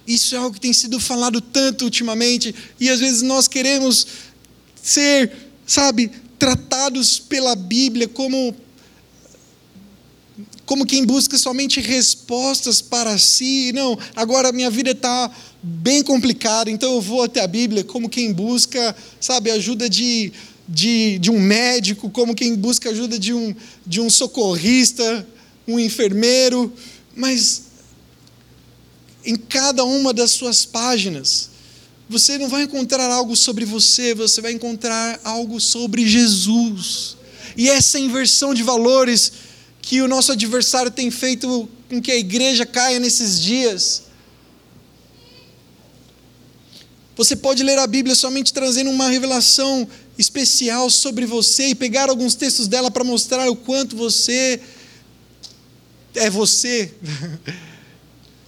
Isso 0.05 0.35
é 0.35 0.37
algo 0.37 0.53
que 0.53 0.59
tem 0.59 0.73
sido 0.73 0.99
falado 0.99 1.39
tanto 1.39 1.85
ultimamente, 1.85 2.53
e 2.79 2.89
às 2.89 2.99
vezes 2.99 3.21
nós 3.21 3.47
queremos 3.47 4.05
ser, 4.83 5.31
sabe, 5.65 6.11
tratados 6.37 7.17
pela 7.17 7.55
Bíblia 7.55 8.09
como 8.09 8.53
como 10.71 10.85
quem 10.85 11.03
busca 11.03 11.37
somente 11.37 11.81
respostas 11.81 12.81
para 12.81 13.17
si. 13.17 13.73
Não, 13.73 13.99
agora 14.15 14.53
minha 14.53 14.69
vida 14.69 14.91
está 14.91 15.29
bem 15.61 16.01
complicada, 16.01 16.71
então 16.71 16.93
eu 16.93 17.01
vou 17.01 17.23
até 17.23 17.41
a 17.41 17.47
Bíblia 17.47 17.83
como 17.83 18.07
quem 18.07 18.31
busca, 18.31 18.95
sabe, 19.19 19.51
ajuda 19.51 19.89
de, 19.89 20.31
de, 20.69 21.19
de 21.19 21.29
um 21.29 21.37
médico, 21.37 22.09
como 22.09 22.33
quem 22.33 22.55
busca 22.55 22.89
ajuda 22.89 23.19
de 23.19 23.33
um, 23.33 23.53
de 23.85 23.99
um 23.99 24.09
socorrista, 24.09 25.27
um 25.67 25.77
enfermeiro. 25.77 26.71
Mas 27.13 27.63
em 29.25 29.35
cada 29.35 29.83
uma 29.83 30.13
das 30.13 30.31
suas 30.31 30.63
páginas, 30.63 31.49
você 32.07 32.37
não 32.37 32.47
vai 32.47 32.63
encontrar 32.63 33.11
algo 33.11 33.35
sobre 33.35 33.65
você, 33.65 34.15
você 34.15 34.39
vai 34.39 34.53
encontrar 34.53 35.19
algo 35.25 35.59
sobre 35.59 36.07
Jesus. 36.07 37.17
E 37.57 37.69
essa 37.69 37.99
inversão 37.99 38.53
de 38.53 38.63
valores 38.63 39.50
que 39.81 40.01
o 40.01 40.07
nosso 40.07 40.31
adversário 40.31 40.91
tem 40.91 41.09
feito 41.09 41.67
com 41.89 42.01
que 42.01 42.11
a 42.11 42.17
igreja 42.17 42.65
caia 42.65 42.99
nesses 42.99 43.39
dias. 43.39 44.03
Você 47.15 47.35
pode 47.35 47.63
ler 47.63 47.77
a 47.77 47.87
Bíblia 47.87 48.15
somente 48.15 48.53
trazendo 48.53 48.89
uma 48.89 49.09
revelação 49.09 49.87
especial 50.17 50.89
sobre 50.89 51.25
você 51.25 51.67
e 51.67 51.75
pegar 51.75 52.09
alguns 52.09 52.35
textos 52.35 52.67
dela 52.67 52.89
para 52.89 53.03
mostrar 53.03 53.49
o 53.49 53.55
quanto 53.55 53.95
você 53.95 54.61
é 56.15 56.29
você. 56.29 56.93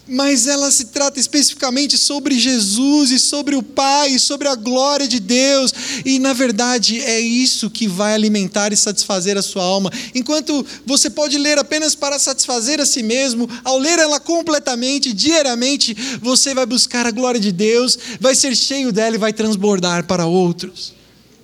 mas 0.07 0.47
ela 0.47 0.69
se 0.69 0.85
trata 0.85 1.19
especificamente 1.19 1.97
sobre 1.97 2.37
Jesus 2.37 3.11
e 3.11 3.19
sobre 3.19 3.55
o 3.55 3.63
Pai, 3.63 4.11
e 4.11 4.19
sobre 4.19 4.47
a 4.47 4.55
glória 4.55 5.07
de 5.07 5.19
Deus, 5.19 5.73
e 6.05 6.19
na 6.19 6.33
verdade 6.33 6.99
é 6.99 7.19
isso 7.19 7.69
que 7.69 7.87
vai 7.87 8.13
alimentar 8.13 8.73
e 8.73 8.77
satisfazer 8.77 9.37
a 9.37 9.41
sua 9.41 9.63
alma. 9.63 9.91
Enquanto 10.13 10.65
você 10.85 11.09
pode 11.09 11.37
ler 11.37 11.57
apenas 11.57 11.95
para 11.95 12.19
satisfazer 12.19 12.81
a 12.81 12.85
si 12.85 13.01
mesmo, 13.01 13.49
ao 13.63 13.77
ler 13.77 13.99
ela 13.99 14.19
completamente, 14.19 15.13
diariamente, 15.13 15.95
você 16.21 16.53
vai 16.53 16.65
buscar 16.65 17.05
a 17.05 17.11
glória 17.11 17.39
de 17.39 17.51
Deus, 17.51 17.97
vai 18.19 18.35
ser 18.35 18.55
cheio 18.55 18.91
dela 18.91 19.15
e 19.15 19.19
vai 19.19 19.31
transbordar 19.31 20.05
para 20.05 20.25
outros. 20.25 20.93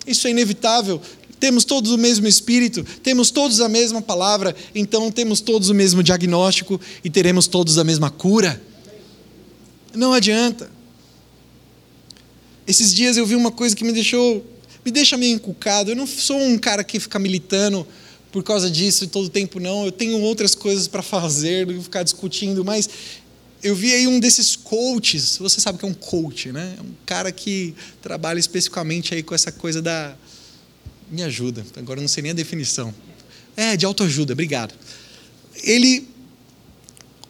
Isso 0.05 0.27
é 0.27 0.31
inevitável, 0.31 0.99
temos 1.39 1.63
todos 1.63 1.91
o 1.91 1.97
mesmo 1.97 2.27
espírito, 2.27 2.83
temos 3.01 3.31
todos 3.31 3.61
a 3.61 3.69
mesma 3.69 4.01
palavra, 4.01 4.55
então 4.75 5.11
temos 5.11 5.39
todos 5.39 5.69
o 5.69 5.73
mesmo 5.73 6.03
diagnóstico 6.03 6.79
e 7.03 7.09
teremos 7.09 7.47
todos 7.47 7.77
a 7.77 7.83
mesma 7.83 8.09
cura. 8.09 8.61
Não 9.93 10.13
adianta. 10.13 10.69
Esses 12.67 12.93
dias 12.93 13.17
eu 13.17 13.25
vi 13.25 13.35
uma 13.35 13.51
coisa 13.51 13.75
que 13.75 13.83
me 13.83 13.91
deixou, 13.91 14.45
me 14.85 14.91
deixa 14.91 15.17
meio 15.17 15.35
encucado. 15.35 15.91
Eu 15.91 15.95
não 15.95 16.05
sou 16.05 16.39
um 16.39 16.57
cara 16.57 16.83
que 16.83 16.99
fica 16.99 17.17
militando 17.17 17.87
por 18.31 18.43
causa 18.43 18.69
disso 18.69 19.07
todo 19.07 19.29
tempo, 19.29 19.59
não. 19.59 19.85
Eu 19.85 19.91
tenho 19.91 20.19
outras 20.19 20.53
coisas 20.53 20.87
para 20.87 21.01
fazer 21.01 21.65
do 21.65 21.73
que 21.73 21.81
ficar 21.81 22.03
discutindo, 22.03 22.63
mas 22.63 22.89
eu 23.63 23.75
vi 23.75 23.93
aí 23.93 24.07
um 24.07 24.19
desses 24.19 24.55
coaches, 24.55 25.37
você 25.37 25.59
sabe 25.59 25.79
que 25.79 25.85
é 25.85 25.87
um 25.87 25.93
coach, 25.93 26.51
né? 26.51 26.75
É 26.77 26.81
um 26.81 26.93
cara 27.05 27.31
que 27.31 27.73
trabalha 28.01 28.39
especificamente 28.39 29.13
aí 29.13 29.23
com 29.23 29.33
essa 29.33 29.51
coisa 29.51 29.81
da 29.81 30.15
me 31.09 31.23
ajuda, 31.23 31.65
agora 31.75 31.99
não 31.99 32.07
sei 32.07 32.23
nem 32.23 32.31
a 32.31 32.35
definição. 32.35 32.93
É, 33.55 33.75
de 33.75 33.85
autoajuda, 33.85 34.33
obrigado. 34.33 34.73
Ele, 35.63 36.07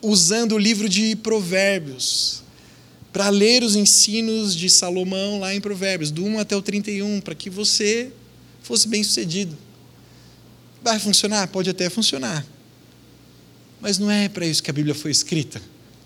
usando 0.02 0.54
o 0.54 0.58
livro 0.58 0.88
de 0.88 1.16
Provérbios, 1.16 2.44
para 3.12 3.30
ler 3.30 3.64
os 3.64 3.76
ensinos 3.76 4.56
de 4.56 4.70
Salomão 4.70 5.40
lá 5.40 5.54
em 5.54 5.62
Provérbios, 5.62 6.12
do 6.12 6.24
1 6.24 6.40
até 6.40 6.56
o 6.56 6.62
31, 6.62 7.22
para 7.22 7.34
que 7.34 7.50
você 7.50 8.12
fosse 8.62 8.88
bem 8.88 9.04
sucedido. 9.04 9.58
Vai 10.82 11.00
funcionar? 11.00 11.48
Pode 11.48 11.70
até 11.70 11.90
funcionar. 11.90 12.46
Mas 13.82 13.98
não 13.98 14.12
é 14.12 14.30
para 14.30 14.46
isso 14.46 14.62
que 14.62 14.70
a 14.70 14.74
Bíblia 14.74 14.94
foi 14.94 15.12
escrita, 15.12 15.62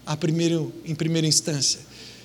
a 0.05 0.15
primeiro, 0.15 0.73
em 0.85 0.95
primeira 0.95 1.27
instância. 1.27 1.79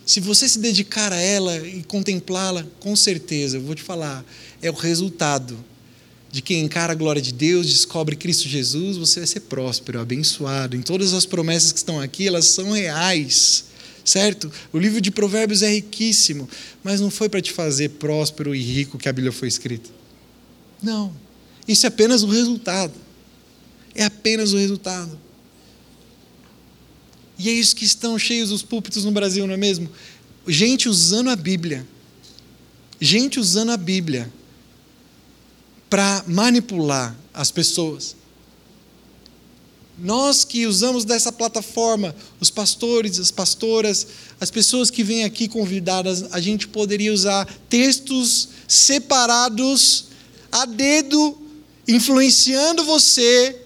Se 0.08 0.20
você 0.20 0.48
se 0.48 0.58
dedicar 0.58 1.12
a 1.12 1.20
ela 1.20 1.58
e 1.58 1.82
contemplá-la, 1.82 2.64
com 2.80 2.96
certeza, 2.96 3.58
eu 3.58 3.60
vou 3.60 3.74
te 3.74 3.82
falar, 3.82 4.24
é 4.62 4.70
o 4.70 4.74
resultado 4.74 5.62
de 6.32 6.40
quem 6.40 6.64
encara 6.64 6.94
a 6.94 6.96
glória 6.96 7.20
de 7.20 7.30
Deus, 7.30 7.66
descobre 7.66 8.16
Cristo 8.16 8.48
Jesus, 8.48 8.96
você 8.96 9.20
vai 9.20 9.26
ser 9.26 9.40
próspero, 9.40 10.00
abençoado. 10.00 10.74
Em 10.74 10.80
todas 10.80 11.12
as 11.12 11.26
promessas 11.26 11.72
que 11.72 11.78
estão 11.78 12.00
aqui, 12.00 12.26
elas 12.26 12.46
são 12.46 12.70
reais, 12.70 13.66
certo? 14.02 14.50
O 14.72 14.78
livro 14.78 14.98
de 14.98 15.10
Provérbios 15.10 15.62
é 15.62 15.74
riquíssimo, 15.74 16.48
mas 16.82 17.02
não 17.02 17.10
foi 17.10 17.28
para 17.28 17.42
te 17.42 17.52
fazer 17.52 17.90
próspero 17.90 18.54
e 18.54 18.62
rico 18.62 18.96
que 18.96 19.10
a 19.10 19.12
Bíblia 19.12 19.30
foi 19.30 19.46
escrita. 19.48 19.90
Não. 20.82 21.14
Isso 21.68 21.84
é 21.84 21.88
apenas 21.88 22.22
o 22.22 22.28
resultado. 22.28 22.94
É 23.94 24.04
apenas 24.04 24.54
o 24.54 24.56
resultado. 24.56 25.27
E 27.38 27.48
é 27.48 27.52
isso 27.52 27.76
que 27.76 27.84
estão 27.84 28.18
cheios 28.18 28.50
os 28.50 28.62
púlpitos 28.62 29.04
no 29.04 29.12
Brasil, 29.12 29.46
não 29.46 29.54
é 29.54 29.56
mesmo? 29.56 29.88
Gente 30.46 30.88
usando 30.88 31.30
a 31.30 31.36
Bíblia. 31.36 31.86
Gente 33.00 33.38
usando 33.38 33.70
a 33.70 33.76
Bíblia 33.76 34.32
para 35.88 36.24
manipular 36.26 37.16
as 37.32 37.50
pessoas. 37.50 38.16
Nós 39.98 40.44
que 40.44 40.66
usamos 40.66 41.04
dessa 41.04 41.32
plataforma, 41.32 42.14
os 42.40 42.50
pastores, 42.50 43.18
as 43.18 43.30
pastoras, 43.30 44.06
as 44.40 44.50
pessoas 44.50 44.90
que 44.90 45.02
vêm 45.02 45.24
aqui 45.24 45.48
convidadas, 45.48 46.32
a 46.32 46.40
gente 46.40 46.68
poderia 46.68 47.12
usar 47.12 47.46
textos 47.68 48.48
separados 48.68 50.06
a 50.52 50.64
dedo, 50.66 51.36
influenciando 51.86 52.84
você 52.84 53.60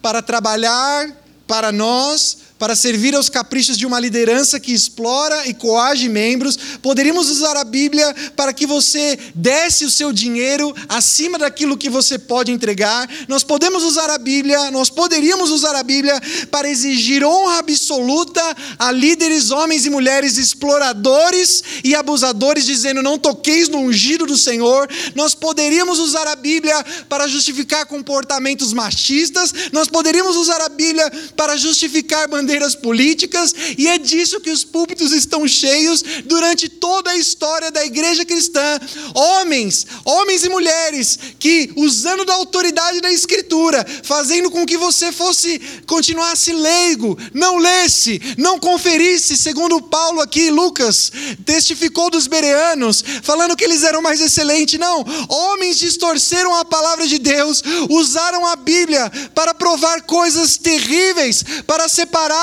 para 0.00 0.22
trabalhar 0.22 1.24
para 1.46 1.70
nós, 1.70 2.38
para 2.58 2.74
servir 2.74 3.14
aos 3.14 3.28
caprichos 3.28 3.76
de 3.76 3.84
uma 3.84 4.00
liderança 4.00 4.58
que 4.58 4.72
explora 4.72 5.46
e 5.46 5.52
coage 5.52 6.08
membros. 6.08 6.56
Poderíamos 6.80 7.28
usar 7.28 7.56
a 7.56 7.64
Bíblia 7.64 8.14
para 8.34 8.52
que 8.52 8.66
você 8.66 9.18
desse 9.34 9.84
o 9.84 9.90
seu 9.90 10.12
dinheiro 10.12 10.74
acima 10.88 11.38
daquilo 11.38 11.76
que 11.76 11.90
você 11.90 12.18
pode 12.18 12.50
entregar. 12.50 13.08
Nós 13.28 13.44
podemos 13.44 13.82
usar 13.82 14.08
a 14.08 14.18
Bíblia, 14.18 14.70
nós 14.70 14.88
poderíamos 14.88 15.50
usar 15.50 15.74
a 15.74 15.82
Bíblia 15.82 16.18
para 16.50 16.68
exigir 16.68 17.24
honra 17.24 17.58
absoluta 17.58 18.42
a 18.78 18.90
líderes, 18.90 19.50
homens 19.50 19.84
e 19.84 19.90
mulheres 19.90 20.38
exploradores 20.38 21.62
e 21.84 21.94
abusadores, 21.94 22.64
dizendo: 22.64 23.02
Não 23.02 23.18
toqueis 23.18 23.68
no 23.68 23.78
ungido 23.78 24.26
do 24.26 24.36
Senhor. 24.36 24.88
Nós 25.14 25.34
poderíamos 25.34 25.98
usar 25.98 26.26
a 26.26 26.36
Bíblia 26.36 26.84
para 27.08 27.26
justificar 27.26 27.84
comportamentos 27.84 28.72
machistas. 28.72 29.52
Nós 29.72 29.88
poderíamos 29.88 30.36
usar 30.36 30.60
a 30.62 30.68
Bíblia 30.68 31.10
para 31.36 31.56
justificar 31.56 32.26
bandeiras 32.28 32.45
bandeiras 32.46 32.76
políticas, 32.76 33.52
e 33.76 33.88
é 33.88 33.98
disso 33.98 34.40
que 34.40 34.50
os 34.50 34.62
púlpitos 34.62 35.10
estão 35.10 35.48
cheios 35.48 36.02
durante 36.24 36.68
toda 36.68 37.10
a 37.10 37.16
história 37.16 37.72
da 37.72 37.84
igreja 37.84 38.24
cristã. 38.24 38.78
Homens, 39.12 39.84
homens 40.04 40.44
e 40.44 40.48
mulheres 40.48 41.18
que, 41.40 41.72
usando 41.74 42.24
da 42.24 42.34
autoridade 42.34 43.00
da 43.00 43.10
Escritura, 43.10 43.84
fazendo 44.04 44.48
com 44.48 44.64
que 44.64 44.76
você 44.76 45.10
fosse, 45.10 45.58
continuasse 45.86 46.52
leigo, 46.52 47.18
não 47.34 47.58
lesse, 47.58 48.20
não 48.38 48.60
conferisse, 48.60 49.36
segundo 49.36 49.82
Paulo 49.82 50.20
aqui, 50.20 50.48
Lucas, 50.48 51.10
testificou 51.44 52.10
dos 52.10 52.28
bereanos, 52.28 53.02
falando 53.22 53.56
que 53.56 53.64
eles 53.64 53.82
eram 53.82 54.00
mais 54.00 54.20
excelentes. 54.20 54.78
Não, 54.78 55.04
homens 55.28 55.78
distorceram 55.78 56.54
a 56.54 56.64
palavra 56.64 57.08
de 57.08 57.18
Deus, 57.18 57.62
usaram 57.90 58.46
a 58.46 58.54
Bíblia 58.54 59.10
para 59.34 59.52
provar 59.52 60.02
coisas 60.02 60.56
terríveis, 60.56 61.42
para 61.66 61.88
separar 61.88 62.35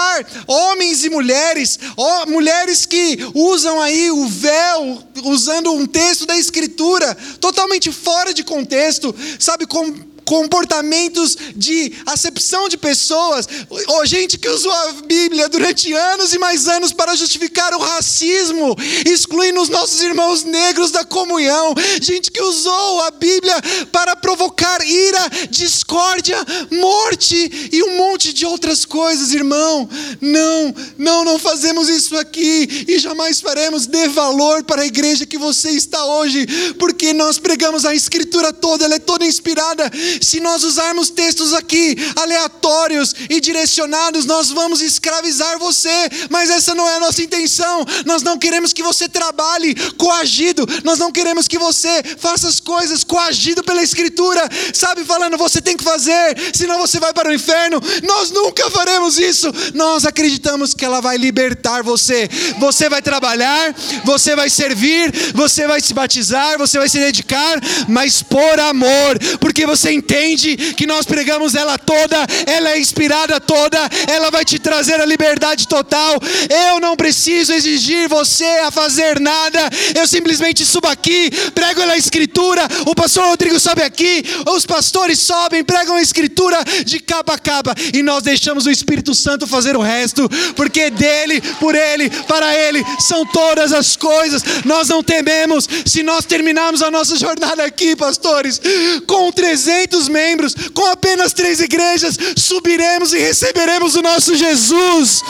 homens 0.47 1.03
e 1.03 1.09
mulheres, 1.09 1.79
ó, 1.97 2.25
mulheres 2.25 2.85
que 2.85 3.17
usam 3.33 3.81
aí 3.81 4.11
o 4.11 4.27
véu, 4.27 5.03
usando 5.23 5.71
um 5.71 5.85
texto 5.85 6.25
da 6.25 6.37
Escritura, 6.37 7.15
totalmente 7.39 7.91
fora 7.91 8.33
de 8.33 8.43
contexto, 8.43 9.15
sabe, 9.39 9.65
como 9.65 10.12
comportamentos 10.25 11.37
de 11.55 11.93
acepção 12.05 12.69
de 12.69 12.77
pessoas, 12.77 13.47
ou 13.87 14.05
gente 14.05 14.37
que 14.37 14.47
usou 14.47 14.71
a 14.71 14.91
Bíblia 15.05 15.49
durante 15.49 15.93
anos 15.93 16.33
e 16.33 16.39
mais 16.39 16.67
anos 16.67 16.91
para 16.91 17.15
justificar 17.15 17.73
o 17.73 17.79
racismo, 17.79 18.75
excluindo 19.05 19.61
os 19.61 19.69
nossos 19.69 20.01
irmãos 20.01 20.43
negros 20.43 20.91
da 20.91 21.03
comunhão, 21.03 21.73
gente 22.01 22.31
que 22.31 22.41
usou 22.41 23.01
a 23.01 23.11
Bíblia 23.11 23.55
para 23.91 24.15
provocar 24.15 24.85
ira, 24.85 25.29
discórdia, 25.49 26.37
morte 26.71 27.69
e 27.71 27.83
um 27.83 27.97
monte 27.97 28.33
de 28.33 28.45
outras 28.45 28.85
coisas, 28.85 29.33
irmão. 29.33 29.89
Não, 30.21 30.73
não, 30.97 31.25
não 31.25 31.39
fazemos 31.39 31.89
isso 31.89 32.17
aqui 32.17 32.85
e 32.87 32.97
jamais 32.99 33.39
faremos. 33.39 33.85
Dê 33.85 34.07
valor 34.07 34.63
para 34.63 34.83
a 34.83 34.85
igreja 34.85 35.25
que 35.25 35.37
você 35.37 35.71
está 35.71 36.03
hoje, 36.05 36.45
porque 36.79 37.13
nós 37.13 37.37
pregamos 37.37 37.85
a 37.85 37.93
Escritura 37.93 38.51
toda, 38.51 38.85
ela 38.85 38.95
é 38.95 38.99
toda 38.99 39.25
inspirada 39.25 39.91
se 40.21 40.39
nós 40.39 40.63
usarmos 40.63 41.09
textos 41.09 41.53
aqui 41.53 41.95
aleatórios 42.15 43.15
e 43.29 43.39
direcionados, 43.39 44.25
nós 44.25 44.49
vamos 44.49 44.81
escravizar 44.81 45.59
você, 45.59 46.09
mas 46.29 46.49
essa 46.49 46.73
não 46.75 46.87
é 46.87 46.95
a 46.95 46.99
nossa 46.99 47.21
intenção. 47.21 47.85
Nós 48.05 48.21
não 48.21 48.37
queremos 48.37 48.73
que 48.73 48.83
você 48.83 49.07
trabalhe 49.07 49.75
coagido, 49.97 50.67
nós 50.83 50.99
não 50.99 51.11
queremos 51.11 51.47
que 51.47 51.57
você 51.57 52.03
faça 52.17 52.47
as 52.47 52.59
coisas 52.59 53.03
coagido 53.03 53.63
pela 53.63 53.83
Escritura, 53.83 54.47
sabe, 54.73 55.03
falando 55.03 55.37
você 55.37 55.61
tem 55.61 55.77
que 55.77 55.83
fazer, 55.83 56.35
senão 56.53 56.79
você 56.79 56.99
vai 56.99 57.13
para 57.13 57.29
o 57.29 57.33
inferno. 57.33 57.79
Nós 58.03 58.31
nunca 58.31 58.69
faremos 58.69 59.17
isso. 59.17 59.51
Nós 59.73 60.05
acreditamos 60.05 60.73
que 60.73 60.85
ela 60.85 61.01
vai 61.01 61.17
libertar 61.17 61.83
você. 61.83 62.29
Você 62.59 62.89
vai 62.89 63.01
trabalhar, 63.01 63.75
você 64.03 64.35
vai 64.35 64.49
servir, 64.49 65.11
você 65.33 65.67
vai 65.67 65.81
se 65.81 65.93
batizar, 65.93 66.57
você 66.57 66.77
vai 66.77 66.89
se 66.89 66.99
dedicar, 66.99 67.59
mas 67.87 68.21
por 68.21 68.59
amor, 68.59 69.19
porque 69.39 69.65
você 69.65 69.91
entende 70.03 70.57
que 70.75 70.85
nós 70.85 71.05
pregamos 71.05 71.55
ela 71.55 71.77
toda, 71.77 72.17
ela 72.45 72.71
é 72.71 72.79
inspirada 72.79 73.39
toda, 73.39 73.79
ela 74.07 74.29
vai 74.29 74.43
te 74.43 74.59
trazer 74.59 74.99
a 74.99 75.05
liberdade 75.05 75.67
total. 75.67 76.19
Eu 76.67 76.79
não 76.79 76.95
preciso 76.95 77.53
exigir 77.53 78.09
você 78.09 78.45
a 78.65 78.71
fazer 78.71 79.19
nada, 79.19 79.69
eu 79.95 80.05
simplesmente 80.05 80.65
subo 80.65 80.87
aqui, 80.87 81.31
prego 81.55 81.81
a 81.83 81.97
escritura, 81.97 82.67
o 82.85 82.93
pastor 82.93 83.25
Rodrigo 83.27 83.59
sobe 83.59 83.81
aqui, 83.81 84.23
os 84.53 84.65
pastores 84.65 85.19
sobem, 85.19 85.63
pregam 85.63 85.95
a 85.95 86.01
escritura 86.01 86.57
de 86.85 86.99
capa 86.99 87.33
a 87.33 87.39
capa, 87.39 87.73
e 87.93 88.03
nós 88.03 88.23
deixamos 88.23 88.65
o 88.65 88.71
Espírito 88.71 89.15
Santo 89.15 89.47
fazer 89.47 89.77
o 89.77 89.81
resto, 89.81 90.29
porque 90.55 90.89
dele, 90.89 91.41
por 91.59 91.75
ele, 91.75 92.09
para 92.27 92.53
ele 92.55 92.83
são 92.99 93.25
todas 93.25 93.71
as 93.71 93.95
coisas. 93.95 94.43
Nós 94.65 94.89
não 94.89 95.01
tememos 95.01 95.67
se 95.85 96.03
nós 96.03 96.25
terminarmos 96.25 96.81
a 96.81 96.91
nossa 96.91 97.15
jornada 97.15 97.63
aqui, 97.63 97.95
pastores, 97.95 98.59
com 99.07 99.31
300 99.31 99.92
membros, 100.07 100.55
com 100.73 100.85
apenas 100.85 101.33
três 101.33 101.59
igrejas, 101.59 102.17
subiremos 102.35 103.13
e 103.13 103.19
receberemos 103.19 103.95
o 103.95 104.01
nosso 104.01 104.35
Jesus. 104.35 105.21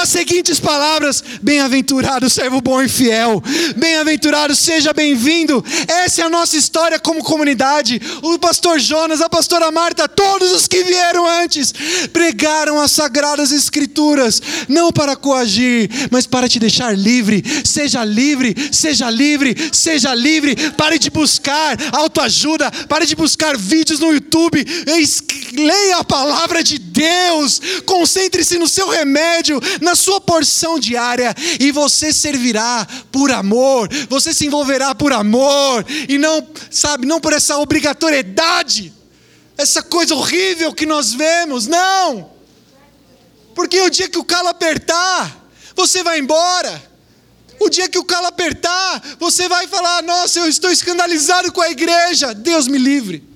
As 0.00 0.08
seguintes 0.08 0.60
palavras: 0.60 1.22
Bem-aventurado, 1.42 2.28
servo 2.30 2.60
bom 2.60 2.82
e 2.82 2.88
fiel. 2.88 3.42
Bem-aventurado, 3.76 4.54
seja 4.54 4.92
bem-vindo. 4.92 5.64
Essa 5.86 6.22
é 6.22 6.24
a 6.24 6.30
nossa 6.30 6.56
história 6.56 6.98
como 6.98 7.22
comunidade. 7.22 8.00
O 8.22 8.38
pastor 8.38 8.78
Jonas, 8.78 9.20
a 9.20 9.28
pastora 9.28 9.70
Marta, 9.70 10.08
todos 10.08 10.52
os 10.52 10.68
que 10.68 10.82
vieram 10.84 11.28
antes, 11.28 11.72
pregaram 12.12 12.80
as 12.80 12.90
sagradas 12.90 13.52
escrituras, 13.52 14.40
não 14.68 14.92
para 14.92 15.16
coagir, 15.16 15.90
mas 16.10 16.26
para 16.26 16.48
te 16.48 16.58
deixar 16.58 16.96
livre. 16.96 17.42
Seja 17.64 18.04
livre, 18.04 18.54
seja 18.72 19.10
livre, 19.10 19.54
seja 19.72 20.14
livre. 20.14 20.54
Pare 20.72 20.98
de 20.98 21.10
buscar 21.10 21.76
autoajuda, 21.92 22.70
pare 22.88 23.06
de 23.06 23.16
buscar 23.16 23.56
vídeos 23.56 23.93
no 23.98 24.12
YouTube, 24.12 24.64
leia 25.52 25.98
a 25.98 26.04
palavra 26.04 26.62
de 26.62 26.78
Deus, 26.78 27.60
concentre-se 27.84 28.58
no 28.58 28.68
seu 28.68 28.88
remédio, 28.88 29.60
na 29.80 29.94
sua 29.94 30.20
porção 30.20 30.78
diária, 30.78 31.34
e 31.60 31.70
você 31.70 32.12
servirá 32.12 32.86
por 33.10 33.30
amor, 33.30 33.88
você 34.08 34.32
se 34.32 34.46
envolverá 34.46 34.94
por 34.94 35.12
amor, 35.12 35.84
e 36.08 36.18
não, 36.18 36.46
sabe, 36.70 37.06
não 37.06 37.20
por 37.20 37.32
essa 37.32 37.58
obrigatoriedade, 37.58 38.92
essa 39.56 39.82
coisa 39.82 40.14
horrível 40.14 40.72
que 40.72 40.86
nós 40.86 41.12
vemos, 41.12 41.66
não, 41.66 42.30
porque 43.54 43.80
o 43.80 43.90
dia 43.90 44.08
que 44.08 44.18
o 44.18 44.24
calo 44.24 44.48
apertar, 44.48 45.44
você 45.74 46.02
vai 46.02 46.18
embora. 46.18 46.94
O 47.60 47.70
dia 47.70 47.88
que 47.88 47.98
o 47.98 48.04
calo 48.04 48.26
apertar, 48.26 49.16
você 49.18 49.48
vai 49.48 49.66
falar: 49.68 50.02
Nossa, 50.02 50.40
eu 50.40 50.48
estou 50.48 50.70
escandalizado 50.70 51.52
com 51.52 51.60
a 51.60 51.70
igreja. 51.70 52.34
Deus 52.34 52.66
me 52.66 52.78
livre. 52.78 53.33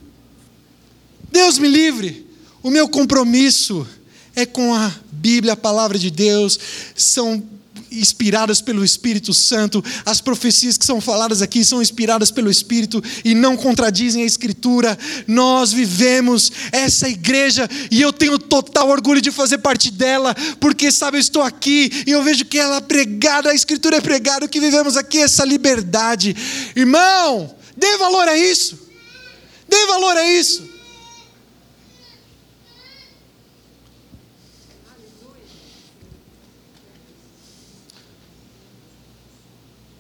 Deus 1.31 1.59
me 1.59 1.69
livre. 1.69 2.27
O 2.63 2.71
meu 2.71 2.89
compromisso 2.89 3.87
é 4.35 4.47
com 4.47 4.75
a 4.75 4.93
Bíblia, 5.11 5.55
a 5.55 5.57
palavra 5.57 5.99
de 5.99 6.11
Deus, 6.11 6.59
são 6.95 7.43
inspiradas 7.91 8.61
pelo 8.61 8.85
Espírito 8.85 9.33
Santo, 9.33 9.83
as 10.05 10.21
profecias 10.21 10.77
que 10.77 10.85
são 10.85 11.01
faladas 11.01 11.43
aqui 11.43 11.65
são 11.65 11.81
inspiradas 11.81 12.31
pelo 12.31 12.51
Espírito 12.51 13.03
e 13.25 13.35
não 13.35 13.57
contradizem 13.57 14.23
a 14.23 14.27
Escritura. 14.27 14.99
Nós 15.27 15.73
vivemos 15.73 16.53
essa 16.71 17.09
igreja 17.09 17.69
e 17.91 18.01
eu 18.01 18.13
tenho 18.13 18.39
total 18.39 18.89
orgulho 18.89 19.21
de 19.21 19.31
fazer 19.31 19.59
parte 19.59 19.91
dela, 19.91 20.35
porque 20.61 20.93
sabe, 20.93 21.17
eu 21.17 21.21
estou 21.21 21.43
aqui 21.43 22.05
e 22.07 22.11
eu 22.11 22.23
vejo 22.23 22.45
que 22.45 22.59
ela 22.59 22.77
é 22.77 22.81
pregada, 22.81 23.51
a 23.51 23.55
Escritura 23.55 23.97
é 23.97 24.01
pregada, 24.01 24.47
o 24.47 24.49
que 24.49 24.61
vivemos 24.61 24.97
aqui 24.97 25.19
é 25.19 25.23
essa 25.23 25.45
liberdade. 25.45 26.37
Irmão, 26.77 27.55
dê 27.77 27.97
valor 27.97 28.29
a 28.29 28.37
isso. 28.37 28.79
Dê 29.69 29.87
valor 29.87 30.17
a 30.17 30.31
isso. 30.33 30.68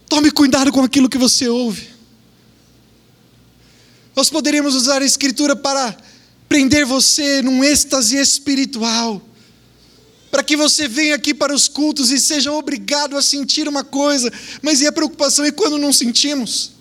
Tome 0.08 0.30
cuidado 0.30 0.72
com 0.72 0.82
aquilo 0.82 1.08
que 1.08 1.18
você 1.18 1.48
ouve. 1.48 1.88
Nós 4.16 4.30
poderíamos 4.30 4.74
usar 4.74 5.02
a 5.02 5.04
Escritura 5.04 5.54
para 5.54 5.96
prender 6.48 6.86
você 6.86 7.42
num 7.42 7.62
êxtase 7.62 8.16
espiritual, 8.16 9.22
para 10.30 10.42
que 10.42 10.56
você 10.56 10.88
venha 10.88 11.14
aqui 11.14 11.34
para 11.34 11.54
os 11.54 11.68
cultos 11.68 12.10
e 12.10 12.18
seja 12.18 12.50
obrigado 12.50 13.16
a 13.16 13.22
sentir 13.22 13.68
uma 13.68 13.84
coisa, 13.84 14.32
mas 14.62 14.80
e 14.80 14.86
a 14.86 14.92
preocupação 14.92 15.44
e 15.44 15.52
quando 15.52 15.76
não 15.76 15.92
sentimos? 15.92 16.72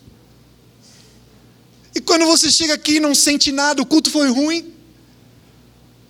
E 1.93 1.99
quando 1.99 2.25
você 2.25 2.49
chega 2.49 2.75
aqui 2.75 2.95
e 2.95 2.99
não 2.99 3.13
sente 3.13 3.51
nada, 3.51 3.81
o 3.81 3.85
culto 3.85 4.09
foi 4.09 4.29
ruim? 4.29 4.73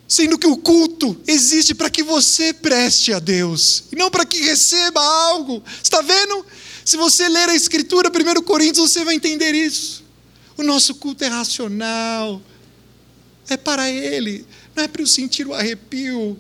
Sendo 0.08 0.38
que 0.38 0.48
o 0.48 0.56
culto 0.56 1.20
existe 1.28 1.74
para 1.74 1.90
que 1.90 2.04
você 2.04 2.54
preste 2.54 3.12
a 3.12 3.20
Deus, 3.20 3.86
e 3.92 3.96
não 3.96 4.10
para 4.10 4.26
que 4.26 4.40
receba 4.40 5.02
algo. 5.02 5.64
Está 5.84 6.02
vendo? 6.02 6.46
Se 6.88 6.96
você 6.96 7.28
ler 7.28 7.50
a 7.50 7.54
Escritura, 7.54 8.10
1 8.10 8.44
Coríntios, 8.44 8.90
você 8.90 9.04
vai 9.04 9.14
entender 9.14 9.54
isso. 9.54 10.06
O 10.56 10.64
nosso 10.64 10.96
culto 10.96 11.22
é 11.22 11.28
racional, 11.28 12.42
é 13.50 13.58
para 13.58 13.92
Ele, 13.92 14.46
não 14.74 14.86
é 14.86 14.88
para 14.88 15.02
eu 15.02 15.06
sentir 15.06 15.46
o 15.46 15.54
arrepio. 15.54 16.40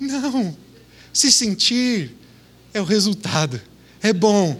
Não, 0.00 0.56
se 1.12 1.30
sentir 1.30 2.16
é 2.72 2.80
o 2.80 2.84
resultado, 2.84 3.60
é 4.00 4.10
bom, 4.10 4.58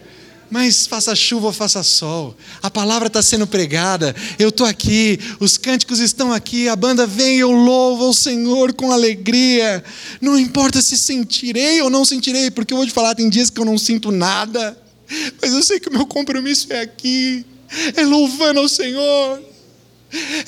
mas 0.53 0.87
faça 0.87 1.17
chuva 1.17 1.47
ou 1.47 1.53
faça 1.53 1.83
sol, 1.83 2.37
a 2.63 2.71
palavra 2.71 3.07
está 3.07 3.23
sendo 3.23 3.47
pregada, 3.47 4.15
eu 4.39 4.51
estou 4.51 4.67
aqui, 4.67 5.19
os 5.41 5.57
cânticos 5.57 5.99
estão 5.99 6.31
aqui, 6.31 6.69
a 6.69 6.77
banda 6.77 7.07
vem 7.07 7.39
eu 7.39 7.51
louvo 7.51 8.11
o 8.11 8.13
Senhor 8.13 8.75
com 8.75 8.93
alegria. 8.93 9.83
Não 10.21 10.39
importa 10.39 10.83
se 10.83 10.99
sentirei 10.99 11.81
ou 11.81 11.89
não 11.89 12.05
sentirei, 12.05 12.51
porque 12.51 12.75
eu 12.75 12.77
vou 12.77 12.87
te 12.87 12.93
falar, 12.93 13.15
tem 13.15 13.31
dias 13.31 13.49
que 13.49 13.59
eu 13.59 13.65
não 13.65 13.79
sinto 13.79 14.11
nada, 14.11 14.77
mas 15.41 15.55
eu 15.55 15.63
sei 15.63 15.81
que 15.81 15.89
o 15.89 15.93
meu 15.93 16.05
compromisso 16.05 16.71
é 16.71 16.83
aqui, 16.83 17.47
é 17.97 18.05
louvando 18.05 18.61
ao 18.61 18.69
Senhor 18.69 19.52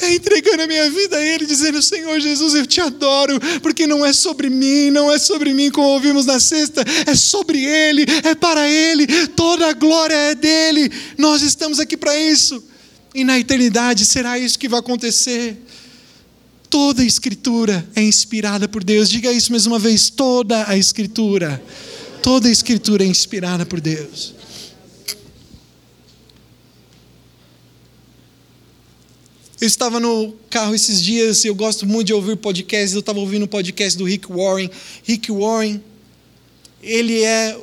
é 0.00 0.14
entregando 0.14 0.62
a 0.62 0.66
minha 0.66 0.90
vida 0.90 1.16
a 1.16 1.22
Ele, 1.22 1.46
dizendo: 1.46 1.82
Senhor 1.82 2.20
Jesus, 2.20 2.54
eu 2.54 2.66
te 2.66 2.80
adoro, 2.80 3.40
porque 3.62 3.86
não 3.86 4.04
é 4.04 4.12
sobre 4.12 4.50
mim, 4.50 4.90
não 4.90 5.10
é 5.10 5.18
sobre 5.18 5.54
mim, 5.54 5.70
como 5.70 5.88
ouvimos 5.88 6.26
na 6.26 6.38
sexta, 6.38 6.84
é 7.06 7.14
sobre 7.14 7.64
Ele, 7.64 8.04
é 8.24 8.34
para 8.34 8.68
Ele, 8.68 9.06
toda 9.28 9.68
a 9.68 9.72
glória 9.72 10.14
é 10.14 10.34
dele. 10.34 10.90
Nós 11.16 11.42
estamos 11.42 11.80
aqui 11.80 11.96
para 11.96 12.18
isso, 12.18 12.62
e 13.14 13.24
na 13.24 13.38
eternidade 13.38 14.04
será 14.04 14.38
isso 14.38 14.58
que 14.58 14.68
vai 14.68 14.80
acontecer. 14.80 15.56
Toda 16.68 17.02
a 17.02 17.06
Escritura 17.06 17.86
é 17.94 18.02
inspirada 18.02 18.68
por 18.68 18.82
Deus, 18.82 19.08
diga 19.08 19.32
isso 19.32 19.50
mais 19.50 19.66
uma 19.66 19.78
vez: 19.78 20.10
toda 20.10 20.68
a 20.68 20.76
Escritura, 20.76 21.62
toda 22.22 22.48
a 22.48 22.50
Escritura 22.50 23.04
é 23.04 23.06
inspirada 23.06 23.64
por 23.64 23.80
Deus. 23.80 24.34
Eu 29.60 29.68
estava 29.68 30.00
no 30.00 30.34
carro 30.50 30.74
esses 30.74 31.00
dias 31.00 31.44
e 31.44 31.48
eu 31.48 31.54
gosto 31.54 31.86
muito 31.86 32.08
de 32.08 32.12
ouvir 32.12 32.36
podcasts. 32.36 32.92
Eu 32.92 33.00
estava 33.00 33.20
ouvindo 33.20 33.42
o 33.42 33.44
um 33.44 33.48
podcast 33.48 33.96
do 33.96 34.04
Rick 34.04 34.26
Warren. 34.30 34.68
Rick 35.04 35.30
Warren, 35.30 35.80
ele 36.82 37.22
é 37.22 37.56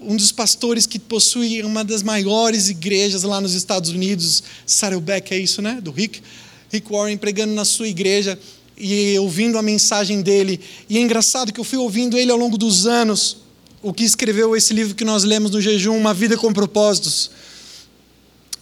um 0.00 0.16
dos 0.16 0.32
pastores 0.32 0.86
que 0.86 0.98
possui 0.98 1.62
uma 1.62 1.84
das 1.84 2.02
maiores 2.02 2.68
igrejas 2.68 3.22
lá 3.22 3.40
nos 3.40 3.54
Estados 3.54 3.90
Unidos. 3.90 4.42
Saddleback 4.66 5.32
é 5.32 5.38
isso, 5.38 5.62
né? 5.62 5.80
Do 5.80 5.92
Rick. 5.92 6.20
Rick 6.68 6.90
Warren 6.90 7.16
pregando 7.16 7.54
na 7.54 7.64
sua 7.64 7.86
igreja 7.86 8.36
e 8.76 9.16
ouvindo 9.20 9.56
a 9.56 9.62
mensagem 9.62 10.22
dele. 10.22 10.58
E 10.88 10.98
é 10.98 11.00
engraçado 11.00 11.52
que 11.52 11.60
eu 11.60 11.64
fui 11.64 11.78
ouvindo 11.78 12.18
ele 12.18 12.32
ao 12.32 12.38
longo 12.38 12.58
dos 12.58 12.86
anos, 12.86 13.36
o 13.80 13.92
que 13.92 14.02
escreveu 14.02 14.56
esse 14.56 14.74
livro 14.74 14.96
que 14.96 15.04
nós 15.04 15.22
lemos 15.22 15.52
no 15.52 15.60
jejum, 15.60 15.96
Uma 15.96 16.12
Vida 16.12 16.36
com 16.36 16.52
Propósitos. 16.52 17.30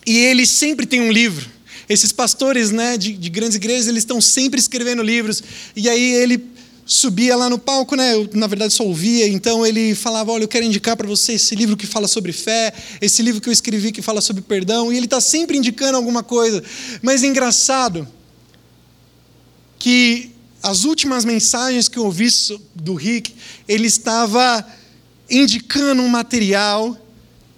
E 0.05 0.19
ele 0.19 0.47
sempre 0.47 0.85
tem 0.85 1.01
um 1.01 1.11
livro. 1.11 1.58
Esses 1.89 2.12
pastores 2.12 2.70
né, 2.70 2.97
de, 2.97 3.12
de 3.12 3.30
grandes 3.30 3.57
igrejas, 3.57 3.86
eles 3.86 4.03
estão 4.03 4.20
sempre 4.20 4.61
escrevendo 4.61 5.03
livros. 5.03 5.43
E 5.74 5.89
aí 5.89 6.12
ele 6.14 6.45
subia 6.84 7.36
lá 7.36 7.51
no 7.51 7.59
palco, 7.59 7.95
né? 7.95 8.14
Eu, 8.14 8.28
na 8.32 8.47
verdade, 8.47 8.72
só 8.72 8.84
ouvia. 8.84 9.28
Então 9.28 9.66
ele 9.66 9.95
falava: 9.95 10.32
Olha, 10.32 10.45
eu 10.45 10.49
quero 10.49 10.64
indicar 10.64 10.97
para 10.97 11.07
você 11.07 11.34
esse 11.34 11.55
livro 11.55 11.76
que 11.76 11.86
fala 11.86 12.09
sobre 12.09 12.32
fé, 12.32 12.72
esse 13.01 13.22
livro 13.22 13.41
que 13.41 13.49
eu 13.49 13.53
escrevi 13.53 13.93
que 13.93 14.03
fala 14.03 14.20
sobre 14.20 14.43
perdão. 14.43 14.93
E 14.93 14.97
ele 14.97 15.07
está 15.07 15.20
sempre 15.20 15.57
indicando 15.57 15.97
alguma 15.97 16.22
coisa. 16.22 16.62
Mas 17.03 17.22
é 17.22 17.26
engraçado 17.26 18.09
que 19.78 20.32
as 20.62 20.84
últimas 20.84 21.24
mensagens 21.24 21.89
que 21.89 21.99
eu 21.99 22.05
ouvi 22.05 22.28
do 22.74 22.95
Rick, 22.95 23.34
ele 23.68 23.86
estava 23.86 24.66
indicando 25.30 26.03
um 26.03 26.09
material 26.09 26.97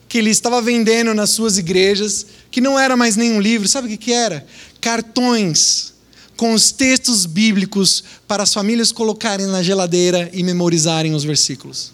que 0.09 0.19
ele 0.19 0.31
estava 0.31 0.61
vendendo 0.61 1.15
nas 1.15 1.31
suas 1.31 1.57
igrejas, 1.57 2.27
que 2.51 2.61
não 2.61 2.79
era 2.79 2.97
mais 2.97 3.17
nenhum 3.17 3.41
livro, 3.41 3.69
sabe 3.69 3.87
o 3.87 3.91
que, 3.91 3.97
que 3.97 4.13
era? 4.13 4.47
Cartões 4.81 5.95
com 6.37 6.55
os 6.55 6.73
textos 6.73 7.27
bíblicos 7.27 8.03
para 8.27 8.43
as 8.43 8.55
famílias 8.55 8.91
colocarem 8.91 9.47
na 9.47 9.63
geladeira 9.63 10.31
e 10.33 10.43
memorizarem 10.43 11.15
os 11.15 11.23
versículos. 11.23 11.93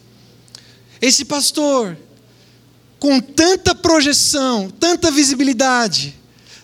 Esse 1.03 1.25
pastor, 1.25 1.99
com 2.99 3.21
tanta 3.21 3.75
projeção, 3.75 4.71
tanta 4.79 5.11
visibilidade, 5.11 6.15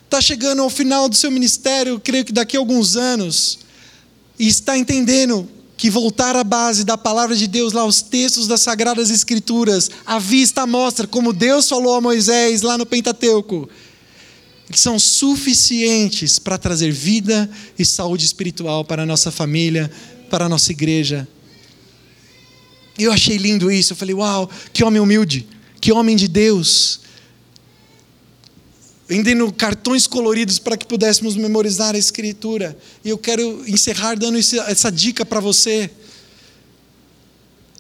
está 0.05 0.21
chegando 0.21 0.63
ao 0.63 0.71
final 0.71 1.09
do 1.09 1.17
seu 1.17 1.31
ministério, 1.31 1.99
creio 1.99 2.25
que 2.25 2.33
daqui 2.33 2.57
a 2.57 2.61
alguns 2.61 2.97
anos, 2.97 3.59
e 4.39 4.47
está 4.47 4.79
entendendo 4.79 5.49
que 5.83 5.91
voltar 5.91 6.37
à 6.37 6.45
base 6.45 6.85
da 6.85 6.97
palavra 6.97 7.35
de 7.35 7.49
Deus, 7.49 7.73
lá 7.73 7.85
os 7.85 8.03
textos 8.03 8.47
das 8.47 8.61
Sagradas 8.61 9.11
Escrituras, 9.11 9.91
a 10.07 10.17
vista 10.17 10.65
mostra 10.65 11.09
como 11.09 11.33
Deus 11.33 11.69
falou 11.69 11.97
a 11.97 12.01
Moisés 12.01 12.63
lá 12.63 12.79
no 12.79 12.87
Pentateuco, 12.87 13.69
que 14.71 14.79
são 14.79 14.97
suficientes 14.97 16.39
para 16.39 16.57
trazer 16.57 16.93
vida 16.93 17.51
e 17.77 17.85
saúde 17.85 18.25
espiritual 18.25 18.85
para 18.85 19.03
a 19.03 19.07
nossa 19.07 19.33
família, 19.33 19.91
para 20.31 20.45
a 20.45 20.49
nossa 20.49 20.71
igreja. 20.71 21.27
Eu 22.97 23.11
achei 23.11 23.37
lindo 23.37 23.69
isso, 23.69 23.93
eu 23.93 23.97
falei, 23.97 24.15
uau, 24.15 24.49
que 24.73 24.85
homem 24.85 25.01
humilde, 25.01 25.49
que 25.81 25.91
homem 25.91 26.15
de 26.15 26.29
Deus 26.29 27.01
vendendo 29.13 29.53
cartões 29.53 30.07
coloridos 30.07 30.59
para 30.59 30.75
que 30.75 30.87
pudéssemos 30.87 31.37
memorizar 31.37 31.95
a 31.95 31.99
Escritura. 31.99 32.75
E 33.05 33.11
eu 33.11 33.19
quero 33.19 33.63
encerrar 33.69 34.15
dando 34.15 34.39
essa 34.39 34.91
dica 34.91 35.23
para 35.23 35.39
você. 35.39 35.91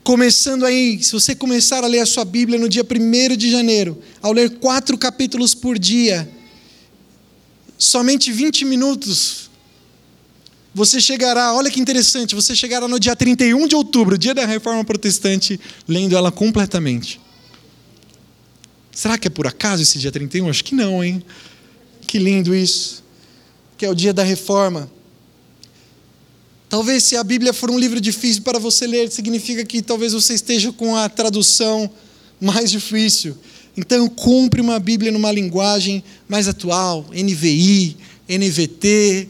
Começando 0.04 0.66
aí, 0.66 1.02
se 1.02 1.10
você 1.10 1.34
começar 1.34 1.84
a 1.84 1.86
ler 1.86 2.00
a 2.00 2.06
sua 2.06 2.26
Bíblia 2.26 2.58
no 2.58 2.68
dia 2.68 2.84
1 2.84 3.34
de 3.34 3.50
janeiro, 3.50 3.98
ao 4.20 4.30
ler 4.30 4.58
quatro 4.58 4.98
capítulos 4.98 5.54
por 5.54 5.78
dia, 5.78 6.30
somente 7.78 8.30
20 8.30 8.66
minutos, 8.66 9.48
você 10.74 11.00
chegará, 11.00 11.54
olha 11.54 11.70
que 11.70 11.80
interessante, 11.80 12.34
você 12.34 12.54
chegará 12.54 12.86
no 12.86 13.00
dia 13.00 13.16
31 13.16 13.66
de 13.68 13.74
outubro, 13.74 14.18
dia 14.18 14.34
da 14.34 14.44
Reforma 14.44 14.84
Protestante, 14.84 15.58
lendo 15.88 16.14
ela 16.14 16.30
completamente. 16.30 17.18
Será 18.94 19.16
que 19.16 19.26
é 19.26 19.30
por 19.30 19.46
acaso 19.46 19.82
esse 19.82 19.98
dia 19.98 20.12
31? 20.12 20.48
Acho 20.48 20.62
que 20.62 20.74
não, 20.74 21.02
hein? 21.02 21.22
Que 22.06 22.18
lindo 22.18 22.54
isso. 22.54 23.02
Que 23.76 23.86
é 23.86 23.90
o 23.90 23.94
dia 23.94 24.12
da 24.12 24.22
reforma. 24.22 24.90
Talvez 26.68 27.04
se 27.04 27.16
a 27.16 27.24
Bíblia 27.24 27.52
for 27.52 27.70
um 27.70 27.78
livro 27.78 28.00
difícil 28.00 28.42
para 28.42 28.58
você 28.58 28.86
ler, 28.86 29.10
significa 29.10 29.64
que 29.64 29.82
talvez 29.82 30.12
você 30.12 30.34
esteja 30.34 30.72
com 30.72 30.96
a 30.96 31.08
tradução 31.08 31.90
mais 32.40 32.70
difícil. 32.70 33.36
Então, 33.76 34.08
compre 34.08 34.60
uma 34.60 34.78
Bíblia 34.78 35.10
numa 35.10 35.32
linguagem 35.32 36.04
mais 36.28 36.48
atual, 36.48 37.06
NVI, 37.12 37.96
NVT, 38.28 39.28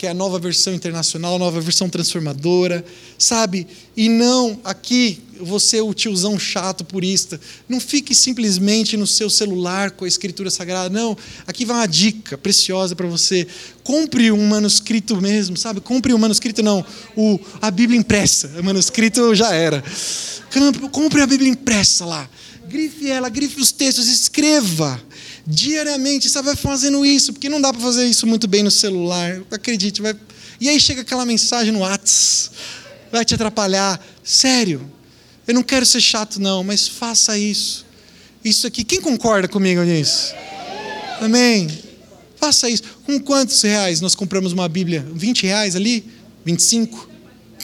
que 0.00 0.06
é 0.06 0.10
a 0.10 0.14
nova 0.14 0.38
versão 0.38 0.72
internacional, 0.72 1.38
nova 1.38 1.60
versão 1.60 1.86
transformadora, 1.86 2.82
sabe? 3.18 3.66
E 3.94 4.08
não 4.08 4.58
aqui 4.64 5.20
você 5.38 5.76
é 5.76 5.82
o 5.82 5.92
tiozão 5.92 6.38
chato 6.38 6.86
purista. 6.86 7.38
Não 7.68 7.78
fique 7.78 8.14
simplesmente 8.14 8.96
no 8.96 9.06
seu 9.06 9.28
celular 9.28 9.90
com 9.90 10.06
a 10.06 10.08
escritura 10.08 10.48
sagrada. 10.48 10.88
Não, 10.88 11.14
aqui 11.46 11.66
vai 11.66 11.76
uma 11.76 11.86
dica 11.86 12.38
preciosa 12.38 12.96
para 12.96 13.06
você. 13.06 13.46
Compre 13.84 14.32
um 14.32 14.48
manuscrito 14.48 15.20
mesmo, 15.20 15.54
sabe? 15.58 15.82
Compre 15.82 16.14
um 16.14 16.18
manuscrito 16.18 16.62
não, 16.62 16.82
o 17.14 17.38
a 17.60 17.70
Bíblia 17.70 18.00
impressa. 18.00 18.50
O 18.58 18.64
manuscrito 18.64 19.34
já 19.34 19.52
era. 19.52 19.84
Compre 20.92 21.20
a 21.20 21.26
Bíblia 21.26 21.50
impressa 21.50 22.06
lá. 22.06 22.26
Grife 22.66 23.06
ela, 23.06 23.28
grife 23.28 23.60
os 23.60 23.70
textos, 23.70 24.08
escreva 24.08 24.98
diariamente, 25.50 26.30
você 26.30 26.40
vai 26.40 26.54
fazendo 26.54 27.04
isso, 27.04 27.32
porque 27.32 27.48
não 27.48 27.60
dá 27.60 27.72
para 27.72 27.82
fazer 27.82 28.06
isso 28.06 28.24
muito 28.26 28.46
bem 28.46 28.62
no 28.62 28.70
celular, 28.70 29.42
acredite. 29.50 30.00
Vai... 30.00 30.14
E 30.60 30.68
aí 30.68 30.80
chega 30.80 31.02
aquela 31.02 31.26
mensagem 31.26 31.72
no 31.72 31.80
WhatsApp, 31.80 32.56
vai 33.10 33.24
te 33.24 33.34
atrapalhar. 33.34 34.00
Sério, 34.22 34.88
eu 35.46 35.52
não 35.52 35.62
quero 35.62 35.84
ser 35.84 36.00
chato, 36.00 36.40
não, 36.40 36.62
mas 36.62 36.86
faça 36.86 37.36
isso. 37.36 37.84
Isso 38.44 38.66
aqui, 38.66 38.84
quem 38.84 39.00
concorda 39.00 39.48
comigo 39.48 39.82
nisso? 39.82 40.32
Amém? 41.20 41.68
Faça 42.36 42.70
isso. 42.70 42.84
Com 43.04 43.18
quantos 43.20 43.60
reais 43.60 44.00
nós 44.00 44.14
compramos 44.14 44.52
uma 44.52 44.68
Bíblia? 44.68 45.06
20 45.12 45.42
reais 45.42 45.74
ali? 45.74 46.04
25? 46.44 47.09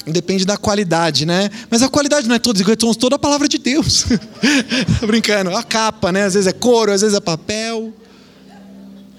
Depende 0.07 0.45
da 0.45 0.57
qualidade, 0.57 1.27
né? 1.27 1.51
Mas 1.69 1.83
a 1.83 1.89
qualidade 1.89 2.29
não 2.29 2.37
é 2.37 2.39
toda, 2.39 2.61
é 2.61 2.77
toda 2.77 3.17
a 3.17 3.19
palavra 3.19 3.49
de 3.49 3.59
Deus. 3.59 4.07
Brincando, 5.05 5.55
a 5.57 5.65
capa, 5.65 6.13
né? 6.13 6.25
Às 6.25 6.35
vezes 6.35 6.47
é 6.47 6.53
couro, 6.53 6.93
às 6.93 7.01
vezes 7.01 7.17
é 7.17 7.21
papel. 7.21 7.93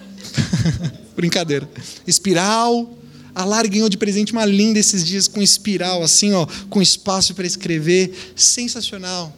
Brincadeira. 1.14 1.70
Espiral. 2.06 2.98
A 3.36 3.44
Lari 3.44 3.68
ganhou 3.68 3.90
de 3.90 3.98
presente 3.98 4.32
uma 4.32 4.46
linda 4.46 4.80
esses 4.80 5.06
dias 5.06 5.28
com 5.28 5.42
espiral, 5.42 6.02
assim, 6.02 6.34
ó, 6.34 6.48
com 6.70 6.82
espaço 6.82 7.36
para 7.36 7.46
escrever. 7.46 8.34
Sensacional. 8.36 9.36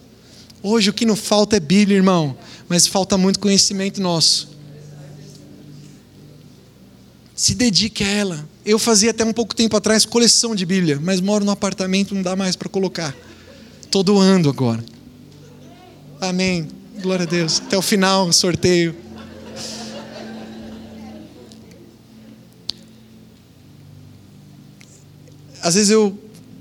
Hoje 0.62 0.89
o 0.89 0.93
que 0.93 1.06
não 1.06 1.16
falta 1.16 1.58
é 1.58 1.60
Bíblia, 1.60 1.97
irmão, 1.97 2.38
mas 2.68 2.86
falta 2.86 3.18
muito 3.18 3.39
conhecimento 3.39 4.00
nosso. 4.00 4.50
Se 7.36 7.56
dedique 7.56 8.04
a 8.04 8.08
ela. 8.08 8.50
Eu 8.70 8.78
fazia 8.78 9.09
até 9.09 9.26
um 9.26 9.34
pouco 9.34 9.55
tempo 9.55 9.76
atrás 9.76 10.05
coleção 10.05 10.53
de 10.53 10.63
Bíblia, 10.63 10.99
mas 11.01 11.20
moro 11.20 11.43
no 11.43 11.49
apartamento, 11.49 12.13
não 12.13 12.22
dá 12.22 12.36
mais 12.36 12.55
para 12.55 12.70
colocar. 12.70 13.15
Estou 13.82 14.03
doando 14.03 14.47
agora. 14.47 14.86
Amém. 16.22 16.67
Glória 17.01 17.24
a 17.24 17.28
Deus. 17.28 17.59
Até 17.65 17.76
o 17.76 17.82
final, 17.82 18.32
sorteio. 18.32 18.95
Às 25.63 25.74
vezes 25.74 25.89
eu, 25.89 26.15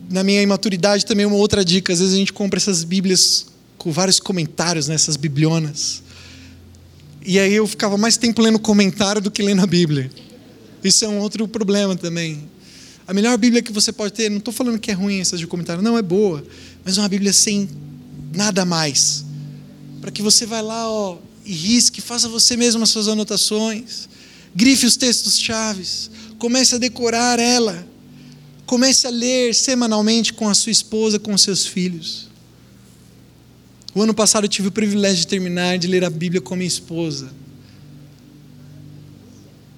na 0.09 0.25
minha 0.25 0.41
imaturidade, 0.41 1.05
também 1.05 1.27
uma 1.27 1.37
outra 1.37 1.63
dica. 1.63 1.93
Às 1.93 1.99
vezes 1.99 2.15
a 2.15 2.17
gente 2.17 2.33
compra 2.33 2.57
essas 2.57 2.85
Bíblias 2.85 3.49
com 3.77 3.93
vários 3.93 4.19
comentários, 4.19 4.89
nessas 4.89 5.15
né, 5.15 5.21
biblionas. 5.21 6.03
E 7.23 7.39
aí 7.39 7.53
eu 7.53 7.67
ficava 7.67 7.99
mais 7.99 8.17
tempo 8.17 8.41
lendo 8.41 8.59
comentário 8.59 9.21
do 9.21 9.31
que 9.31 9.43
lendo 9.43 9.61
a 9.61 9.67
Bíblia. 9.67 10.11
Isso 10.83 11.05
é 11.05 11.09
um 11.09 11.19
outro 11.19 11.47
problema 11.49 11.97
também. 11.97 12.49
A 13.07 13.15
melhor 13.15 13.37
Bíblia 13.39 13.63
que 13.63 13.73
você 13.73 13.91
pode 13.91 14.13
ter, 14.13 14.31
não 14.31 14.39
estou 14.39 14.53
falando 14.53 14.79
que 14.79 14.91
é 14.91 14.95
ruim 14.95 15.21
essas 15.21 15.41
de 15.41 15.47
comentário, 15.47 15.83
não, 15.83 15.97
é 15.97 16.03
boa, 16.03 16.45
mas 16.85 16.99
uma 16.99 17.09
Bíblia 17.09 17.33
sem 17.33 17.69
nada 18.35 18.65
mais. 18.65 19.25
Para 20.01 20.11
que 20.11 20.23
você 20.23 20.45
vá 20.45 20.61
lá 20.61 20.91
ó, 20.91 21.17
e 21.45 21.53
risque, 21.53 22.01
faça 22.01 22.29
você 22.29 22.57
mesmo 22.57 22.83
as 22.83 22.91
suas 22.91 23.09
anotações, 23.09 24.09
grife 24.55 24.85
os 24.85 24.97
textos 24.97 25.39
chaves, 25.39 26.11
comece 26.39 26.75
a 26.75 26.79
decorar 26.79 27.39
ela, 27.39 27.87
comece 28.67 29.07
a 29.07 29.11
ler 29.11 29.55
semanalmente 29.55 30.33
com 30.35 30.49
a 30.49 30.55
sua 30.55 30.71
esposa, 30.71 31.19
com 31.19 31.37
seus 31.39 31.67
filhos. 31.67 32.29
O 33.95 34.03
ano 34.03 34.13
passado 34.13 34.45
eu 34.45 34.49
tive 34.49 34.69
o 34.69 34.73
privilégio 34.73 35.21
de 35.21 35.27
terminar 35.27 35.79
de 35.79 35.87
ler 35.87 36.05
a 36.05 36.11
Bíblia 36.11 36.43
com 36.43 36.53
a 36.55 36.57
minha 36.59 36.69
esposa 36.69 37.33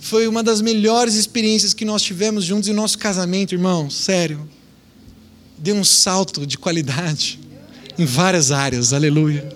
foi 0.01 0.27
uma 0.27 0.43
das 0.43 0.61
melhores 0.61 1.15
experiências 1.15 1.75
que 1.75 1.85
nós 1.85 2.03
tivemos 2.03 2.45
juntos 2.45 2.69
em 2.69 2.73
nosso 2.73 2.99
casamento, 2.99 3.55
irmão. 3.55 3.89
Sério. 3.91 4.49
Deu 5.59 5.77
um 5.77 5.85
salto 5.85 6.47
de 6.47 6.57
qualidade 6.57 7.39
em 7.99 8.07
várias 8.07 8.51
áreas, 8.51 8.93
aleluia. 8.93 9.55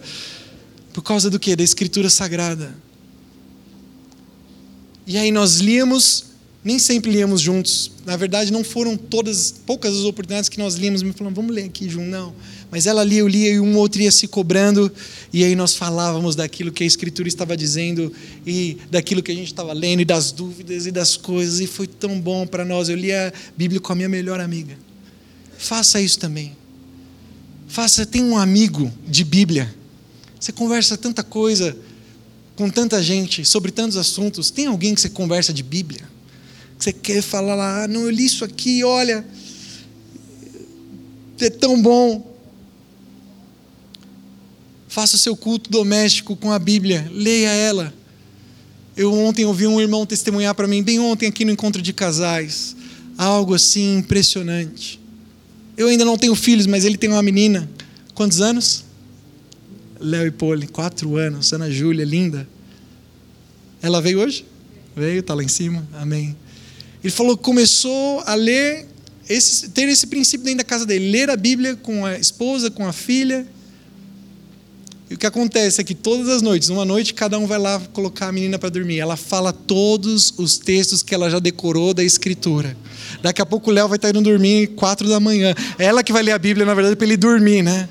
Por 0.92 1.02
causa 1.02 1.30
do 1.30 1.40
que? 1.40 1.56
Da 1.56 1.64
Escritura 1.64 2.10
Sagrada. 2.10 2.76
E 5.06 5.16
aí 5.16 5.32
nós 5.32 5.56
líamos 5.56 6.34
Nem 6.64 6.78
sempre 6.78 7.10
líamos 7.10 7.42
juntos. 7.42 7.90
Na 8.06 8.16
verdade, 8.16 8.50
não 8.50 8.64
foram 8.64 8.96
todas, 8.96 9.52
poucas 9.66 9.94
as 9.94 10.04
oportunidades 10.04 10.48
que 10.48 10.58
nós 10.58 10.76
líamos, 10.76 11.02
me 11.02 11.12
falando, 11.12 11.34
vamos 11.34 11.54
ler 11.54 11.64
aqui 11.64 11.90
junto. 11.90 12.08
Não. 12.08 12.34
Mas 12.74 12.86
ela 12.86 13.04
lia, 13.04 13.20
eu 13.20 13.28
lia 13.28 13.52
e 13.52 13.60
um 13.60 13.76
outro 13.76 14.02
ia 14.02 14.10
se 14.10 14.26
cobrando, 14.26 14.90
e 15.32 15.44
aí 15.44 15.54
nós 15.54 15.76
falávamos 15.76 16.34
daquilo 16.34 16.72
que 16.72 16.82
a 16.82 16.86
Escritura 16.88 17.28
estava 17.28 17.56
dizendo, 17.56 18.12
e 18.44 18.78
daquilo 18.90 19.22
que 19.22 19.30
a 19.30 19.34
gente 19.34 19.46
estava 19.46 19.72
lendo, 19.72 20.00
e 20.00 20.04
das 20.04 20.32
dúvidas 20.32 20.84
e 20.84 20.90
das 20.90 21.16
coisas, 21.16 21.60
e 21.60 21.68
foi 21.68 21.86
tão 21.86 22.20
bom 22.20 22.44
para 22.44 22.64
nós. 22.64 22.88
Eu 22.88 22.96
lia 22.96 23.28
a 23.28 23.52
Bíblia 23.56 23.80
com 23.80 23.92
a 23.92 23.94
minha 23.94 24.08
melhor 24.08 24.40
amiga. 24.40 24.76
Faça 25.56 26.00
isso 26.00 26.18
também. 26.18 26.56
Faça, 27.68 28.04
tem 28.04 28.24
um 28.24 28.36
amigo 28.36 28.92
de 29.06 29.22
Bíblia. 29.22 29.72
Você 30.40 30.50
conversa 30.50 30.96
tanta 30.98 31.22
coisa 31.22 31.76
com 32.56 32.68
tanta 32.68 33.00
gente 33.00 33.44
sobre 33.44 33.70
tantos 33.70 33.96
assuntos. 33.96 34.50
Tem 34.50 34.66
alguém 34.66 34.96
que 34.96 35.00
você 35.00 35.08
conversa 35.08 35.52
de 35.52 35.62
Bíblia? 35.62 36.02
Que 36.76 36.82
você 36.82 36.92
quer 36.92 37.22
falar 37.22 37.54
lá, 37.54 37.84
ah, 37.84 37.86
não, 37.86 38.00
eu 38.00 38.10
li 38.10 38.24
isso 38.24 38.44
aqui, 38.44 38.82
olha, 38.82 39.24
é 41.38 41.50
tão 41.50 41.80
bom. 41.80 42.33
Faça 44.94 45.16
o 45.16 45.18
seu 45.18 45.36
culto 45.36 45.68
doméstico 45.68 46.36
com 46.36 46.52
a 46.52 46.58
Bíblia, 46.60 47.10
leia 47.10 47.48
ela. 47.48 47.92
Eu 48.96 49.12
ontem 49.12 49.44
ouvi 49.44 49.66
um 49.66 49.80
irmão 49.80 50.06
testemunhar 50.06 50.54
para 50.54 50.68
mim, 50.68 50.84
bem 50.84 51.00
ontem 51.00 51.26
aqui 51.26 51.44
no 51.44 51.50
encontro 51.50 51.82
de 51.82 51.92
casais, 51.92 52.76
algo 53.18 53.54
assim 53.54 53.98
impressionante. 53.98 55.00
Eu 55.76 55.88
ainda 55.88 56.04
não 56.04 56.16
tenho 56.16 56.32
filhos, 56.36 56.64
mas 56.68 56.84
ele 56.84 56.96
tem 56.96 57.10
uma 57.10 57.24
menina. 57.24 57.68
Quantos 58.14 58.40
anos? 58.40 58.84
Léo 59.98 60.28
e 60.28 60.30
Poli, 60.30 60.68
quatro 60.68 61.16
anos. 61.16 61.52
Ana 61.52 61.68
Júlia, 61.68 62.04
linda. 62.04 62.48
Ela 63.82 64.00
veio 64.00 64.20
hoje? 64.20 64.46
Veio, 64.94 65.18
está 65.18 65.34
lá 65.34 65.42
em 65.42 65.48
cima. 65.48 65.84
Amém. 65.94 66.36
Ele 67.02 67.12
falou 67.12 67.36
que 67.36 67.42
começou 67.42 68.20
a 68.20 68.36
ler, 68.36 68.86
esse, 69.28 69.70
ter 69.70 69.88
esse 69.88 70.06
princípio 70.06 70.44
dentro 70.44 70.58
da 70.58 70.64
casa 70.64 70.86
dele, 70.86 71.10
ler 71.10 71.30
a 71.30 71.36
Bíblia 71.36 71.74
com 71.74 72.06
a 72.06 72.16
esposa, 72.16 72.70
com 72.70 72.86
a 72.86 72.92
filha. 72.92 73.44
O 75.14 75.16
que 75.16 75.26
acontece 75.26 75.80
é 75.80 75.84
que 75.84 75.94
todas 75.94 76.28
as 76.28 76.42
noites, 76.42 76.70
uma 76.70 76.84
noite, 76.84 77.14
cada 77.14 77.38
um 77.38 77.46
vai 77.46 77.56
lá 77.56 77.80
colocar 77.92 78.26
a 78.26 78.32
menina 78.32 78.58
para 78.58 78.68
dormir. 78.68 78.98
Ela 78.98 79.16
fala 79.16 79.52
todos 79.52 80.34
os 80.36 80.58
textos 80.58 81.04
que 81.04 81.14
ela 81.14 81.30
já 81.30 81.38
decorou 81.38 81.94
da 81.94 82.02
Escritura. 82.02 82.76
Daqui 83.22 83.40
a 83.40 83.46
pouco 83.46 83.70
o 83.70 83.72
Léo 83.72 83.86
vai 83.86 83.94
estar 83.94 84.10
indo 84.10 84.20
dormir 84.20 84.66
quatro 84.74 85.08
da 85.08 85.20
manhã. 85.20 85.54
É 85.78 85.84
ela 85.84 86.02
que 86.02 86.12
vai 86.12 86.20
ler 86.20 86.32
a 86.32 86.38
Bíblia, 86.38 86.66
na 86.66 86.74
verdade, 86.74 86.96
para 86.96 87.06
ele 87.06 87.16
dormir, 87.16 87.62
né? 87.62 87.88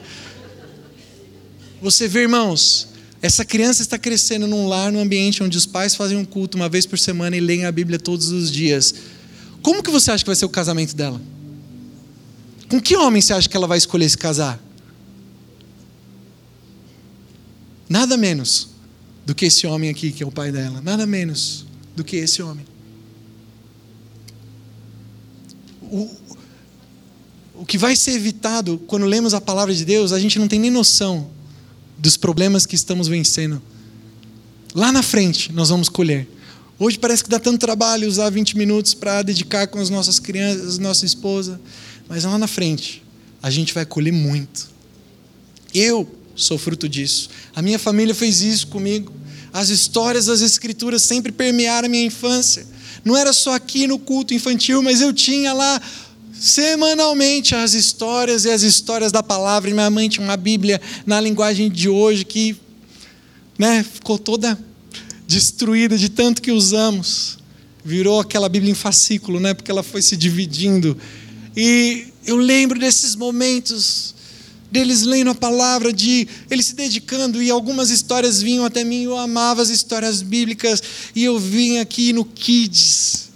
Você 1.82 2.09
vê, 2.09 2.24
irmãos, 2.24 2.89
essa 3.21 3.45
criança 3.45 3.82
está 3.82 3.97
crescendo 3.97 4.45
num 4.45 4.67
lar, 4.67 4.91
num 4.91 4.99
ambiente 4.99 5.41
onde 5.41 5.57
os 5.57 5.65
pais 5.65 5.95
fazem 5.95 6.17
um 6.17 6.26
culto 6.26 6.57
uma 6.57 6.67
vez 6.67 6.86
por 6.86 6.99
semana 6.99 7.38
e 7.38 7.39
leem 7.39 7.63
a 7.63 7.71
Bíblia 7.71 7.97
todos 7.97 8.32
os 8.32 8.51
dias. 8.51 8.93
Como 9.61 9.82
que 9.82 9.89
você 9.89 10.11
acha 10.11 10.26
que 10.26 10.30
vai 10.30 10.36
ser 10.36 10.43
o 10.43 10.49
casamento 10.49 10.93
dela? 10.93 11.21
Com 12.67 12.82
que 12.82 12.97
homem 12.97 13.21
você 13.21 13.32
acha 13.32 13.47
que 13.47 13.55
ela 13.55 13.65
vai 13.65 13.78
escolher 13.78 14.09
se 14.09 14.17
casar? 14.17 14.61
Nada 17.93 18.17
menos 18.17 18.69
do 19.23 19.35
que 19.35 19.45
esse 19.45 19.67
homem 19.67 19.87
aqui, 19.87 20.11
que 20.11 20.23
é 20.23 20.25
o 20.25 20.31
pai 20.31 20.51
dela. 20.51 20.81
Nada 20.81 21.05
menos 21.05 21.63
do 21.95 22.03
que 22.03 22.15
esse 22.15 22.41
homem. 22.41 22.65
O, 25.79 26.09
o 27.53 27.63
que 27.63 27.77
vai 27.77 27.95
ser 27.95 28.13
evitado 28.13 28.81
quando 28.87 29.05
lemos 29.05 29.35
a 29.35 29.39
palavra 29.39 29.71
de 29.75 29.85
Deus, 29.85 30.11
a 30.11 30.19
gente 30.19 30.39
não 30.39 30.47
tem 30.47 30.59
nem 30.59 30.71
noção 30.71 31.29
dos 31.95 32.17
problemas 32.17 32.65
que 32.65 32.73
estamos 32.73 33.07
vencendo. 33.07 33.61
Lá 34.73 34.91
na 34.91 35.03
frente 35.03 35.53
nós 35.53 35.69
vamos 35.69 35.87
colher. 35.87 36.27
Hoje 36.79 36.97
parece 36.97 37.23
que 37.23 37.29
dá 37.29 37.37
tanto 37.37 37.59
trabalho 37.59 38.07
usar 38.07 38.31
20 38.31 38.57
minutos 38.57 38.95
para 38.95 39.21
dedicar 39.21 39.67
com 39.67 39.77
as 39.77 39.91
nossas 39.91 40.17
crianças, 40.17 40.79
nossa 40.79 41.05
esposa, 41.05 41.61
mas 42.09 42.23
lá 42.23 42.39
na 42.39 42.47
frente 42.47 43.03
a 43.39 43.51
gente 43.51 43.71
vai 43.71 43.85
colher 43.85 44.11
muito. 44.11 44.73
Eu 45.71 46.22
sou 46.36 46.57
fruto 46.57 46.89
disso. 46.89 47.29
A 47.55 47.61
minha 47.61 47.79
família 47.79 48.15
fez 48.15 48.41
isso 48.41 48.67
comigo. 48.67 49.11
As 49.51 49.69
histórias 49.69 50.25
das 50.25 50.41
escrituras 50.41 51.03
sempre 51.03 51.31
permearam 51.31 51.86
a 51.86 51.89
minha 51.89 52.05
infância. 52.05 52.65
Não 53.05 53.15
era 53.15 53.34
só 53.34 53.53
aqui 53.53 53.86
no 53.86 53.99
culto 53.99 54.34
infantil, 54.34 54.81
mas 54.81 55.01
eu 55.01 55.13
tinha 55.13 55.53
lá 55.53 55.81
semanalmente 56.34 57.53
as 57.53 57.73
histórias 57.73 58.45
e 58.45 58.49
as 58.49 58.63
histórias 58.63 59.11
da 59.11 59.21
palavra. 59.21 59.69
E 59.69 59.73
minha 59.73 59.89
mãe 59.89 60.09
tinha 60.09 60.25
uma 60.25 60.38
Bíblia 60.38 60.81
na 61.05 61.21
linguagem 61.21 61.69
de 61.69 61.88
hoje 61.88 62.25
que 62.25 62.55
né, 63.57 63.84
ficou 63.84 64.17
toda 64.17 64.57
destruída 65.27 65.97
de 65.97 66.09
tanto 66.09 66.41
que 66.41 66.51
usamos. 66.51 67.38
Virou 67.86 68.19
aquela 68.19 68.49
Bíblia 68.49 68.71
em 68.71 68.75
fascículo, 68.75 69.39
né, 69.39 69.53
porque 69.53 69.69
ela 69.69 69.84
foi 69.84 70.01
se 70.01 70.17
dividindo. 70.17 70.97
E 71.55 72.07
eu 72.25 72.38
lembro 72.38 72.79
desses 72.79 73.15
momentos 73.15 74.15
deles 74.74 75.03
lendo 75.03 75.30
a 75.30 75.36
palavra, 75.36 75.93
de 75.93 76.28
eles 76.49 76.65
se 76.65 76.74
dedicando, 76.74 77.43
e 77.43 77.51
algumas 77.51 77.91
histórias 77.91 78.41
vinham 78.41 78.65
até 78.65 78.84
mim, 78.84 79.03
eu 79.03 79.15
amava 79.15 79.61
as 79.61 79.69
histórias 79.69 80.24
bíblicas, 80.24 80.82
e 81.15 81.24
eu 81.24 81.38
vim 81.38 81.78
aqui 81.78 82.11
no 82.11 82.26
Kids, 82.26 83.30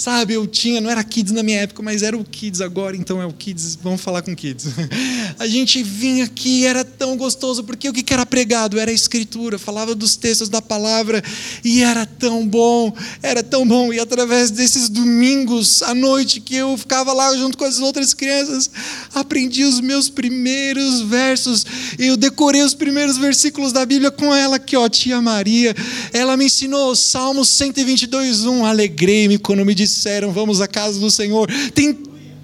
Sabe, 0.00 0.32
eu 0.32 0.46
tinha, 0.46 0.80
não 0.80 0.88
era 0.88 1.04
Kids 1.04 1.30
na 1.30 1.42
minha 1.42 1.60
época, 1.60 1.82
mas 1.82 2.02
era 2.02 2.16
o 2.16 2.24
Kids 2.24 2.62
agora, 2.62 2.96
então 2.96 3.20
é 3.20 3.26
o 3.26 3.34
Kids, 3.34 3.76
vamos 3.82 4.00
falar 4.00 4.22
com 4.22 4.34
Kids. 4.34 4.68
A 5.38 5.46
gente 5.46 5.82
vinha 5.82 6.24
aqui, 6.24 6.64
era 6.64 6.82
tão 6.82 7.18
gostoso, 7.18 7.62
porque 7.64 7.86
o 7.86 7.92
que 7.92 8.10
era 8.10 8.24
pregado? 8.24 8.80
Era 8.80 8.90
a 8.90 8.94
Escritura, 8.94 9.58
falava 9.58 9.94
dos 9.94 10.16
textos 10.16 10.48
da 10.48 10.62
palavra, 10.62 11.22
e 11.62 11.82
era 11.82 12.06
tão 12.06 12.48
bom, 12.48 12.96
era 13.22 13.42
tão 13.42 13.68
bom. 13.68 13.92
E 13.92 14.00
através 14.00 14.50
desses 14.50 14.88
domingos 14.88 15.82
à 15.82 15.94
noite, 15.94 16.40
que 16.40 16.56
eu 16.56 16.78
ficava 16.78 17.12
lá 17.12 17.36
junto 17.36 17.58
com 17.58 17.64
as 17.64 17.78
outras 17.78 18.14
crianças, 18.14 18.70
aprendi 19.14 19.64
os 19.64 19.80
meus 19.80 20.08
primeiros 20.08 21.02
versos, 21.02 21.66
eu 21.98 22.16
decorei 22.16 22.62
os 22.62 22.72
primeiros 22.72 23.18
versículos 23.18 23.70
da 23.70 23.84
Bíblia 23.84 24.10
com 24.10 24.34
ela, 24.34 24.58
que 24.58 24.76
ó, 24.76 24.88
tia 24.88 25.20
Maria, 25.20 25.76
ela 26.10 26.38
me 26.38 26.46
ensinou 26.46 26.96
Salmos 26.96 27.50
122, 27.50 28.46
1, 28.46 28.64
alegrei-me 28.64 29.38
quando 29.38 29.64
me 29.64 29.74
disse 29.74 29.89
disseram: 29.90 30.32
Vamos 30.32 30.60
à 30.60 30.68
casa 30.68 30.98
do 30.98 31.10
Senhor. 31.10 31.50
Tem 31.74 31.96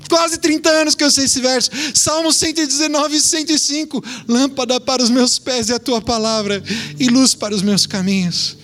quase 0.09 0.39
30 0.39 0.69
anos 0.69 0.95
que 0.95 1.05
eu 1.05 1.11
sei 1.11 1.25
esse 1.25 1.41
verso. 1.41 1.71
Salmo 1.95 2.33
119, 2.33 3.21
105. 3.21 4.05
Lâmpada 4.29 4.81
para 4.81 5.03
os 5.03 5.11
meus 5.11 5.39
pés 5.39 5.69
e 5.69 5.73
a 5.73 5.79
tua 5.79 6.01
palavra, 6.01 6.63
e 6.99 7.09
luz 7.09 7.35
para 7.35 7.55
os 7.55 7.63
meus 7.63 7.87
caminhos. 7.87 8.57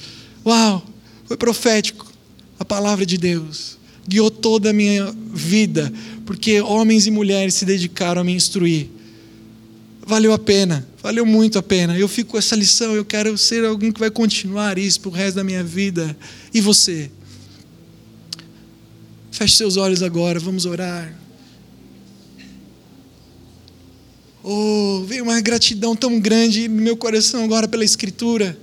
Uau, 0.45 0.85
foi 1.27 1.37
profético. 1.37 2.11
A 2.59 2.65
palavra 2.65 3.05
de 3.05 3.19
Deus 3.19 3.79
guiou 4.07 4.31
toda 4.31 4.71
a 4.71 4.73
minha 4.73 5.15
vida, 5.33 5.93
porque 6.27 6.61
homens 6.61 7.07
e 7.07 7.11
mulheres 7.11 7.55
se 7.55 7.65
dedicaram 7.65 8.21
a 8.21 8.25
me 8.25 8.35
instruir. 8.35 8.89
Valeu 10.05 10.33
a 10.33 10.39
pena, 10.39 10.87
valeu 11.03 11.25
muito 11.25 11.59
a 11.59 11.63
pena. 11.63 11.97
Eu 11.97 12.09
fico 12.09 12.33
com 12.33 12.39
essa 12.39 12.57
lição, 12.57 12.95
eu 12.95 13.05
quero 13.05 13.37
ser 13.39 13.65
alguém 13.65 13.93
que 13.93 14.01
vai 14.01 14.11
continuar 14.11 14.77
isso 14.79 15.01
para 15.01 15.11
o 15.11 15.13
resto 15.13 15.37
da 15.37 15.45
minha 15.45 15.63
vida. 15.63 16.17
E 16.53 16.61
você? 16.61 17.11
Feche 19.33 19.57
seus 19.57 19.79
olhos 19.79 20.03
agora, 20.03 20.39
vamos 20.39 20.67
orar. 20.67 21.19
Oh, 24.45 25.05
veio 25.07 25.25
uma 25.25 25.41
gratidão 25.41 25.97
tão 25.97 26.21
grande 26.21 26.69
no 26.69 26.83
meu 26.83 26.99
coração 26.99 27.43
agora 27.43 27.67
pela 27.67 27.83
Escritura. 27.83 28.59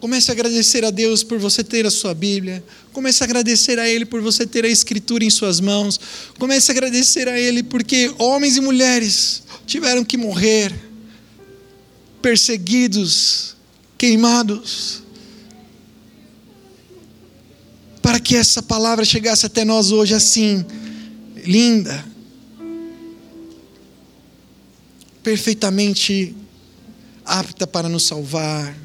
Comece 0.00 0.30
a 0.30 0.32
agradecer 0.32 0.86
a 0.86 0.90
Deus 0.90 1.22
por 1.22 1.38
você 1.38 1.62
ter 1.62 1.84
a 1.84 1.90
sua 1.90 2.14
Bíblia. 2.14 2.64
Comece 2.94 3.22
a 3.22 3.26
agradecer 3.26 3.78
a 3.78 3.86
Ele 3.86 4.06
por 4.06 4.22
você 4.22 4.46
ter 4.46 4.64
a 4.64 4.68
Escritura 4.68 5.22
em 5.22 5.30
suas 5.30 5.60
mãos. 5.60 6.00
Comece 6.38 6.70
a 6.70 6.72
agradecer 6.72 7.28
a 7.28 7.38
Ele 7.38 7.62
porque 7.62 8.10
homens 8.18 8.56
e 8.56 8.62
mulheres 8.62 9.42
tiveram 9.66 10.02
que 10.02 10.16
morrer, 10.16 10.72
perseguidos, 12.22 13.54
queimados 13.98 15.01
para 18.02 18.18
que 18.18 18.34
essa 18.34 18.60
palavra 18.60 19.04
chegasse 19.04 19.46
até 19.46 19.64
nós 19.64 19.92
hoje 19.92 20.12
assim, 20.12 20.66
linda, 21.46 22.04
perfeitamente 25.22 26.34
apta 27.24 27.66
para 27.66 27.88
nos 27.88 28.04
salvar. 28.04 28.76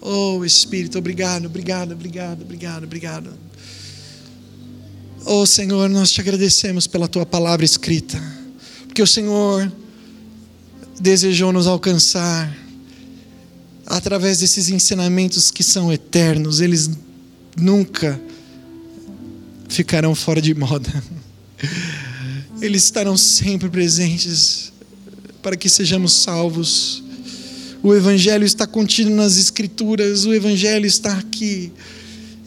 Oh 0.00 0.42
Espírito, 0.44 0.96
obrigado, 0.96 1.44
obrigado, 1.44 1.92
obrigado, 1.92 2.42
obrigado, 2.42 2.84
obrigado. 2.84 3.34
Oh 5.26 5.44
Senhor, 5.44 5.90
nós 5.90 6.10
te 6.10 6.22
agradecemos 6.22 6.86
pela 6.86 7.06
tua 7.06 7.26
palavra 7.26 7.64
escrita, 7.64 8.18
porque 8.86 9.02
o 9.02 9.06
Senhor 9.06 9.70
desejou 10.98 11.52
nos 11.52 11.66
alcançar 11.66 12.56
através 13.84 14.38
desses 14.38 14.70
ensinamentos 14.70 15.50
que 15.50 15.62
são 15.62 15.92
eternos, 15.92 16.60
eles 16.60 16.90
nunca 17.56 18.20
ficarão 19.68 20.14
fora 20.14 20.40
de 20.40 20.54
moda. 20.54 20.90
Eles 22.60 22.84
estarão 22.84 23.16
sempre 23.16 23.68
presentes 23.68 24.72
para 25.42 25.56
que 25.56 25.68
sejamos 25.68 26.12
salvos. 26.12 27.02
O 27.82 27.94
Evangelho 27.94 28.44
está 28.44 28.66
contido 28.66 29.10
nas 29.10 29.36
Escrituras, 29.38 30.24
o 30.24 30.34
Evangelho 30.34 30.86
está 30.86 31.16
aqui. 31.16 31.72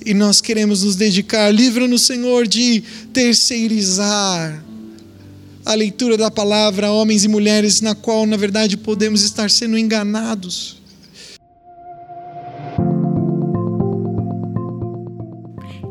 e 0.05 0.13
nós 0.13 0.41
queremos 0.41 0.83
nos 0.83 0.95
dedicar. 0.95 1.53
Livra-nos, 1.53 2.01
Senhor, 2.01 2.47
de 2.47 2.83
terceirizar 3.13 4.63
a 5.63 5.75
leitura 5.75 6.17
da 6.17 6.31
palavra 6.31 6.87
a 6.87 6.91
homens 6.91 7.23
e 7.23 7.27
mulheres 7.27 7.81
na 7.81 7.93
qual, 7.93 8.25
na 8.25 8.35
verdade, 8.35 8.75
podemos 8.75 9.21
estar 9.21 9.49
sendo 9.49 9.77
enganados. 9.77 10.80